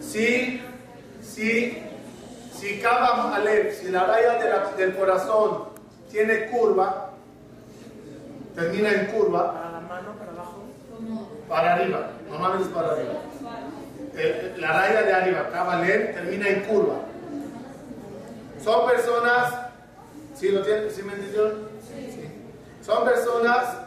Si, 0.00 0.62
si, 1.22 1.78
si 2.54 2.80
cada 2.80 3.34
Aleph, 3.34 3.80
si 3.80 3.88
la 3.90 4.04
raya 4.06 4.38
del 4.90 4.98
corazón 4.98 5.64
tiene 6.10 6.46
curva, 6.46 7.10
termina 8.54 8.92
en 8.92 9.06
curva. 9.06 9.54
Para 9.54 9.70
la 9.72 9.80
mano, 9.80 10.14
para 10.18 10.32
abajo. 10.32 10.64
Para 11.48 11.74
arriba, 11.74 12.10
normalmente 12.28 12.68
es 12.68 12.74
para 12.74 12.92
arriba. 12.92 13.12
Eh, 14.16 14.54
la 14.58 14.72
raya 14.72 15.02
de 15.02 15.12
arriba, 15.12 15.50
Aleph, 15.54 16.14
termina 16.14 16.48
en 16.48 16.60
curva. 16.64 16.96
Son 18.62 18.88
personas, 18.88 19.54
¿sí 20.34 20.50
lo 20.50 20.62
tienen? 20.62 20.90
¿Sí 20.90 21.02
me 21.02 21.14
entendieron? 21.14 21.68
Sí. 21.86 22.28
Son 22.82 23.04
personas 23.04 23.78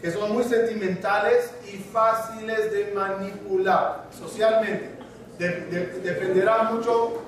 que 0.00 0.10
son 0.10 0.32
muy 0.32 0.44
sentimentales 0.44 1.52
y 1.66 1.76
fáciles 1.76 2.72
de 2.72 2.92
manipular 2.94 4.06
socialmente. 4.16 4.99
Dependerá 5.40 6.64
mucho 6.64 7.22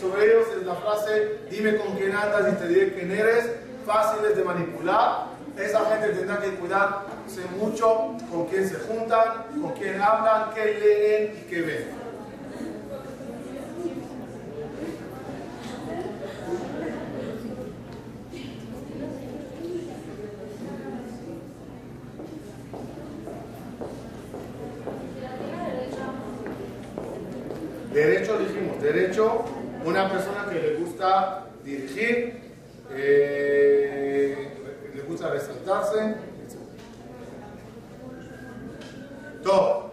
sobre 0.00 0.24
ellos 0.24 0.46
es 0.58 0.66
la 0.66 0.74
frase, 0.74 1.38
dime 1.48 1.76
con 1.76 1.96
quién 1.96 2.12
andas 2.12 2.52
y 2.52 2.56
te 2.56 2.68
diré 2.68 2.92
quién 2.92 3.12
eres, 3.12 3.50
fáciles 3.86 4.36
de 4.36 4.42
manipular. 4.42 5.26
Esa 5.56 5.84
gente 5.86 6.08
tendrá 6.08 6.40
que 6.40 6.50
cuidarse 6.50 7.42
mucho 7.56 8.16
con 8.30 8.46
quién 8.46 8.68
se 8.68 8.74
juntan, 8.74 9.44
con 9.62 9.72
quién 9.72 10.00
hablan, 10.02 10.52
qué 10.54 10.74
leen 10.74 11.34
y 11.38 11.48
qué 11.48 11.62
ven. 11.62 12.06
Derecho 27.96 28.38
dijimos, 29.06 29.16
derecho, 29.16 29.44
una 29.84 30.08
persona 30.10 30.46
que 30.50 30.60
le 30.60 30.74
gusta 30.76 31.46
dirigir, 31.62 32.40
eh, 32.90 34.48
le 34.94 35.02
gusta 35.02 35.30
resaltarse, 35.30 36.16
todo. 39.42 39.86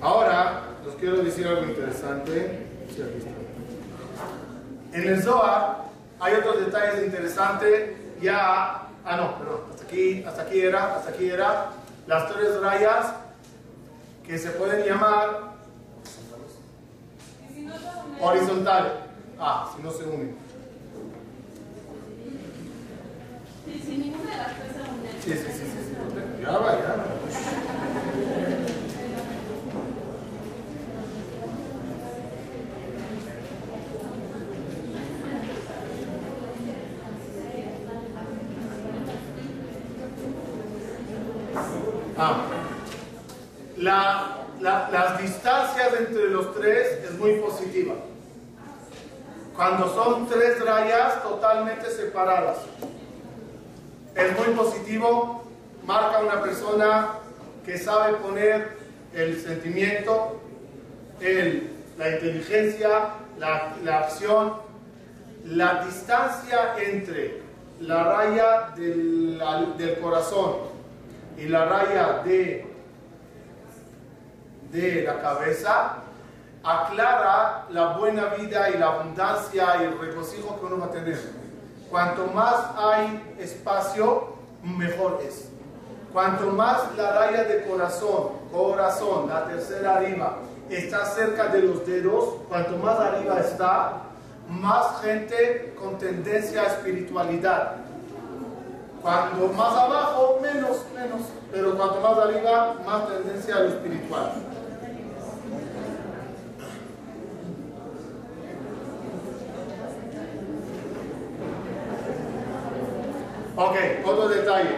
Ahora, 0.00 0.62
os 0.86 0.94
quiero 0.96 1.16
decir 1.22 1.46
algo 1.46 1.64
interesante. 1.64 2.66
En 4.92 5.08
el 5.08 5.22
Zohar 5.22 5.84
hay 6.20 6.34
otros 6.34 6.64
detalles 6.64 7.04
interesantes 7.04 7.90
ya 8.22 8.86
Ah, 9.08 9.16
no, 9.16 9.38
perdón. 9.38 9.75
Aquí, 9.86 10.24
hasta 10.26 10.42
aquí 10.42 10.60
era, 10.60 10.96
hasta 10.96 11.10
aquí 11.10 11.30
era 11.30 11.70
las 12.08 12.28
tres 12.32 12.60
rayas 12.60 13.06
que 14.26 14.36
se 14.36 14.50
pueden 14.50 14.84
llamar 14.84 15.54
horizontales. 18.20 18.92
Ah, 19.38 19.72
si 19.76 19.82
no 19.84 19.92
se 19.92 20.02
unen. 20.02 20.36
Sí, 23.64 23.80
sí, 23.84 25.32
sí, 25.32 25.32
sí. 25.32 25.54
sí. 25.54 26.42
Ya 26.42 26.50
va, 26.50 26.72
ya 26.72 26.88
va. 26.96 27.04
Ah. 42.18 42.56
La, 44.66 44.88
las 44.90 45.22
distancias 45.22 45.92
entre 45.96 46.28
los 46.28 46.52
tres 46.52 46.98
es 47.04 47.12
muy 47.20 47.34
positiva. 47.36 47.94
Cuando 49.54 49.94
son 49.94 50.26
tres 50.26 50.58
rayas 50.64 51.22
totalmente 51.22 51.88
separadas. 51.88 52.58
Es 54.16 54.36
muy 54.36 54.56
positivo, 54.56 55.44
marca 55.84 56.18
una 56.18 56.42
persona 56.42 57.10
que 57.64 57.78
sabe 57.78 58.14
poner 58.14 58.76
el 59.14 59.40
sentimiento, 59.40 60.40
el, 61.20 61.70
la 61.96 62.10
inteligencia, 62.10 62.88
la, 63.38 63.72
la 63.84 63.98
acción, 64.00 64.54
la 65.44 65.84
distancia 65.84 66.74
entre 66.76 67.40
la 67.78 68.02
raya 68.02 68.72
del, 68.74 69.40
del 69.78 70.00
corazón 70.00 70.56
y 71.38 71.44
la 71.44 71.66
raya 71.66 72.22
de, 72.24 72.66
de 74.72 75.02
la 75.02 75.20
cabeza 75.20 76.02
aclara 76.66 77.66
la 77.70 77.96
buena 77.96 78.24
vida 78.34 78.68
y 78.70 78.78
la 78.78 78.86
abundancia 78.86 79.76
y 79.80 79.84
el 79.84 79.98
regocijo 79.98 80.58
que 80.58 80.66
uno 80.66 80.80
va 80.80 80.86
a 80.86 80.90
tener. 80.90 81.18
Cuanto 81.88 82.26
más 82.26 82.72
hay 82.76 83.36
espacio, 83.38 84.34
mejor 84.62 85.20
es. 85.26 85.48
Cuanto 86.12 86.46
más 86.46 86.96
la 86.96 87.12
raya 87.12 87.44
de 87.44 87.64
corazón, 87.66 88.30
corazón, 88.52 89.28
la 89.28 89.44
tercera 89.44 89.96
arriba, 89.96 90.38
está 90.68 91.04
cerca 91.04 91.48
de 91.48 91.62
los 91.62 91.86
dedos, 91.86 92.36
cuanto 92.48 92.76
más 92.78 92.98
arriba 92.98 93.38
está, 93.38 94.02
más 94.48 95.00
gente 95.02 95.74
con 95.78 95.98
tendencia 95.98 96.62
a 96.62 96.66
espiritualidad 96.66 97.76
Cuando 99.02 99.48
más 99.48 99.72
abajo, 99.72 100.40
menos, 100.40 100.78
menos. 100.94 101.22
Pero 101.52 101.76
cuanto 101.76 102.00
más 102.00 102.18
arriba, 102.18 102.74
más 102.84 103.08
tendencia 103.08 103.56
a 103.56 103.60
lo 103.60 103.68
espiritual. 103.68 104.32
Ok, 113.58 113.74
otro 114.04 114.28
detalle. 114.28 114.76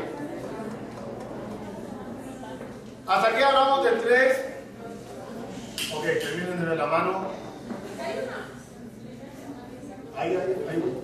Hasta 3.08 3.28
aquí 3.28 3.42
hablamos 3.42 3.84
de 3.84 3.90
tres. 3.90 4.44
Ok, 5.92 6.04
terminen 6.04 6.60
de 6.60 6.66
ver 6.66 6.78
la 6.78 6.86
mano. 6.86 7.26
Ahí, 10.16 10.36
ahí, 10.36 10.66
ahí. 10.70 11.02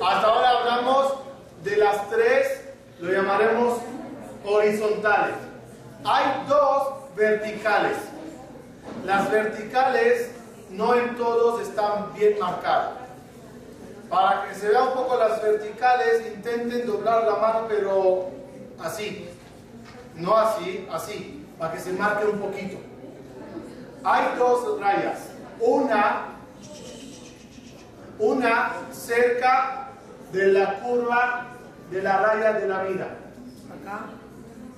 Hasta 0.00 0.26
ahora 0.28 0.50
hablamos 0.50 1.14
de 1.64 1.76
las 1.76 2.08
tres, 2.08 2.60
lo 3.00 3.10
llamaremos 3.10 3.78
horizontales. 4.44 5.34
Hay 6.04 6.24
dos 6.48 6.88
verticales. 7.16 7.96
Las 9.04 9.28
verticales 9.28 10.30
no 10.70 10.94
en 10.94 11.16
todos 11.16 11.62
están 11.62 12.14
bien 12.14 12.38
marcadas. 12.38 13.03
Para 14.08 14.48
que 14.48 14.54
se 14.54 14.68
vea 14.68 14.82
un 14.82 14.94
poco 14.94 15.16
las 15.16 15.42
verticales, 15.42 16.26
intenten 16.34 16.86
doblar 16.86 17.24
la 17.24 17.36
mano, 17.36 17.66
pero 17.68 18.30
así. 18.78 19.28
No 20.14 20.36
así, 20.36 20.86
así, 20.92 21.44
para 21.58 21.72
que 21.72 21.80
se 21.80 21.92
marque 21.92 22.26
un 22.26 22.38
poquito. 22.38 22.78
Hay 24.04 24.36
dos 24.38 24.80
rayas. 24.80 25.30
Una, 25.60 26.26
una 28.18 28.72
cerca 28.92 29.88
de 30.32 30.46
la 30.48 30.80
curva 30.80 31.46
de 31.90 32.02
la 32.02 32.18
raya 32.18 32.52
de 32.52 32.68
la 32.68 32.82
vida. 32.84 33.08
Acá. 33.80 34.00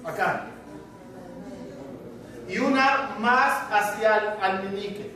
Acá. 0.04 0.46
Y 2.48 2.58
una 2.58 3.16
más 3.18 3.62
hacia 3.70 4.16
el 4.18 4.42
al 4.42 4.62
meñique. 4.62 5.14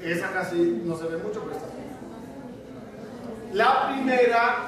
Esa 0.00 0.30
casi 0.32 0.82
no 0.84 0.96
se 0.96 1.04
ve 1.04 1.16
mucho, 1.16 1.42
pero 1.42 1.56
está. 1.56 1.73
La 3.54 3.86
primera 3.86 4.66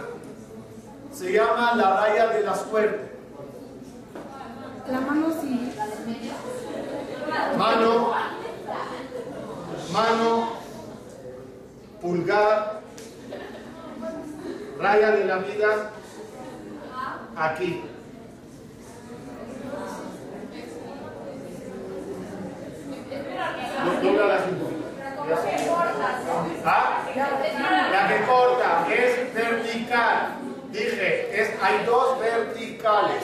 se 1.12 1.32
llama 1.32 1.74
la 1.74 2.00
raya 2.00 2.28
de 2.28 2.44
la 2.44 2.54
suerte. 2.54 3.10
La 4.88 5.00
mano 5.00 5.26
sí. 5.40 5.72
Mano, 7.58 8.14
mano, 9.92 10.52
pulgar, 12.00 12.80
raya 14.78 15.10
de 15.10 15.24
la 15.24 15.38
vida, 15.38 15.90
aquí. 17.36 17.82
Un 23.84 23.94
poquito. 23.96 24.75
¿Ah? 26.64 27.02
La 27.90 28.08
que 28.08 28.24
corta 28.26 28.86
es 28.92 29.34
vertical. 29.34 30.34
Dije, 30.70 31.42
es, 31.42 31.50
hay 31.62 31.84
dos 31.84 32.18
verticales. 32.20 33.22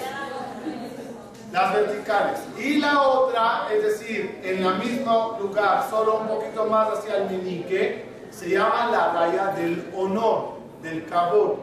Las 1.52 1.74
verticales. 1.74 2.40
Y 2.58 2.78
la 2.78 3.02
otra, 3.02 3.68
es 3.70 3.82
decir, 3.82 4.40
en 4.42 4.64
el 4.64 4.74
mismo 4.78 5.36
lugar, 5.40 5.86
solo 5.90 6.18
un 6.18 6.28
poquito 6.28 6.64
más 6.66 6.88
hacia 6.88 7.18
el 7.18 7.30
meñique, 7.30 8.06
se 8.30 8.48
llama 8.48 8.88
la 8.90 9.12
raya 9.12 9.46
del 9.48 9.92
honor, 9.94 10.54
del 10.82 11.06
cabot. 11.06 11.58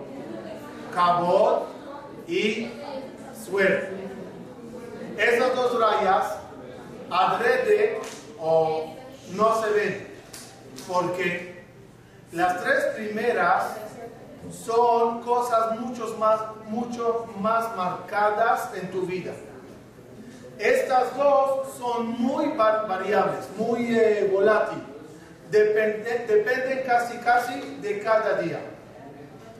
Cabot 0.93 1.67
y 2.27 2.71
suerte. 3.45 3.89
Esas 5.17 5.55
dos 5.55 5.79
rayas, 5.79 6.35
adrede 7.09 7.99
o 8.39 8.93
no 9.31 9.61
se 9.61 9.69
ven, 9.71 10.08
porque 10.89 11.63
las 12.31 12.63
tres 12.63 12.83
primeras 12.95 13.63
son 14.65 15.21
cosas 15.21 15.79
mucho 15.79 16.15
más, 16.17 16.39
mucho 16.65 17.27
más 17.39 17.75
marcadas 17.75 18.71
en 18.73 18.89
tu 18.89 19.03
vida. 19.03 19.31
Estas 20.57 21.15
dos 21.15 21.69
son 21.77 22.19
muy 22.19 22.47
variables, 22.57 23.45
muy 23.55 23.95
eh, 23.95 24.29
volátiles. 24.31 24.83
Depende, 25.51 26.25
dependen 26.27 26.83
casi 26.85 27.17
casi 27.19 27.77
de 27.81 27.99
cada 28.01 28.41
día. 28.41 28.59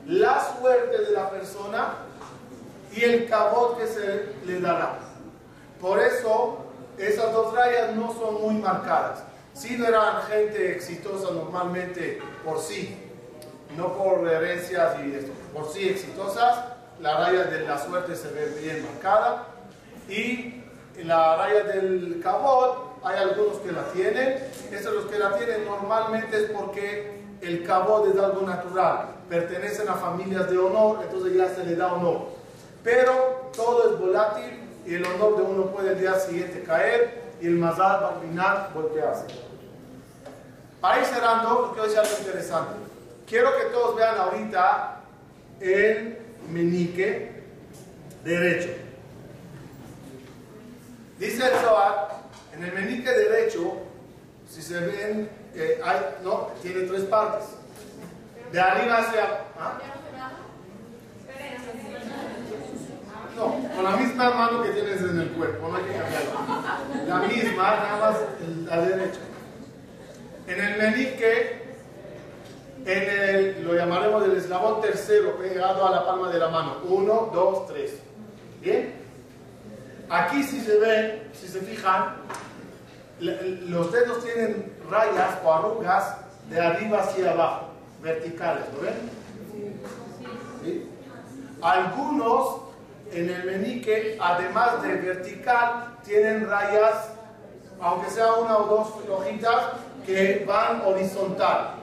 La 0.06 0.40
suerte 0.58 0.98
de 0.98 1.10
la 1.12 1.30
persona 1.30 1.94
y 2.92 3.02
el 3.02 3.28
cabot 3.28 3.78
que 3.78 3.86
se 3.86 4.34
le 4.44 4.60
dará. 4.60 4.98
Por 5.80 6.00
eso, 6.00 6.58
esas 6.98 7.32
dos 7.32 7.54
rayas 7.54 7.94
no 7.94 8.12
son 8.12 8.42
muy 8.42 8.54
marcadas. 8.54 9.29
Si 9.60 9.76
no 9.76 9.86
eran 9.86 10.22
gente 10.22 10.72
exitosa 10.72 11.34
normalmente 11.34 12.18
por 12.42 12.58
sí, 12.60 12.96
no 13.76 13.92
por 13.92 14.26
herencias 14.26 14.96
y 15.04 15.14
esto, 15.14 15.32
por 15.52 15.70
sí 15.70 15.86
exitosas, 15.86 16.64
la 16.98 17.18
raya 17.18 17.44
de 17.44 17.60
la 17.68 17.78
suerte 17.78 18.16
se 18.16 18.28
ve 18.28 18.58
bien 18.58 18.82
marcada 18.82 19.48
y 20.08 20.62
la 21.04 21.36
raya 21.36 21.64
del 21.64 22.22
cabot 22.22 23.00
hay 23.04 23.18
algunos 23.18 23.58
que 23.58 23.70
la 23.72 23.84
tienen, 23.92 24.38
estos 24.72 24.94
los 24.94 25.04
que 25.12 25.18
la 25.18 25.36
tienen 25.36 25.66
normalmente 25.66 26.42
es 26.42 26.50
porque 26.52 27.20
el 27.42 27.62
cabot 27.62 28.08
es 28.08 28.18
algo 28.18 28.40
natural, 28.40 29.08
pertenecen 29.28 29.90
a 29.90 29.94
familias 29.96 30.50
de 30.50 30.56
honor, 30.56 31.00
entonces 31.02 31.36
ya 31.36 31.54
se 31.54 31.64
le 31.64 31.76
da 31.76 31.92
honor. 31.92 32.28
Pero 32.82 33.50
todo 33.54 33.92
es 33.92 34.00
volátil 34.00 34.58
y 34.86 34.94
el 34.94 35.04
honor 35.04 35.36
de 35.36 35.42
uno 35.42 35.66
puede 35.66 35.92
el 35.92 36.00
día 36.00 36.14
siguiente 36.14 36.62
caer 36.62 37.20
y 37.42 37.46
el 37.46 37.56
mazal 37.56 38.02
va 38.02 38.08
a 38.08 38.20
terminar 38.20 38.70
voltearse. 38.72 39.49
Para 40.80 41.00
ir 41.00 41.06
cerrando, 41.06 41.72
quiero 41.72 41.84
decir 41.84 41.98
algo 41.98 42.18
interesante. 42.18 42.72
Quiero 43.26 43.56
que 43.58 43.64
todos 43.66 43.96
vean 43.96 44.18
ahorita 44.18 45.00
el 45.60 46.18
meñique 46.48 47.42
derecho. 48.24 48.70
Dice 51.18 51.44
el 51.44 51.58
Zohar, 51.58 52.22
en 52.54 52.64
el 52.64 52.72
meñique 52.72 53.10
derecho, 53.10 53.74
si 54.48 54.62
se 54.62 54.80
ven, 54.80 55.30
eh, 55.54 55.80
hay, 55.84 56.16
no, 56.24 56.48
tiene 56.62 56.86
tres 56.86 57.02
partes. 57.02 57.50
De 58.50 58.60
arriba 58.60 58.98
hacia... 58.98 59.24
¿ah? 59.58 59.78
No, 63.36 63.54
con 63.74 63.84
la 63.84 63.92
misma 63.92 64.30
mano 64.30 64.62
que 64.62 64.70
tienes 64.70 65.00
en 65.00 65.20
el 65.20 65.28
cuerpo, 65.30 65.68
no 65.68 65.76
hay 65.76 65.84
que 65.84 65.92
cambiarla. 65.92 67.06
La 67.06 67.16
misma, 67.26 67.62
nada 67.62 67.98
más 68.00 68.16
la 68.66 68.80
derecha. 68.84 69.20
En 70.50 70.60
el 70.60 70.78
meñique, 70.78 71.62
en 72.84 73.08
el, 73.08 73.64
lo 73.64 73.72
llamaremos 73.72 74.24
el 74.24 74.36
eslabón 74.36 74.80
tercero, 74.80 75.36
pegado 75.36 75.86
a 75.86 75.92
la 75.92 76.04
palma 76.04 76.28
de 76.28 76.40
la 76.40 76.48
mano. 76.48 76.78
Uno, 76.88 77.30
dos, 77.32 77.68
tres. 77.68 78.00
¿Bien? 78.60 78.92
Aquí 80.08 80.42
si 80.42 80.60
se 80.60 80.76
ven, 80.80 81.22
si 81.34 81.46
se 81.46 81.60
fijan, 81.60 82.16
los 83.20 83.92
dedos 83.92 84.24
tienen 84.24 84.72
rayas 84.90 85.38
o 85.44 85.54
arrugas 85.54 86.16
de 86.48 86.60
arriba 86.60 86.98
hacia 86.98 87.30
abajo, 87.30 87.66
verticales, 88.02 88.64
¿lo 88.74 88.80
ven? 88.80 88.94
¿Sí? 90.64 90.90
Algunos 91.62 92.62
en 93.12 93.30
el 93.30 93.44
meñique, 93.44 94.18
además 94.20 94.82
de 94.82 94.96
vertical, 94.96 95.96
tienen 96.04 96.50
rayas, 96.50 97.10
aunque 97.80 98.10
sea 98.10 98.32
una 98.32 98.58
o 98.58 98.66
dos 98.66 98.88
hojitas, 99.08 99.89
que 100.10 100.44
van 100.46 100.82
horizontal. 100.84 101.74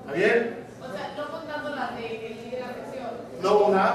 ¿Está 0.00 0.12
bien? 0.12 0.64
O 0.80 0.92
sea, 0.92 1.14
no 1.16 1.30
contando 1.30 1.70
las 1.74 1.96
de, 1.96 2.02
de 2.02 2.58
la 2.60 2.68
sección. 2.68 3.10
No 3.42 3.58
una, 3.66 3.94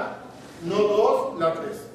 no 0.62 0.76
dos, 0.76 1.38
la 1.40 1.52
tres. 1.54 1.86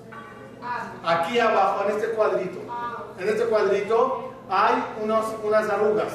Ah, 0.61 0.91
Aquí 1.21 1.39
abajo, 1.39 1.85
en 1.87 1.95
este 1.95 2.09
cuadrito. 2.09 2.59
ah, 2.69 3.03
En 3.19 3.29
este 3.29 3.45
cuadrito 3.45 4.33
hay 4.49 4.83
unos, 5.03 5.25
unas 5.43 5.69
arrugas. 5.69 6.13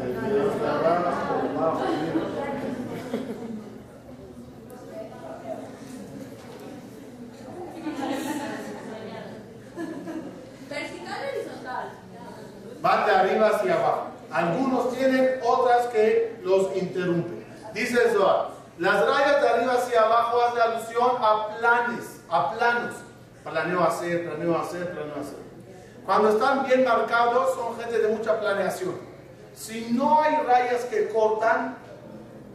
El 0.00 0.12
video 0.12 0.50
está 0.50 0.70
abajo, 0.74 1.08
abajo, 1.56 1.80
mira. 2.02 2.24
vertical 10.68 11.18
y 11.24 11.38
horizontal. 11.38 11.90
Van 12.84 13.06
de 13.06 13.12
arriba 13.12 13.48
hacia 13.48 13.76
abajo. 13.76 14.08
Algunos 14.30 14.94
tienen 14.94 15.40
otras 15.42 15.86
que 15.86 16.36
los 16.42 16.76
interrumpen. 16.76 17.42
Dice 17.72 17.94
el 17.94 18.18
las 18.76 19.06
rayas 19.06 19.40
de 19.40 19.48
arriba 19.48 19.72
hacia 19.72 20.02
abajo 20.02 20.42
hacen 20.42 20.60
alusión 20.60 21.10
a 21.18 21.56
planes, 21.56 22.20
a 22.28 22.52
planos. 22.52 22.94
Planeo 23.42 23.82
hacer, 23.82 24.26
planeo 24.26 24.58
hacer, 24.58 24.92
planeo 24.92 25.14
hacer. 25.14 25.38
Cuando 26.04 26.28
están 26.28 26.66
bien 26.66 26.84
marcados 26.84 27.54
son 27.54 27.80
gente 27.80 28.00
de 28.00 28.08
mucha 28.08 28.38
planeación. 28.38 28.96
Si 29.54 29.90
no 29.92 30.20
hay 30.20 30.36
rayas 30.44 30.82
que 30.84 31.08
cortan 31.08 31.76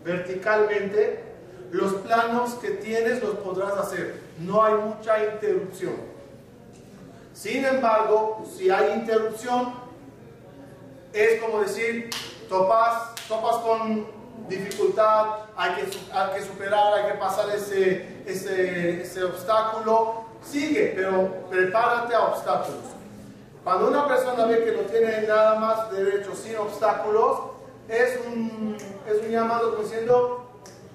verticalmente, 0.03 1.23
los 1.71 1.93
planos 2.01 2.53
que 2.55 2.69
tienes 2.69 3.23
los 3.23 3.35
podrás 3.37 3.73
hacer. 3.79 4.21
No 4.37 4.63
hay 4.63 4.75
mucha 4.75 5.23
interrupción. 5.25 5.95
Sin 7.33 7.65
embargo, 7.65 8.45
si 8.55 8.69
hay 8.69 8.93
interrupción, 8.93 9.88
es 11.13 11.41
como 11.41 11.61
decir, 11.61 12.09
topas, 12.47 13.15
topas 13.27 13.57
con 13.57 14.07
dificultad, 14.47 15.25
hay 15.55 15.75
que, 15.75 15.85
que 15.85 16.45
superar, 16.45 16.93
hay 16.93 17.11
que 17.11 17.17
pasar 17.17 17.49
ese, 17.49 18.23
ese, 18.25 19.01
ese 19.01 19.23
obstáculo. 19.23 20.25
Sigue, 20.43 20.93
pero 20.95 21.27
prepárate 21.49 22.15
a 22.15 22.21
obstáculos. 22.27 22.79
Cuando 23.63 23.89
una 23.89 24.07
persona 24.07 24.45
ve 24.45 24.63
que 24.63 24.71
no 24.71 24.81
tiene 24.83 25.27
nada 25.27 25.55
más 25.55 25.91
derecho 25.91 26.33
sin 26.33 26.55
obstáculos, 26.55 27.39
es 27.89 28.19
un, 28.25 28.77
es 29.07 29.21
un 29.21 29.29
llamado 29.29 29.75
diciendo, 29.75 30.49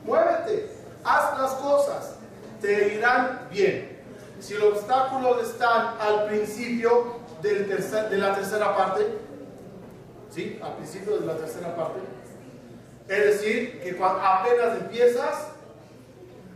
muévete, 0.04 0.70
haz 1.04 1.38
las 1.38 1.52
cosas, 1.54 2.16
te 2.60 2.94
irán 2.94 3.48
bien. 3.50 4.02
Si 4.40 4.54
los 4.54 4.78
obstáculos 4.78 5.42
están 5.42 5.94
al 6.00 6.24
principio 6.26 7.18
del 7.42 7.68
tercer, 7.68 8.08
de 8.08 8.18
la 8.18 8.34
tercera 8.34 8.76
parte, 8.76 9.18
¿sí? 10.34 10.60
Al 10.62 10.74
principio 10.74 11.18
de 11.18 11.26
la 11.26 11.36
tercera 11.36 11.76
parte, 11.76 12.00
es 13.08 13.24
decir, 13.24 13.80
que 13.82 13.98
apenas 14.02 14.80
empiezas, 14.80 15.48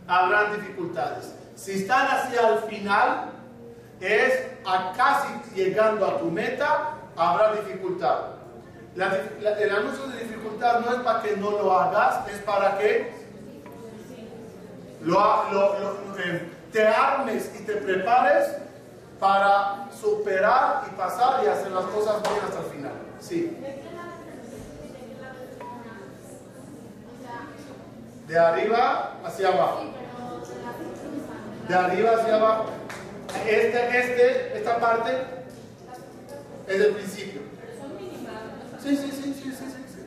habrán 0.07 0.59
dificultades. 0.59 1.33
Si 1.55 1.83
están 1.83 2.07
hacia 2.07 2.49
el 2.49 2.59
final, 2.59 3.31
es 4.01 4.47
a 4.65 4.93
casi 4.95 5.27
llegando 5.55 6.05
a 6.05 6.19
tu 6.19 6.25
meta, 6.25 6.95
habrá 7.15 7.53
dificultad. 7.53 8.19
el 8.95 9.75
anuncio 9.75 10.07
de 10.07 10.23
dificultad 10.23 10.79
no 10.81 10.93
es 10.95 11.01
para 11.01 11.21
que 11.21 11.37
no 11.37 11.51
lo 11.51 11.79
hagas, 11.79 12.27
es 12.29 12.39
para 12.39 12.77
que 12.77 13.13
eh, 16.17 16.51
te 16.71 16.87
armes 16.87 17.51
y 17.59 17.63
te 17.63 17.75
prepares 17.75 18.55
para 19.19 19.89
superar 19.91 20.83
y 20.87 20.95
pasar 20.95 21.43
y 21.43 21.47
hacer 21.47 21.71
las 21.71 21.85
cosas 21.85 22.21
bien 22.23 22.39
hasta 22.43 22.59
el 22.59 22.65
final. 22.65 23.08
Sí. 23.21 23.57
De 28.27 28.37
arriba 28.39 29.15
hacia 29.25 29.47
abajo. 29.49 29.83
De 31.67 31.75
arriba 31.75 32.11
hacia 32.11 32.35
abajo. 32.35 32.65
Este, 33.47 33.99
este, 33.99 34.57
esta 34.57 34.79
parte 34.79 35.11
es 36.67 36.81
el 36.81 36.93
principio. 36.93 37.41
Sí, 38.81 38.95
sí, 38.95 39.11
sí, 39.11 39.33
sí, 39.33 39.51
sí, 39.51 39.51
sí. 39.51 40.03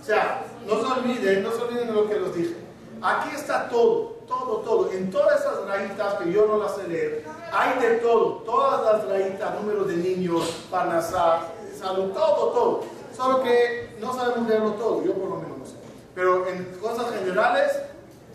O 0.00 0.04
sea, 0.04 0.44
no 0.66 0.80
se 0.80 1.00
olviden, 1.00 1.42
no 1.42 1.50
se 1.50 1.62
olviden 1.62 1.88
de 1.88 1.92
lo 1.92 2.08
que 2.08 2.18
los 2.18 2.34
dije. 2.34 2.56
Aquí 3.02 3.30
está 3.34 3.68
todo, 3.68 4.22
todo, 4.26 4.58
todo. 4.58 4.92
En 4.92 5.10
todas 5.10 5.40
esas 5.40 5.64
rayitas 5.66 6.14
que 6.14 6.32
yo 6.32 6.46
no 6.46 6.58
las 6.58 6.76
sé 6.76 6.88
leer, 6.88 7.24
hay 7.52 7.78
de 7.80 7.96
todo. 7.96 8.42
Todas 8.44 8.84
las 8.84 9.08
rayitas, 9.08 9.54
números 9.60 9.88
de 9.88 9.96
niños, 9.96 10.66
panasá, 10.70 11.40
salud, 11.76 12.12
todo, 12.12 12.50
todo. 12.50 12.84
Solo 13.14 13.42
que 13.42 13.96
no 14.00 14.14
sabemos 14.14 14.48
leerlo 14.48 14.72
todo, 14.72 15.04
yo 15.04 15.14
por 15.14 15.30
lo 15.30 15.36
menos 15.36 15.58
no 15.58 15.66
sé. 15.66 15.74
Pero 16.14 16.46
en 16.48 16.64
cosas 16.80 17.14
generales, 17.14 17.72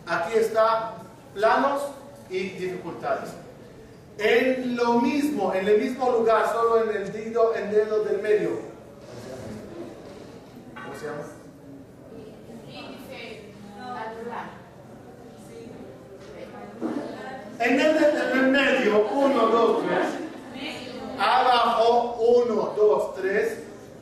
aquí 0.07 0.33
está 0.35 0.93
planos 1.33 1.81
y 2.29 2.49
dificultades. 2.49 3.31
En 4.17 4.75
lo 4.75 5.01
mismo, 5.01 5.53
en 5.53 5.67
el 5.67 5.79
mismo 5.79 6.11
lugar, 6.11 6.51
solo 6.51 6.83
en 6.83 6.95
el 6.95 7.11
dedo, 7.11 7.55
en 7.55 7.71
dedo 7.71 8.03
del 8.03 8.21
medio. 8.21 8.59
¿Cómo 10.75 10.95
se 10.95 11.05
llama? 11.05 11.23
En 17.59 17.79
el, 17.79 17.97
en 17.97 18.39
el 18.39 18.47
medio, 18.51 19.07
1, 19.07 19.47
2, 19.47 19.83
3. 19.85 20.30
Abajo, 21.21 22.15
1, 22.47 22.73
2, 22.75 23.15
3. 23.15 23.57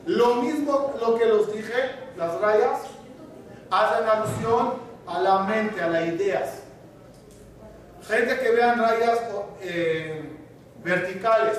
Lo 0.06 0.36
mismo 0.36 0.94
lo 0.98 1.16
que 1.16 1.26
los 1.26 1.52
dije, 1.52 1.74
las 2.16 2.40
rayas, 2.40 2.80
hacen 3.70 4.08
alusión 4.08 4.72
a 5.06 5.20
la 5.20 5.40
mente, 5.40 5.82
a 5.82 5.88
las 5.88 6.06
ideas. 6.06 6.62
Gente 8.08 8.38
que 8.38 8.50
vean 8.52 8.78
rayas 8.78 9.20
eh, 9.60 10.30
verticales 10.82 11.58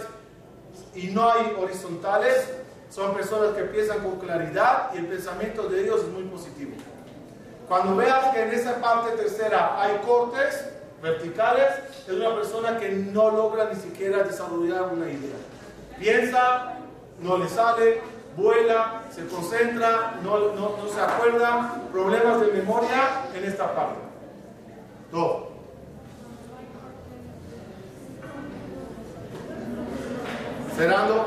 y 0.96 1.10
no 1.10 1.30
hay 1.30 1.56
horizontales, 1.62 2.50
son 2.90 3.14
personas 3.14 3.56
que 3.56 3.62
piensan 3.66 4.00
con 4.00 4.20
claridad 4.20 4.90
y 4.96 4.98
el 4.98 5.06
pensamiento 5.06 5.70
de 5.70 5.84
ellos 5.84 6.02
es 6.02 6.08
muy 6.08 6.24
positivo. 6.24 6.72
Cuando 7.68 7.96
veas 7.96 8.34
que 8.34 8.42
en 8.42 8.50
esa 8.50 8.82
parte 8.82 9.16
tercera 9.16 9.80
hay 9.80 10.00
cortes, 10.00 10.66
verticales, 11.02 11.72
es 12.08 12.14
una 12.14 12.36
persona 12.36 12.78
que 12.78 12.90
no 12.90 13.32
logra 13.32 13.70
ni 13.72 13.80
siquiera 13.80 14.24
desarrollar 14.24 14.90
una 14.92 15.10
idea. 15.10 15.36
Piensa, 16.02 16.80
no 17.20 17.38
le 17.38 17.48
sale, 17.48 18.02
vuela, 18.36 19.04
se 19.12 19.28
concentra, 19.28 20.20
no, 20.24 20.56
no, 20.56 20.78
no 20.78 20.88
se 20.92 21.00
acuerda, 21.00 21.80
problemas 21.92 22.42
de 22.42 22.48
memoria 22.54 23.28
en 23.36 23.46
esta 23.46 23.76
parte. 23.76 24.00
Dos. 25.12 25.44
Cerrando. 30.76 31.26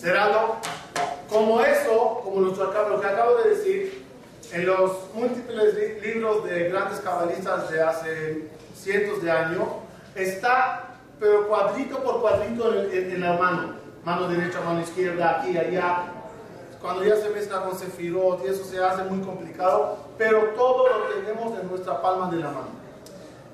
Cerrando, 0.00 0.56
como 1.28 1.60
eso, 1.60 2.22
como 2.24 2.40
lo 2.40 3.00
que 3.00 3.06
acabo 3.06 3.34
de 3.36 3.50
decir, 3.50 4.06
en 4.50 4.64
los 4.64 4.92
múltiples 5.12 5.74
libros 6.02 6.44
de 6.44 6.70
grandes 6.70 7.00
cabalistas 7.00 7.70
de 7.70 7.82
hace 7.82 8.48
cientos 8.74 9.22
de 9.22 9.30
años, 9.30 9.68
está, 10.14 10.94
pero 11.18 11.46
cuadrito 11.48 12.02
por 12.02 12.22
cuadrito 12.22 12.72
en, 12.90 13.20
la 13.20 13.34
mano, 13.34 13.74
mano 14.02 14.26
derecha, 14.28 14.62
mano 14.62 14.80
izquierda, 14.80 15.42
aquí, 15.42 15.58
allá, 15.58 16.04
cuando 16.80 17.04
ya 17.04 17.16
se 17.16 17.28
mezcla 17.28 17.62
con 17.62 17.78
Sefirot 17.78 18.42
y 18.46 18.48
eso 18.48 18.64
se 18.64 18.82
hace 18.82 19.02
muy 19.02 19.22
complicado, 19.22 19.98
pero 20.16 20.44
todo 20.56 20.88
lo 20.88 21.14
tenemos 21.14 21.60
en 21.60 21.68
nuestra 21.68 22.00
palma 22.00 22.30
de 22.30 22.38
la 22.38 22.46
mano. 22.46 22.70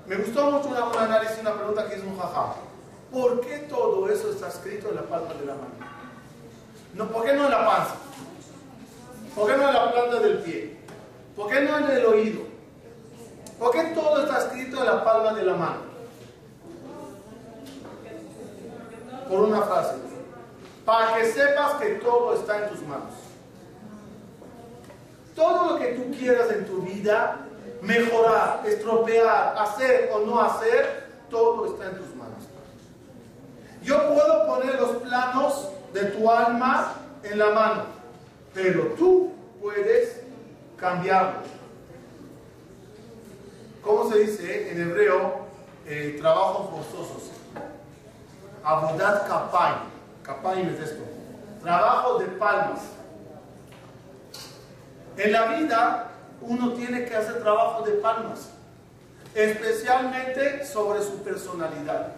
Me 0.06 0.14
gustó 0.14 0.48
mucho 0.48 0.68
una, 0.68 0.84
un 0.84 0.96
análisis, 0.96 1.38
una 1.40 1.54
pregunta 1.54 1.88
que 1.88 1.96
es 1.96 2.04
un 2.04 2.16
jajá. 2.16 2.54
¿Por 3.10 3.40
qué 3.40 3.66
todo 3.68 4.08
eso 4.08 4.30
está 4.30 4.46
escrito 4.46 4.90
en 4.90 4.94
la 4.94 5.02
palma 5.02 5.34
de 5.34 5.46
la 5.46 5.54
mano? 5.54 5.95
No, 6.96 7.06
¿Por 7.08 7.24
qué 7.26 7.34
no 7.34 7.44
en 7.44 7.50
la 7.50 7.66
panza? 7.66 7.94
¿Por 9.34 9.46
qué 9.46 9.56
no 9.58 9.68
en 9.68 9.74
la 9.74 9.92
planta 9.92 10.18
del 10.18 10.38
pie? 10.38 10.76
¿Por 11.36 11.50
qué 11.50 11.60
no 11.60 11.78
en 11.78 11.90
el 11.90 12.06
oído? 12.06 12.40
¿Por 13.58 13.70
qué 13.70 13.82
todo 13.94 14.22
está 14.22 14.38
escrito 14.38 14.78
en 14.78 14.86
la 14.86 15.04
palma 15.04 15.34
de 15.34 15.42
la 15.42 15.54
mano? 15.54 15.80
Por 19.28 19.40
una 19.40 19.62
frase. 19.62 19.96
Para 20.86 21.16
que 21.16 21.32
sepas 21.32 21.74
que 21.74 21.86
todo 21.96 22.34
está 22.34 22.64
en 22.64 22.70
tus 22.70 22.82
manos. 22.86 23.12
Todo 25.34 25.72
lo 25.72 25.78
que 25.78 25.88
tú 25.88 26.16
quieras 26.16 26.50
en 26.50 26.64
tu 26.64 26.80
vida, 26.80 27.40
mejorar, 27.82 28.62
estropear, 28.64 29.54
hacer 29.58 30.10
o 30.14 30.20
no 30.20 30.40
hacer, 30.40 31.10
todo 31.28 31.66
está 31.66 31.90
en 31.90 31.98
tus 31.98 32.14
manos. 32.16 32.44
Yo 33.82 34.14
puedo 34.14 34.46
poner 34.46 34.80
los 34.80 34.96
planos 35.02 35.75
de 35.92 36.04
tu 36.06 36.30
alma 36.30 36.94
en 37.22 37.38
la 37.38 37.50
mano, 37.50 37.84
pero 38.54 38.94
tú 38.98 39.32
puedes 39.60 40.20
cambiarlo. 40.76 41.40
¿Cómo 43.82 44.10
se 44.10 44.18
dice 44.18 44.72
en 44.72 44.80
hebreo? 44.80 45.46
Eh, 45.86 46.16
trabajos 46.20 46.70
forzosos. 46.70 47.30
Abodat 48.64 49.28
kapay. 49.28 49.74
Kapay 50.24 50.62
es 50.62 50.80
esto. 50.80 51.04
Trabajo 51.62 52.18
de 52.18 52.26
palmas. 52.26 52.80
En 55.16 55.32
la 55.32 55.46
vida 55.56 56.10
uno 56.40 56.72
tiene 56.72 57.04
que 57.04 57.14
hacer 57.16 57.40
trabajo 57.40 57.82
de 57.82 57.92
palmas, 57.92 58.50
especialmente 59.34 60.66
sobre 60.66 61.02
su 61.02 61.22
personalidad. 61.22 62.12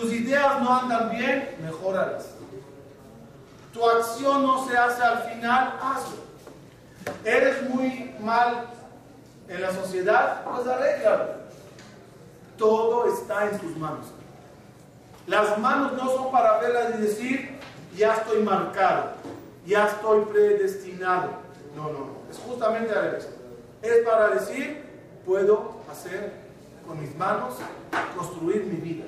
Tus 0.00 0.12
ideas 0.12 0.60
no 0.60 0.78
andan 0.78 1.10
bien, 1.10 1.56
mejóralas. 1.62 2.26
Tu 3.72 3.88
acción 3.88 4.42
no 4.42 4.68
se 4.68 4.76
hace 4.76 5.02
al 5.02 5.22
final, 5.22 5.78
hazlo. 5.80 6.18
Eres 7.24 7.70
muy 7.70 8.14
mal 8.20 8.66
en 9.48 9.62
la 9.62 9.72
sociedad, 9.72 10.44
pues 10.44 10.66
arréglalo. 10.66 11.24
Todo 12.58 13.06
está 13.10 13.48
en 13.48 13.58
tus 13.58 13.74
manos. 13.78 14.06
Las 15.26 15.58
manos 15.58 15.94
no 15.94 16.10
son 16.10 16.30
para 16.30 16.58
verlas 16.58 16.94
y 16.98 17.02
decir, 17.02 17.58
ya 17.96 18.16
estoy 18.16 18.42
marcado, 18.42 19.12
ya 19.64 19.86
estoy 19.86 20.26
predestinado, 20.26 21.30
No, 21.74 21.84
no, 21.84 21.98
no. 22.00 22.16
Es 22.30 22.38
justamente 22.38 22.92
al 22.92 23.02
revés. 23.02 23.28
Es 23.80 24.04
para 24.04 24.28
decir, 24.28 24.84
puedo 25.24 25.76
hacer 25.90 26.34
con 26.86 27.00
mis 27.00 27.16
manos, 27.16 27.54
construir 28.14 28.64
mi 28.64 28.76
vida. 28.76 29.06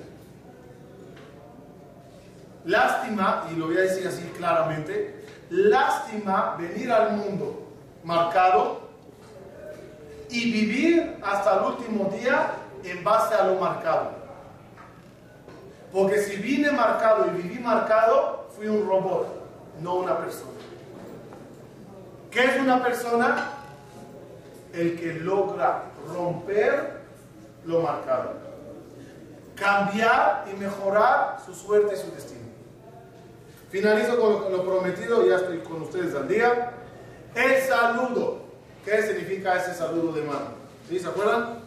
Lástima, 2.68 3.46
y 3.50 3.56
lo 3.56 3.68
voy 3.68 3.78
a 3.78 3.80
decir 3.80 4.06
así 4.06 4.20
claramente, 4.36 5.24
lástima 5.48 6.54
venir 6.58 6.92
al 6.92 7.12
mundo 7.12 7.66
marcado 8.04 8.82
y 10.28 10.52
vivir 10.52 11.16
hasta 11.22 11.56
el 11.56 11.64
último 11.64 12.10
día 12.10 12.50
en 12.84 13.02
base 13.02 13.34
a 13.34 13.44
lo 13.44 13.54
marcado. 13.54 14.10
Porque 15.90 16.18
si 16.18 16.36
vine 16.36 16.70
marcado 16.70 17.28
y 17.28 17.40
viví 17.40 17.58
marcado, 17.58 18.50
fui 18.54 18.66
un 18.66 18.86
robot, 18.86 19.28
no 19.80 19.94
una 19.94 20.18
persona. 20.18 20.52
¿Qué 22.30 22.44
es 22.44 22.60
una 22.60 22.82
persona? 22.82 23.50
El 24.74 25.00
que 25.00 25.14
logra 25.14 25.84
romper 26.06 27.00
lo 27.64 27.80
marcado. 27.80 28.34
Cambiar 29.54 30.44
y 30.52 30.56
mejorar 30.58 31.38
su 31.46 31.54
suerte 31.54 31.94
y 31.94 31.98
su 31.98 32.10
destino. 32.10 32.37
Finalizo 33.70 34.18
con 34.18 34.50
lo, 34.50 34.64
prometido, 34.64 35.26
ya 35.26 35.36
estoy 35.36 35.58
con 35.58 35.82
ustedes 35.82 36.14
al 36.14 36.26
día. 36.26 36.72
El 37.34 37.62
saludo. 37.62 38.38
¿Qué 38.84 39.02
significa 39.02 39.56
ese 39.56 39.74
saludo 39.74 40.12
de 40.12 40.22
mano? 40.22 40.52
¿Sí? 40.88 40.98
¿Se 40.98 41.06
acuerdan? 41.06 41.60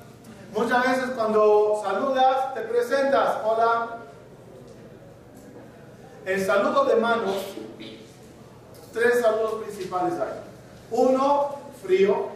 Muchas 0.51 0.81
veces 0.81 1.11
cuando 1.15 1.79
saludas, 1.83 2.55
te 2.55 2.61
presentas. 2.61 3.37
Hola. 3.45 3.97
El 6.25 6.45
saludo 6.45 6.85
de 6.85 6.95
manos, 6.97 7.35
tres 8.93 9.21
saludos 9.21 9.63
principales 9.63 10.13
hay. 10.19 10.39
Uno, 10.91 11.55
frío, 11.83 12.27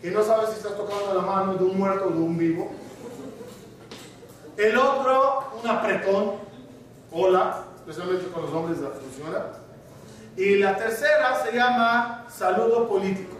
que 0.00 0.10
no 0.10 0.22
sabes 0.22 0.50
si 0.50 0.56
estás 0.56 0.76
tocando 0.76 1.14
la 1.14 1.20
mano 1.20 1.54
de 1.54 1.64
un 1.64 1.76
muerto 1.76 2.06
o 2.06 2.10
de 2.10 2.18
un 2.18 2.38
vivo. 2.38 2.70
El 4.56 4.76
otro, 4.78 5.52
un 5.62 5.68
apretón, 5.68 6.32
hola, 7.12 7.64
especialmente 7.88 8.30
con 8.30 8.42
los 8.42 8.52
hombres 8.52 8.80
la 8.80 8.90
funciona. 8.90 9.46
Y 10.36 10.56
la 10.56 10.76
tercera 10.76 11.42
se 11.42 11.56
llama 11.56 12.26
saludo 12.28 12.86
político, 12.86 13.36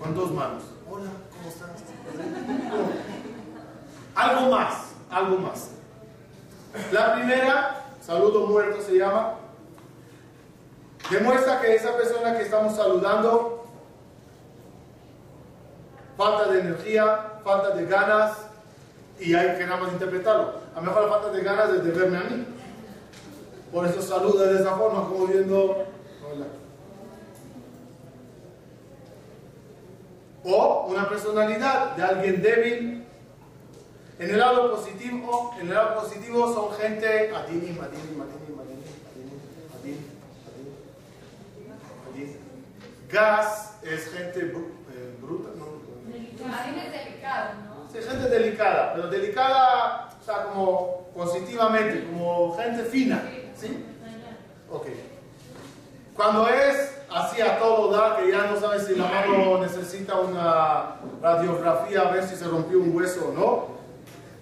con 0.00 0.14
dos 0.14 0.32
manos. 0.32 0.64
Hola, 0.90 1.10
¿cómo 1.30 1.48
estás? 1.48 1.70
Algo 4.16 4.50
más, 4.50 4.92
algo 5.10 5.38
más. 5.38 5.70
La 6.92 7.14
primera, 7.14 7.84
saludo 8.00 8.46
muerto 8.48 8.82
se 8.82 8.98
llama, 8.98 9.34
Demuestra 11.10 11.60
que 11.60 11.74
esa 11.74 11.94
persona 11.96 12.34
que 12.34 12.44
estamos 12.44 12.74
saludando, 12.74 13.66
falta 16.16 16.50
de 16.50 16.60
energía, 16.60 17.34
falta 17.44 17.70
de 17.70 17.84
ganas, 17.84 18.38
y 19.20 19.34
hay 19.34 19.56
que 19.58 19.66
nada 19.66 19.82
más 19.82 19.92
interpretarlo. 19.92 20.54
A 20.74 20.80
lo 20.80 20.82
mejor 20.82 21.02
la 21.02 21.08
falta 21.08 21.30
de 21.30 21.42
ganas 21.42 21.70
es 21.70 21.84
de 21.84 21.90
verme 21.90 22.18
a 22.18 22.22
mí. 22.22 22.53
Por 23.74 23.84
eso 23.88 24.00
saluda 24.00 24.52
de 24.52 24.60
esa 24.60 24.76
forma, 24.76 25.08
como 25.08 25.26
viendo, 25.26 25.84
hola. 26.22 26.46
O 30.44 30.86
una 30.90 31.08
personalidad 31.08 31.96
de 31.96 32.02
alguien 32.04 32.40
débil. 32.40 33.04
En 34.20 34.30
el 34.30 34.38
lado 34.38 34.76
positivo, 34.76 35.56
en 35.60 35.66
el 35.66 35.74
lado 35.74 36.02
positivo 36.02 36.54
son 36.54 36.72
gente 36.78 37.34
adini, 37.34 37.70
adini, 37.70 37.80
adini, 39.82 40.06
Gas 43.10 43.72
es 43.82 44.06
gente 44.12 44.40
eh, 44.40 45.18
bruta, 45.20 45.48
¿no? 45.58 45.64
es 46.44 46.92
delicado, 46.92 47.50
¿no? 47.66 47.90
Sí, 47.92 47.98
gente 48.08 48.28
delicada, 48.28 48.94
pero 48.94 49.08
delicada, 49.08 50.10
o 50.24 50.26
sea, 50.26 50.44
como 50.44 51.02
positivamente, 51.14 52.06
como 52.06 52.56
gente 52.56 52.84
fina, 52.84 53.22
¿sí? 53.54 53.84
Ok. 54.72 54.86
Cuando 56.16 56.48
es 56.48 56.92
así 57.12 57.42
a 57.42 57.58
todo 57.58 57.94
dar, 57.94 58.16
que 58.16 58.30
ya 58.30 58.46
no 58.46 58.58
sabes 58.58 58.86
si 58.86 58.94
la 58.94 59.06
mano 59.06 59.58
necesita 59.58 60.18
una 60.18 60.96
radiografía 61.20 62.00
a 62.00 62.10
ver 62.10 62.26
si 62.26 62.36
se 62.36 62.46
rompió 62.46 62.78
un 62.78 62.96
hueso 62.96 63.28
o 63.28 63.32
no, 63.32 63.66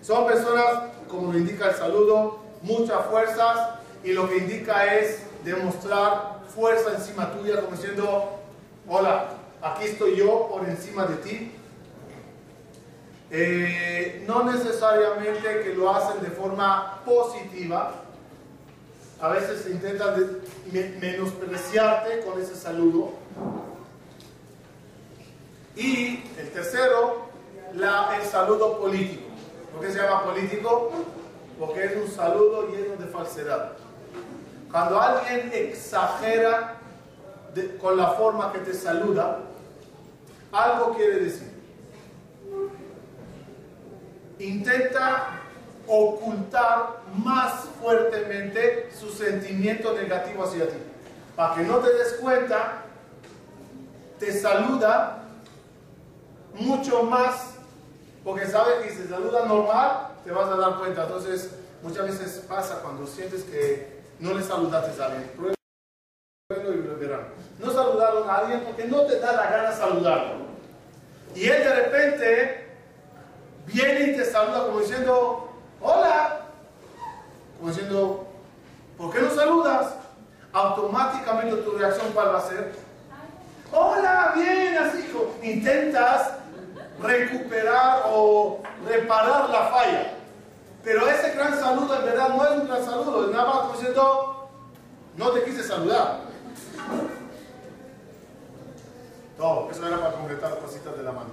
son 0.02 0.24
personas, 0.24 0.66
como 1.08 1.32
lo 1.32 1.38
indica 1.38 1.70
el 1.70 1.74
saludo, 1.74 2.38
muchas 2.62 3.04
fuerzas 3.06 3.70
y 4.04 4.12
lo 4.12 4.28
que 4.28 4.36
indica 4.36 4.94
es 4.94 5.24
demostrar 5.42 6.42
fuerza 6.54 6.92
encima 6.94 7.32
tuya, 7.32 7.60
como 7.60 7.76
diciendo, 7.76 8.38
hola, 8.86 9.30
aquí 9.60 9.86
estoy 9.86 10.14
yo 10.14 10.48
por 10.48 10.64
encima 10.68 11.06
de 11.06 11.16
ti. 11.16 11.52
Eh, 13.34 14.24
no 14.26 14.44
necesariamente 14.44 15.62
que 15.62 15.74
lo 15.74 15.88
hacen 15.88 16.22
de 16.22 16.28
forma 16.28 17.00
positiva, 17.02 17.94
a 19.18 19.28
veces 19.28 19.62
se 19.62 19.70
intenta 19.70 20.14
menospreciarte 21.00 22.20
con 22.26 22.38
ese 22.38 22.54
saludo. 22.54 23.12
Y 25.74 26.24
el 26.38 26.50
tercero, 26.52 27.22
la, 27.74 28.18
el 28.20 28.28
saludo 28.28 28.78
político. 28.78 29.22
¿Por 29.72 29.80
qué 29.80 29.92
se 29.92 30.02
llama 30.02 30.24
político? 30.24 30.92
Porque 31.58 31.84
es 31.84 31.96
un 31.96 32.08
saludo 32.14 32.68
lleno 32.68 32.96
de 32.96 33.06
falsedad. 33.06 33.72
Cuando 34.70 35.00
alguien 35.00 35.50
exagera 35.54 36.76
con 37.80 37.96
la 37.96 38.10
forma 38.10 38.52
que 38.52 38.58
te 38.58 38.74
saluda, 38.74 39.38
algo 40.52 40.94
quiere 40.94 41.20
decir. 41.20 41.50
Intenta 44.44 45.40
ocultar 45.86 47.02
más 47.14 47.66
fuertemente 47.80 48.90
su 48.98 49.10
sentimiento 49.10 49.92
negativo 49.94 50.44
hacia 50.44 50.68
ti. 50.68 50.76
Para 51.36 51.54
que 51.54 51.62
no 51.62 51.78
te 51.78 51.92
des 51.92 52.14
cuenta, 52.14 52.82
te 54.18 54.32
saluda 54.32 55.24
mucho 56.54 57.02
más, 57.04 57.54
porque 58.22 58.46
sabe 58.46 58.82
que 58.82 58.90
si 58.90 58.98
se 58.98 59.08
saluda 59.08 59.46
normal, 59.46 60.08
te 60.24 60.30
vas 60.30 60.48
a 60.48 60.56
dar 60.56 60.78
cuenta. 60.78 61.04
Entonces, 61.04 61.50
muchas 61.82 62.06
veces 62.06 62.44
pasa 62.48 62.80
cuando 62.82 63.06
sientes 63.06 63.42
que 63.44 64.02
no 64.20 64.34
le 64.34 64.42
saludaste 64.42 65.02
a 65.02 65.06
alguien 65.06 65.30
no 67.58 67.70
saludaron 67.72 68.28
a 68.28 68.36
alguien 68.36 68.60
porque 68.60 68.84
no 68.84 69.02
te 69.02 69.18
da 69.18 69.32
la 69.32 69.50
gana 69.50 69.72
saludarlo. 69.72 70.42
Y 71.34 71.44
él 71.46 71.64
de 71.64 71.74
repente 71.74 72.61
viene 73.66 74.12
y 74.12 74.16
te 74.16 74.24
saluda 74.24 74.66
como 74.66 74.80
diciendo, 74.80 75.48
hola. 75.80 76.40
Como 77.58 77.70
diciendo, 77.70 78.26
¿por 78.96 79.12
qué 79.12 79.20
no 79.20 79.30
saludas? 79.30 79.94
Automáticamente 80.52 81.62
tu 81.62 81.72
reacción 81.72 82.12
cuál 82.12 82.34
va 82.34 82.38
a 82.38 82.48
ser? 82.48 82.74
Hola, 83.72 84.32
bien, 84.34 84.76
así. 84.78 85.10
Intentas 85.42 86.32
recuperar 87.00 88.02
o 88.06 88.60
reparar 88.86 89.48
la 89.50 89.66
falla. 89.68 90.14
Pero 90.84 91.06
ese 91.08 91.32
gran 91.32 91.58
saludo 91.58 91.96
en 91.96 92.04
verdad 92.04 92.28
no 92.30 92.44
es 92.44 92.50
un 92.60 92.66
gran 92.66 92.84
saludo, 92.84 93.26
es 93.26 93.30
nada 93.30 93.46
más 93.46 93.56
como 93.58 93.72
diciendo, 93.74 94.50
no 95.16 95.30
te 95.30 95.44
quise 95.44 95.62
saludar. 95.62 96.20
Todo, 99.36 99.70
eso 99.70 99.86
era 99.86 99.98
para 99.98 100.12
completar 100.12 100.50
las 100.50 100.58
cositas 100.58 100.96
de 100.96 101.02
la 101.02 101.12
mano. 101.12 101.30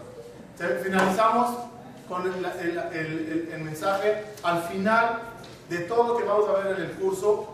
Finalizamos 0.83 1.57
con 2.09 2.23
el, 2.25 3.63
mensaje 3.63 4.25
al 4.43 4.63
final 4.63 5.19
de 5.69 5.77
todo 5.79 6.07
lo 6.09 6.17
que 6.17 6.23
vamos 6.23 6.49
a 6.49 6.63
ver 6.63 6.75
en 6.75 6.85
el 6.85 6.91
curso. 6.93 7.47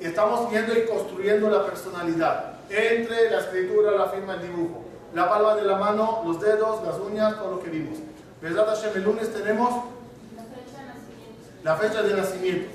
Estamos 0.00 0.50
viendo 0.50 0.76
y 0.76 0.84
construyendo 0.84 1.48
la 1.48 1.64
personalidad 1.64 2.56
entre 2.68 3.30
la 3.30 3.38
escritura, 3.38 3.92
la 3.92 4.08
firma, 4.08 4.34
el 4.34 4.42
dibujo. 4.42 4.84
La 5.14 5.28
palma 5.28 5.54
de 5.54 5.62
la 5.62 5.76
mano, 5.76 6.22
los 6.26 6.40
dedos, 6.40 6.84
las 6.84 6.98
uñas, 6.98 7.36
todo 7.36 7.52
lo 7.52 7.62
que 7.62 7.70
vimos. 7.70 7.98
¿Verdad, 8.42 8.66
Hashem? 8.66 8.90
El 8.96 9.04
lunes 9.04 9.32
tenemos 9.32 9.84
la 11.62 11.76
fecha 11.76 12.02
de 12.02 12.14
nacimiento. 12.14 12.68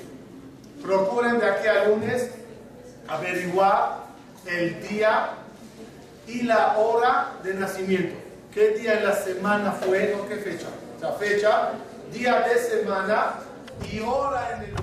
Procuren 0.82 1.40
de 1.40 1.46
aquí 1.46 1.68
al 1.68 1.90
lunes 1.90 2.32
averiguar 3.08 4.06
el 4.48 4.88
día 4.88 5.30
y 6.26 6.44
la 6.44 6.78
hora 6.78 7.34
de 7.44 7.54
nacimiento. 7.54 8.16
¿Qué 8.54 8.70
día 8.70 8.98
en 8.98 9.06
la 9.06 9.14
semana 9.14 9.74
fue? 9.74 10.16
¿No 10.18 10.28
qué 10.28 10.38
fecha? 10.38 10.68
Sea, 11.02 11.14
fecha, 11.14 11.72
día 12.14 12.42
de 12.42 12.60
semana 12.60 13.40
y 13.92 14.02
hora 14.02 14.52
en 14.56 14.70
el 14.70 14.76